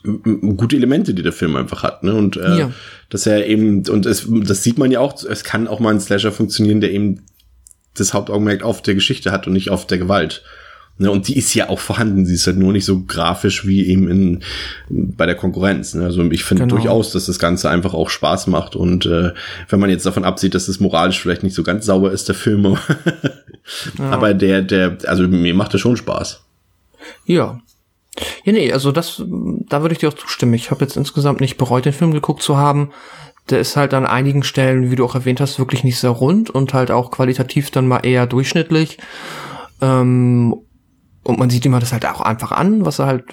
gute 0.03 0.77
Elemente, 0.77 1.15
die 1.15 1.23
der 1.23 1.33
Film 1.33 1.57
einfach 1.57 1.83
hat, 1.83 2.03
ne? 2.05 2.15
Und 2.15 2.37
äh, 2.37 2.59
ja. 2.59 2.73
dass 3.11 3.27
er 3.27 3.47
eben, 3.47 3.87
und 3.89 4.07
es, 4.07 4.27
das 4.29 4.63
sieht 4.63 4.79
man 4.79 4.91
ja 4.91 5.01
auch, 5.01 5.23
es 5.25 5.45
kann 5.45 5.67
auch 5.67 5.81
mal 5.81 5.91
ein 5.91 6.01
Slasher 6.01 6.33
funktionieren, 6.33 6.81
der 6.81 6.93
eben 6.93 7.23
das 7.95 8.15
Hauptaugenmerk 8.15 8.63
auf 8.63 8.83
der 8.83 8.95
Geschichte 8.95 9.33
hat 9.33 9.47
und 9.47 9.53
nicht 9.53 9.71
auf 9.71 9.87
der 9.87 9.99
Gewalt. 9.99 10.43
Ne, 11.01 11.13
und 11.13 11.29
die 11.29 11.39
ist 11.39 11.55
ja 11.55 11.69
auch 11.69 11.79
vorhanden. 11.79 12.27
Sie 12.27 12.35
ist 12.35 12.47
halt 12.49 12.59
nur 12.59 12.73
nicht 12.73 12.85
so 12.85 13.05
grafisch 13.05 13.65
wie 13.65 13.87
eben 13.87 14.09
in, 14.09 14.41
bei 14.89 15.27
der 15.27 15.37
Konkurrenz. 15.37 15.95
Ne? 15.95 16.05
Also 16.05 16.29
ich 16.33 16.43
finde 16.43 16.65
genau. 16.65 16.75
durchaus, 16.75 17.13
dass 17.13 17.27
das 17.27 17.39
Ganze 17.39 17.71
einfach 17.71 17.95
auch 17.95 18.11
Spaß 18.11 18.49
macht. 18.49 18.75
Und 18.75 19.07
äh, 19.07 19.33
wenn 19.69 19.79
man 19.79 19.91
jetzt 19.91 20.07
davon 20.07 20.25
absieht, 20.25 20.57
dass 20.57 20.67
es 20.67 20.81
moralisch 20.81 21.21
vielleicht 21.21 21.45
nicht 21.45 21.55
so 21.55 21.63
ganz 21.63 21.87
sauber 21.87 22.11
ist, 22.11 22.27
der 22.27 22.35
Film, 22.35 22.65
ja. 23.99 24.11
aber 24.11 24.35
der, 24.35 24.63
der, 24.63 24.99
also 25.07 25.29
mir 25.29 25.55
macht 25.55 25.73
das 25.73 25.81
schon 25.81 25.97
Spaß. 25.97 26.43
Ja. 27.27 27.61
Ja, 28.43 28.53
nee, 28.53 28.73
also 28.73 28.91
das, 28.91 29.23
da 29.69 29.83
würde 29.83 29.93
ich 29.93 30.01
dir 30.01 30.09
auch 30.09 30.15
zustimmen. 30.15 30.55
Ich 30.55 30.73
habe 30.73 30.85
jetzt 30.85 30.97
insgesamt 30.97 31.41
nicht 31.41 31.59
bereut, 31.59 31.85
den 31.85 31.93
Film 31.93 32.11
geguckt 32.13 32.43
zu 32.43 32.57
haben. 32.57 32.91
Der 33.51 33.61
ist 33.61 33.77
halt 33.77 33.95
an 33.95 34.05
einigen 34.05 34.43
Stellen, 34.43 34.91
wie 34.91 34.97
du 34.97 35.05
auch 35.05 35.15
erwähnt 35.15 35.41
hast, 35.41 35.61
wirklich 35.61 35.85
nicht 35.85 36.01
sehr 36.01 36.11
rund 36.11 36.51
und 36.51 36.75
halt 36.75 36.91
auch 36.91 37.13
qualitativ 37.13 37.71
dann 37.71 37.87
mal 37.87 38.01
eher 38.01 38.27
durchschnittlich. 38.27 38.99
Ähm, 39.81 40.57
und 41.25 41.39
man 41.39 41.51
sieht 41.51 41.65
ihm 41.67 41.73
das 41.73 41.93
halt 41.93 42.07
auch 42.07 42.21
einfach 42.21 42.53
an, 42.53 42.85
was 42.87 42.99
er 42.99 43.07
halt, 43.07 43.25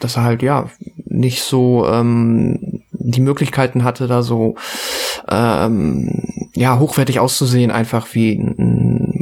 dass 0.00 0.16
er 0.16 0.24
halt 0.24 0.42
ja 0.42 0.70
nicht 1.04 1.42
so 1.42 1.86
ähm, 1.86 2.82
die 2.92 3.20
Möglichkeiten 3.20 3.84
hatte, 3.84 4.06
da 4.06 4.22
so 4.22 4.56
ähm, 5.28 6.22
ja 6.54 6.78
hochwertig 6.78 7.20
auszusehen, 7.20 7.70
einfach 7.70 8.14
wie 8.14 8.32
ein, 8.32 9.12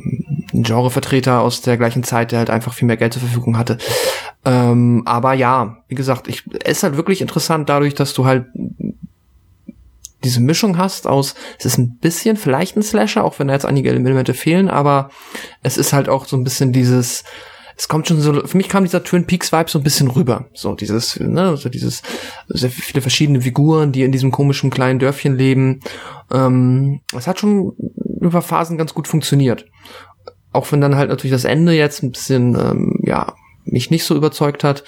ein 0.53 0.62
Genrevertreter 0.62 1.41
aus 1.41 1.61
der 1.62 1.77
gleichen 1.77 2.05
Zeit, 2.05 2.33
der 2.33 2.41
halt 2.41 2.51
einfach 2.51 2.75
viel 2.75 2.87
mehr 2.87 2.97
Geld 2.97 3.12
zur 3.12 3.23
Verfügung 3.23 3.57
hatte. 3.57 3.79
Ähm, 4.45 5.03
aber 5.07 5.35
ja, 5.35 5.79
wie 5.89 5.95
gesagt, 5.95 6.29
ich, 6.29 6.45
es 6.64 6.79
ist 6.79 6.83
halt 6.83 6.97
wirklich 6.97 7.21
interessant 7.21 7.68
dadurch, 7.68 7.95
dass 7.95 8.14
du 8.14 8.25
halt 8.25 8.47
diese 10.23 10.41
Mischung 10.41 10.77
hast 10.77 11.07
aus, 11.07 11.35
es 11.59 11.64
ist 11.64 11.79
ein 11.79 11.97
bisschen 11.97 12.37
vielleicht 12.37 12.77
ein 12.77 12.83
Slasher, 12.83 13.25
auch 13.25 13.39
wenn 13.39 13.49
da 13.49 13.55
jetzt 13.55 13.64
einige 13.64 13.91
Elemente 13.91 14.35
fehlen, 14.35 14.68
aber 14.68 15.11
es 15.62 15.79
ist 15.79 15.93
halt 15.93 16.09
auch 16.09 16.27
so 16.27 16.37
ein 16.37 16.45
bisschen 16.45 16.73
dieses, 16.73 17.25
es 17.77 17.89
kommt 17.89 18.09
schon 18.09 18.21
so, 18.21 18.47
für 18.47 18.57
mich 18.57 18.68
kam 18.68 18.85
dieser 18.85 19.03
Twin 19.05 19.27
Peaks 19.27 19.53
Vibe 19.53 19.71
so 19.71 19.79
ein 19.79 19.85
bisschen 19.85 20.09
rüber. 20.11 20.47
So 20.55 20.75
dieses, 20.75 21.18
ne, 21.21 21.57
so 21.57 21.68
dieses, 21.68 22.03
sehr 22.49 22.71
viele 22.71 23.01
verschiedene 23.01 23.41
Figuren, 23.41 23.93
die 23.93 24.03
in 24.03 24.12
diesem 24.12 24.31
komischen 24.31 24.71
kleinen 24.71 24.99
Dörfchen 24.99 25.37
leben. 25.37 25.81
Ähm, 26.31 27.01
es 27.16 27.27
hat 27.27 27.41
schon 27.41 27.73
über 28.21 28.43
Phasen 28.43 28.79
ganz 28.79 28.95
gut 28.95 29.09
funktioniert. 29.09 29.66
Auch 30.53 30.71
wenn 30.73 30.81
dann 30.81 30.97
halt 30.97 31.09
natürlich 31.11 31.33
das 31.33 31.45
Ende 31.45 31.73
jetzt 31.73 32.03
ein 32.03 32.11
bisschen, 32.12 32.55
ähm, 32.57 33.01
ja, 33.05 33.35
mich 33.64 33.91
nicht 33.91 34.05
so 34.05 34.16
überzeugt 34.16 34.64
hat. 34.64 34.85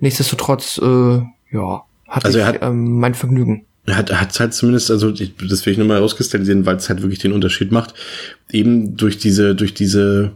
Nichtsdestotrotz, 0.00 0.78
äh, 0.82 1.20
ja, 1.52 1.82
hatte 2.06 2.26
Also 2.26 2.38
ich 2.38 2.44
hat- 2.44 2.62
ähm, 2.62 2.98
mein 2.98 3.14
Vergnügen. 3.14 3.64
Er 3.86 3.96
hat, 3.96 4.10
er 4.10 4.20
hat 4.20 4.38
halt 4.38 4.52
zumindest, 4.52 4.90
also 4.90 5.10
ich- 5.10 5.34
das 5.36 5.64
will 5.64 5.72
ich 5.72 5.78
nochmal 5.78 5.98
rauskristallisieren, 5.98 6.66
weil 6.66 6.76
es 6.76 6.88
halt 6.90 7.00
wirklich 7.00 7.20
den 7.20 7.32
Unterschied 7.32 7.72
macht. 7.72 7.94
Eben 8.50 8.96
durch 8.96 9.18
diese, 9.18 9.54
durch 9.54 9.72
diese 9.72 10.32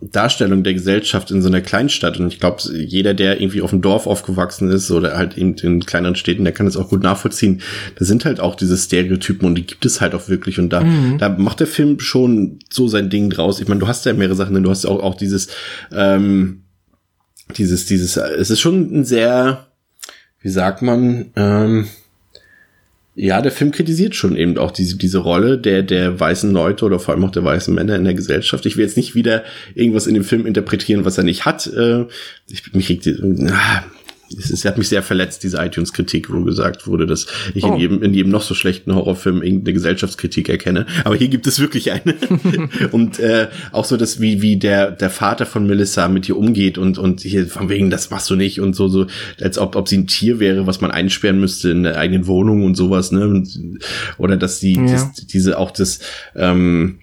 Darstellung 0.00 0.62
der 0.62 0.74
Gesellschaft 0.74 1.30
in 1.30 1.40
so 1.40 1.48
einer 1.48 1.62
Kleinstadt. 1.62 2.20
Und 2.20 2.30
ich 2.30 2.38
glaube, 2.38 2.62
jeder, 2.72 3.14
der 3.14 3.40
irgendwie 3.40 3.62
auf 3.62 3.70
dem 3.70 3.80
Dorf 3.80 4.06
aufgewachsen 4.06 4.70
ist 4.70 4.90
oder 4.90 5.16
halt 5.16 5.38
eben 5.38 5.54
in 5.54 5.86
kleineren 5.86 6.16
Städten, 6.16 6.44
der 6.44 6.52
kann 6.52 6.66
das 6.66 6.76
auch 6.76 6.90
gut 6.90 7.02
nachvollziehen. 7.02 7.62
Da 7.98 8.04
sind 8.04 8.26
halt 8.26 8.38
auch 8.38 8.56
diese 8.56 8.76
Stereotypen 8.76 9.46
und 9.46 9.54
die 9.54 9.66
gibt 9.66 9.86
es 9.86 10.02
halt 10.02 10.14
auch 10.14 10.28
wirklich. 10.28 10.58
Und 10.58 10.70
da, 10.70 10.84
da 11.18 11.30
macht 11.30 11.60
der 11.60 11.66
Film 11.66 11.98
schon 12.00 12.58
so 12.70 12.88
sein 12.88 13.08
Ding 13.08 13.30
draus. 13.30 13.60
Ich 13.60 13.68
meine, 13.68 13.80
du 13.80 13.88
hast 13.88 14.04
ja 14.04 14.12
mehrere 14.12 14.36
Sachen, 14.36 14.54
denn 14.54 14.64
du 14.64 14.70
hast 14.70 14.84
ja 14.84 14.90
auch, 14.90 15.02
auch 15.02 15.14
dieses, 15.14 15.48
ähm, 15.92 16.64
dieses, 17.56 17.86
dieses, 17.86 18.18
es 18.18 18.50
ist 18.50 18.60
schon 18.60 19.00
ein 19.00 19.04
sehr, 19.04 19.66
wie 20.42 20.50
sagt 20.50 20.82
man, 20.82 21.30
ähm, 21.36 21.86
ja, 23.18 23.40
der 23.40 23.50
Film 23.50 23.70
kritisiert 23.70 24.14
schon 24.14 24.36
eben 24.36 24.58
auch 24.58 24.70
diese, 24.70 24.98
diese 24.98 25.18
Rolle 25.18 25.56
der, 25.56 25.82
der 25.82 26.20
weißen 26.20 26.52
Leute 26.52 26.84
oder 26.84 27.00
vor 27.00 27.14
allem 27.14 27.24
auch 27.24 27.30
der 27.30 27.44
weißen 27.44 27.74
Männer 27.74 27.96
in 27.96 28.04
der 28.04 28.12
Gesellschaft. 28.12 28.66
Ich 28.66 28.76
will 28.76 28.84
jetzt 28.84 28.98
nicht 28.98 29.14
wieder 29.14 29.42
irgendwas 29.74 30.06
in 30.06 30.12
dem 30.12 30.22
Film 30.22 30.44
interpretieren, 30.44 31.06
was 31.06 31.16
er 31.16 31.24
nicht 31.24 31.46
hat. 31.46 31.66
Äh, 31.66 32.04
Ich, 32.50 32.74
mich 32.74 32.90
regt, 32.90 33.08
ah, 33.50 33.84
es 34.36 34.64
hat 34.64 34.78
mich 34.78 34.88
sehr 34.88 35.02
verletzt, 35.02 35.42
diese 35.42 35.58
iTunes-Kritik, 35.58 36.32
wo 36.32 36.42
gesagt 36.44 36.86
wurde, 36.86 37.06
dass 37.06 37.26
ich 37.54 37.64
in 37.64 37.70
Oh. 37.70 37.76
jedem, 37.76 38.02
in 38.02 38.14
jedem 38.14 38.30
noch 38.32 38.42
so 38.42 38.54
schlechten 38.54 38.94
Horrorfilm 38.94 39.42
irgendeine 39.42 39.74
Gesellschaftskritik 39.74 40.48
erkenne. 40.48 40.86
Aber 41.04 41.14
hier 41.16 41.28
gibt 41.28 41.46
es 41.46 41.60
wirklich 41.60 41.92
eine. 41.92 42.14
und 42.92 43.18
äh, 43.18 43.48
auch 43.72 43.84
so, 43.84 43.96
dass 43.96 44.20
wie, 44.20 44.42
wie 44.42 44.56
der, 44.56 44.90
der 44.90 45.10
Vater 45.10 45.46
von 45.46 45.66
Melissa 45.66 46.08
mit 46.08 46.28
ihr 46.28 46.36
umgeht 46.36 46.78
und, 46.78 46.98
und 46.98 47.20
hier 47.20 47.46
von 47.46 47.68
wegen, 47.68 47.90
das 47.90 48.10
machst 48.10 48.28
du 48.30 48.36
nicht 48.36 48.60
und 48.60 48.74
so, 48.74 48.88
so, 48.88 49.06
als 49.40 49.58
ob, 49.58 49.76
ob 49.76 49.88
sie 49.88 49.98
ein 49.98 50.06
Tier 50.06 50.40
wäre, 50.40 50.66
was 50.66 50.80
man 50.80 50.90
einsperren 50.90 51.40
müsste 51.40 51.70
in 51.70 51.82
der 51.84 51.96
eigenen 51.98 52.26
Wohnung 52.26 52.64
und 52.64 52.76
sowas, 52.76 53.12
ne? 53.12 53.42
Oder 54.18 54.36
dass 54.36 54.60
die, 54.60 54.74
Ja. 54.74 54.86
das, 54.86 55.12
diese 55.26 55.58
auch 55.58 55.70
das, 55.70 56.00
ähm, 56.34 56.98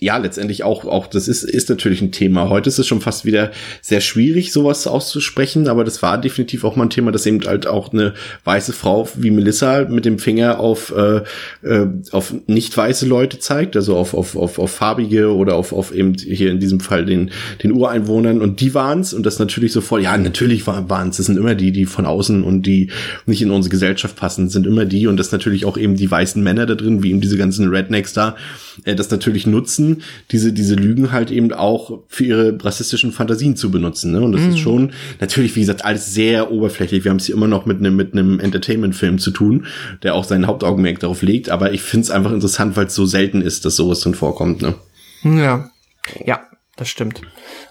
ja, 0.00 0.16
letztendlich 0.16 0.64
auch, 0.64 0.86
auch, 0.86 1.06
das 1.06 1.28
ist, 1.28 1.42
ist 1.42 1.68
natürlich 1.68 2.00
ein 2.00 2.10
Thema. 2.10 2.48
Heute 2.48 2.70
ist 2.70 2.78
es 2.78 2.86
schon 2.86 3.02
fast 3.02 3.26
wieder 3.26 3.50
sehr 3.82 4.00
schwierig, 4.00 4.50
sowas 4.50 4.86
auszusprechen, 4.86 5.68
aber 5.68 5.84
das 5.84 6.00
war 6.00 6.18
definitiv 6.18 6.64
auch 6.64 6.74
mal 6.74 6.84
ein 6.84 6.90
Thema, 6.90 7.12
dass 7.12 7.26
eben 7.26 7.40
halt 7.46 7.66
auch 7.66 7.92
eine 7.92 8.14
weiße 8.44 8.72
Frau 8.72 9.06
wie 9.16 9.30
Melissa 9.30 9.84
mit 9.84 10.06
dem 10.06 10.18
Finger 10.18 10.58
auf, 10.58 10.94
äh, 10.96 11.20
äh, 11.62 11.86
auf 12.12 12.32
nicht 12.46 12.74
weiße 12.74 13.06
Leute 13.06 13.38
zeigt, 13.40 13.76
also 13.76 13.94
auf, 13.96 14.14
auf, 14.14 14.36
auf, 14.36 14.58
auf 14.58 14.70
farbige 14.70 15.34
oder 15.34 15.54
auf, 15.54 15.74
auf 15.74 15.94
eben 15.94 16.14
hier 16.14 16.50
in 16.50 16.60
diesem 16.60 16.80
Fall 16.80 17.04
den, 17.04 17.30
den 17.62 17.72
Ureinwohnern. 17.72 18.40
Und 18.40 18.60
die 18.60 18.72
waren's 18.72 19.12
und 19.12 19.26
das 19.26 19.38
natürlich 19.38 19.72
sofort, 19.72 20.02
ja, 20.02 20.16
natürlich 20.16 20.66
waren's, 20.66 21.18
das 21.18 21.26
sind 21.26 21.36
immer 21.36 21.54
die, 21.54 21.72
die 21.72 21.84
von 21.84 22.06
außen 22.06 22.42
und 22.42 22.62
die 22.62 22.90
nicht 23.26 23.42
in 23.42 23.50
unsere 23.50 23.70
Gesellschaft 23.70 24.16
passen, 24.16 24.48
sind 24.48 24.66
immer 24.66 24.86
die. 24.86 25.06
Und 25.06 25.18
das 25.18 25.30
natürlich 25.30 25.66
auch 25.66 25.76
eben 25.76 25.96
die 25.96 26.10
weißen 26.10 26.42
Männer 26.42 26.64
da 26.64 26.74
drin, 26.74 27.02
wie 27.02 27.10
eben 27.10 27.20
diese 27.20 27.36
ganzen 27.36 27.68
Rednecks 27.68 28.14
da, 28.14 28.36
äh, 28.84 28.94
das 28.94 29.10
natürlich 29.10 29.46
nutzen, 29.46 29.89
diese, 30.30 30.52
diese 30.52 30.74
Lügen 30.74 31.12
halt 31.12 31.30
eben 31.30 31.52
auch 31.52 32.00
für 32.08 32.24
ihre 32.24 32.64
rassistischen 32.64 33.12
Fantasien 33.12 33.56
zu 33.56 33.70
benutzen. 33.70 34.12
Ne? 34.12 34.20
Und 34.20 34.32
das 34.32 34.42
ist 34.42 34.58
schon, 34.58 34.92
natürlich, 35.20 35.54
wie 35.56 35.60
gesagt, 35.60 35.84
alles 35.84 36.12
sehr 36.12 36.50
oberflächlich. 36.50 37.04
Wir 37.04 37.10
haben 37.10 37.18
es 37.18 37.26
hier 37.26 37.34
immer 37.34 37.48
noch 37.48 37.66
mit 37.66 37.78
einem 37.78 37.96
mit 37.96 38.12
einem 38.12 38.40
Entertainment-Film 38.40 39.18
zu 39.18 39.30
tun, 39.30 39.66
der 40.02 40.14
auch 40.14 40.24
sein 40.24 40.46
Hauptaugenmerk 40.46 40.98
darauf 41.00 41.22
legt. 41.22 41.50
Aber 41.50 41.72
ich 41.72 41.82
finde 41.82 42.04
es 42.04 42.10
einfach 42.10 42.32
interessant, 42.32 42.76
weil 42.76 42.86
es 42.86 42.94
so 42.94 43.06
selten 43.06 43.42
ist, 43.42 43.64
dass 43.64 43.76
sowas 43.76 44.00
drin 44.00 44.14
vorkommt. 44.14 44.62
Ne? 44.62 44.74
Ja, 45.22 45.70
ja, 46.24 46.40
das 46.76 46.88
stimmt. 46.88 47.20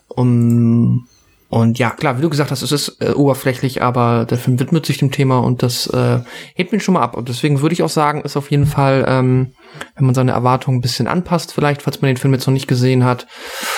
Um, 0.08 1.08
und 1.50 1.80
ja, 1.80 1.90
klar, 1.90 2.18
wie 2.18 2.22
du 2.22 2.30
gesagt 2.30 2.52
hast, 2.52 2.62
es 2.62 2.72
ist 2.72 2.98
äh, 3.02 3.10
oberflächlich, 3.10 3.82
aber 3.82 4.26
der 4.30 4.38
Film 4.38 4.60
widmet 4.60 4.86
sich 4.86 5.00
dem 5.00 5.10
Thema 5.10 5.40
und 5.40 5.64
das 5.64 5.88
äh, 5.88 6.20
hebt 6.54 6.72
mich 6.72 6.84
schon 6.84 6.94
mal 6.94 7.02
ab. 7.02 7.18
Und 7.18 7.28
deswegen 7.28 7.62
würde 7.62 7.74
ich 7.74 7.82
auch 7.82 7.90
sagen, 7.90 8.22
ist 8.22 8.38
auf 8.38 8.52
jeden 8.52 8.68
Fall, 8.68 9.04
ähm, 9.08 9.54
wenn 9.96 10.06
man 10.06 10.14
seine 10.14 10.32
Erwartungen 10.32 10.78
ein 10.78 10.82
bisschen 10.82 11.08
anpasst, 11.08 11.52
vielleicht, 11.52 11.82
falls 11.82 12.02
man 12.02 12.10
den 12.10 12.18
Film 12.18 12.34
jetzt 12.36 12.46
noch 12.46 12.54
nicht 12.54 12.68
gesehen 12.68 13.04
hat 13.04 13.26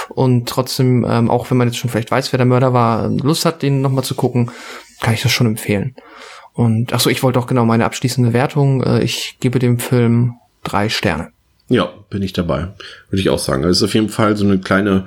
und 0.09 0.49
trotzdem, 0.49 1.05
ähm, 1.07 1.29
auch 1.29 1.49
wenn 1.49 1.57
man 1.57 1.69
jetzt 1.69 1.77
schon 1.77 1.89
vielleicht 1.89 2.11
weiß, 2.11 2.33
wer 2.33 2.37
der 2.37 2.45
Mörder 2.45 2.73
war, 2.73 3.07
Lust 3.07 3.45
hat, 3.45 3.61
den 3.61 3.79
nochmal 3.79 4.03
zu 4.03 4.15
gucken, 4.15 4.51
kann 4.99 5.13
ich 5.13 5.21
das 5.21 5.31
schon 5.31 5.47
empfehlen. 5.47 5.95
Und 6.53 6.91
ach 6.91 6.99
so, 6.99 7.09
ich 7.09 7.23
wollte 7.23 7.39
auch 7.39 7.47
genau 7.47 7.63
meine 7.63 7.85
abschließende 7.85 8.33
Wertung. 8.33 8.83
Äh, 8.83 9.01
ich 9.01 9.37
gebe 9.39 9.59
dem 9.59 9.79
Film 9.79 10.35
drei 10.65 10.89
Sterne. 10.89 11.29
Ja, 11.69 11.89
bin 12.09 12.21
ich 12.21 12.33
dabei. 12.33 12.67
Würde 13.09 13.21
ich 13.21 13.29
auch 13.29 13.39
sagen. 13.39 13.63
Es 13.63 13.77
ist 13.77 13.83
auf 13.83 13.93
jeden 13.93 14.09
Fall 14.09 14.35
so 14.35 14.45
eine 14.45 14.59
kleine 14.59 15.05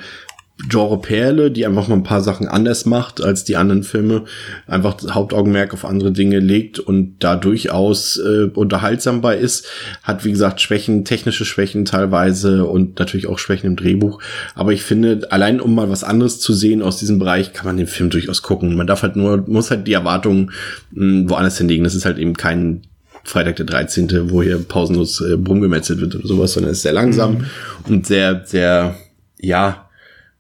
Genre-Perle, 0.68 1.50
die 1.50 1.66
einfach 1.66 1.88
mal 1.88 1.96
ein 1.96 2.04
paar 2.04 2.20
Sachen 2.20 2.46
anders 2.46 2.86
macht 2.86 3.20
als 3.20 3.42
die 3.42 3.56
anderen 3.56 3.82
Filme. 3.82 4.24
Einfach 4.68 4.94
das 4.94 5.12
Hauptaugenmerk 5.12 5.74
auf 5.74 5.84
andere 5.84 6.12
Dinge 6.12 6.38
legt 6.38 6.78
und 6.78 7.16
da 7.18 7.34
durchaus 7.34 8.18
äh, 8.18 8.44
unterhaltsam 8.54 9.20
bei 9.20 9.36
ist. 9.36 9.66
Hat, 10.04 10.24
wie 10.24 10.30
gesagt, 10.30 10.60
Schwächen, 10.60 11.04
technische 11.04 11.44
Schwächen 11.44 11.84
teilweise 11.84 12.66
und 12.66 13.00
natürlich 13.00 13.26
auch 13.26 13.40
Schwächen 13.40 13.66
im 13.66 13.76
Drehbuch. 13.76 14.22
Aber 14.54 14.72
ich 14.72 14.82
finde, 14.82 15.32
allein 15.32 15.60
um 15.60 15.74
mal 15.74 15.90
was 15.90 16.04
anderes 16.04 16.38
zu 16.38 16.52
sehen 16.52 16.82
aus 16.82 16.98
diesem 16.98 17.18
Bereich, 17.18 17.52
kann 17.52 17.66
man 17.66 17.76
den 17.76 17.88
Film 17.88 18.10
durchaus 18.10 18.42
gucken. 18.42 18.76
Man 18.76 18.86
darf 18.86 19.02
halt 19.02 19.16
nur, 19.16 19.44
muss 19.48 19.72
halt 19.72 19.88
die 19.88 19.92
Erwartungen 19.92 20.52
mh, 20.92 21.28
woanders 21.30 21.58
hinlegen. 21.58 21.82
Das 21.82 21.96
ist 21.96 22.04
halt 22.04 22.18
eben 22.18 22.34
kein 22.34 22.82
Freitag 23.24 23.56
der 23.56 23.66
13., 23.66 24.30
wo 24.30 24.42
hier 24.42 24.58
pausenlos 24.58 25.20
äh, 25.20 25.32
rumgemetzelt 25.32 26.00
wird 26.00 26.14
oder 26.14 26.28
sowas, 26.28 26.52
sondern 26.52 26.70
es 26.70 26.78
ist 26.78 26.82
sehr 26.82 26.92
langsam 26.92 27.46
und 27.88 28.06
sehr, 28.06 28.42
sehr, 28.44 28.94
ja, 29.40 29.83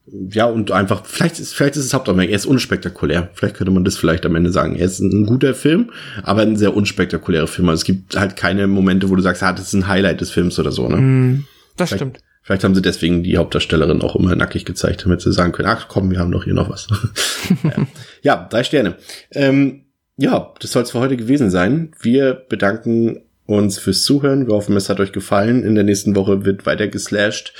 ja, 0.06 0.44
und 0.46 0.70
einfach, 0.70 1.06
vielleicht 1.06 1.38
ist, 1.40 1.54
vielleicht 1.54 1.76
ist 1.76 1.84
es 1.86 1.94
Hauptaugenmerk, 1.94 2.28
er 2.28 2.36
ist 2.36 2.46
unspektakulär. 2.46 3.30
Vielleicht 3.34 3.56
könnte 3.56 3.72
man 3.72 3.84
das 3.84 3.96
vielleicht 3.96 4.26
am 4.26 4.36
Ende 4.36 4.52
sagen. 4.52 4.76
Er 4.76 4.84
ist 4.84 5.00
ein 5.00 5.24
guter 5.24 5.54
Film, 5.54 5.90
aber 6.22 6.42
ein 6.42 6.56
sehr 6.56 6.76
unspektakulärer 6.76 7.46
Film. 7.46 7.68
Also 7.70 7.80
es 7.80 7.84
gibt 7.84 8.14
halt 8.16 8.36
keine 8.36 8.66
Momente, 8.66 9.08
wo 9.08 9.16
du 9.16 9.22
sagst, 9.22 9.42
ah, 9.42 9.52
das 9.52 9.68
ist 9.68 9.72
ein 9.74 9.88
Highlight 9.88 10.20
des 10.20 10.30
Films 10.30 10.58
oder 10.58 10.72
so, 10.72 10.88
ne? 10.88 10.96
Mm, 10.96 11.44
das 11.76 11.88
Vielleicht- 11.90 12.00
stimmt. 12.00 12.18
Vielleicht 12.42 12.62
haben 12.62 12.74
sie 12.74 12.82
deswegen 12.82 13.22
die 13.22 13.38
Hauptdarstellerin 13.38 14.02
auch 14.02 14.16
immer 14.16 14.36
nackig 14.36 14.66
gezeigt, 14.66 15.06
damit 15.06 15.22
sie 15.22 15.32
sagen 15.32 15.52
können, 15.52 15.66
ach 15.70 15.88
komm, 15.88 16.10
wir 16.10 16.18
haben 16.18 16.30
doch 16.30 16.44
hier 16.44 16.52
noch 16.52 16.68
was. 16.68 16.88
ja. 17.62 17.86
ja, 18.20 18.46
drei 18.50 18.64
Sterne. 18.64 18.96
Ähm, 19.30 19.84
ja, 20.18 20.52
das 20.60 20.72
soll 20.72 20.82
es 20.82 20.90
für 20.90 20.98
heute 21.00 21.16
gewesen 21.16 21.48
sein. 21.48 21.92
Wir 22.02 22.34
bedanken 22.34 23.22
uns 23.46 23.78
fürs 23.78 24.02
Zuhören. 24.04 24.46
Wir 24.46 24.54
hoffen, 24.54 24.76
es 24.76 24.88
hat 24.88 25.00
euch 25.00 25.12
gefallen. 25.12 25.62
In 25.64 25.74
der 25.74 25.84
nächsten 25.84 26.16
Woche 26.16 26.44
wird 26.44 26.64
weiter 26.66 26.88
geslasht. 26.88 27.52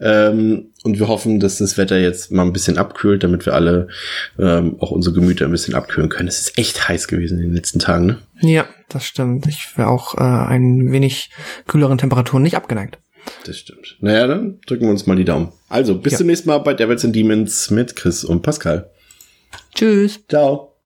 Ähm, 0.00 0.70
und 0.84 0.98
wir 0.98 1.08
hoffen, 1.08 1.40
dass 1.40 1.58
das 1.58 1.76
Wetter 1.78 1.98
jetzt 1.98 2.30
mal 2.30 2.42
ein 2.44 2.52
bisschen 2.52 2.78
abkühlt, 2.78 3.24
damit 3.24 3.44
wir 3.46 3.54
alle 3.54 3.88
ähm, 4.38 4.76
auch 4.78 4.90
unsere 4.92 5.14
Gemüter 5.14 5.46
ein 5.46 5.50
bisschen 5.50 5.74
abkühlen 5.74 6.08
können. 6.10 6.28
Es 6.28 6.40
ist 6.40 6.58
echt 6.58 6.88
heiß 6.88 7.08
gewesen 7.08 7.38
in 7.38 7.46
den 7.46 7.54
letzten 7.54 7.78
Tagen, 7.78 8.06
ne? 8.06 8.18
Ja, 8.40 8.66
das 8.88 9.04
stimmt. 9.04 9.46
Ich 9.46 9.76
wäre 9.76 9.88
auch 9.88 10.16
äh, 10.16 10.20
ein 10.22 10.92
wenig 10.92 11.30
kühleren 11.66 11.98
Temperaturen 11.98 12.42
nicht 12.42 12.56
abgeneigt. 12.56 12.98
Das 13.46 13.56
stimmt. 13.56 13.96
Naja, 14.00 14.26
dann 14.26 14.60
drücken 14.66 14.84
wir 14.84 14.90
uns 14.90 15.06
mal 15.06 15.16
die 15.16 15.24
Daumen. 15.24 15.52
Also, 15.68 15.96
bis 15.96 16.12
Ja. 16.12 16.18
zum 16.18 16.26
nächsten 16.26 16.48
Mal 16.48 16.58
bei 16.58 16.74
Devils 16.74 17.04
and 17.04 17.14
Demons 17.14 17.70
mit 17.70 17.94
Chris 17.94 18.24
und 18.24 18.42
Pascal. 18.42 18.90
Tschüss. 19.74 20.20
Ciao. 20.28 20.71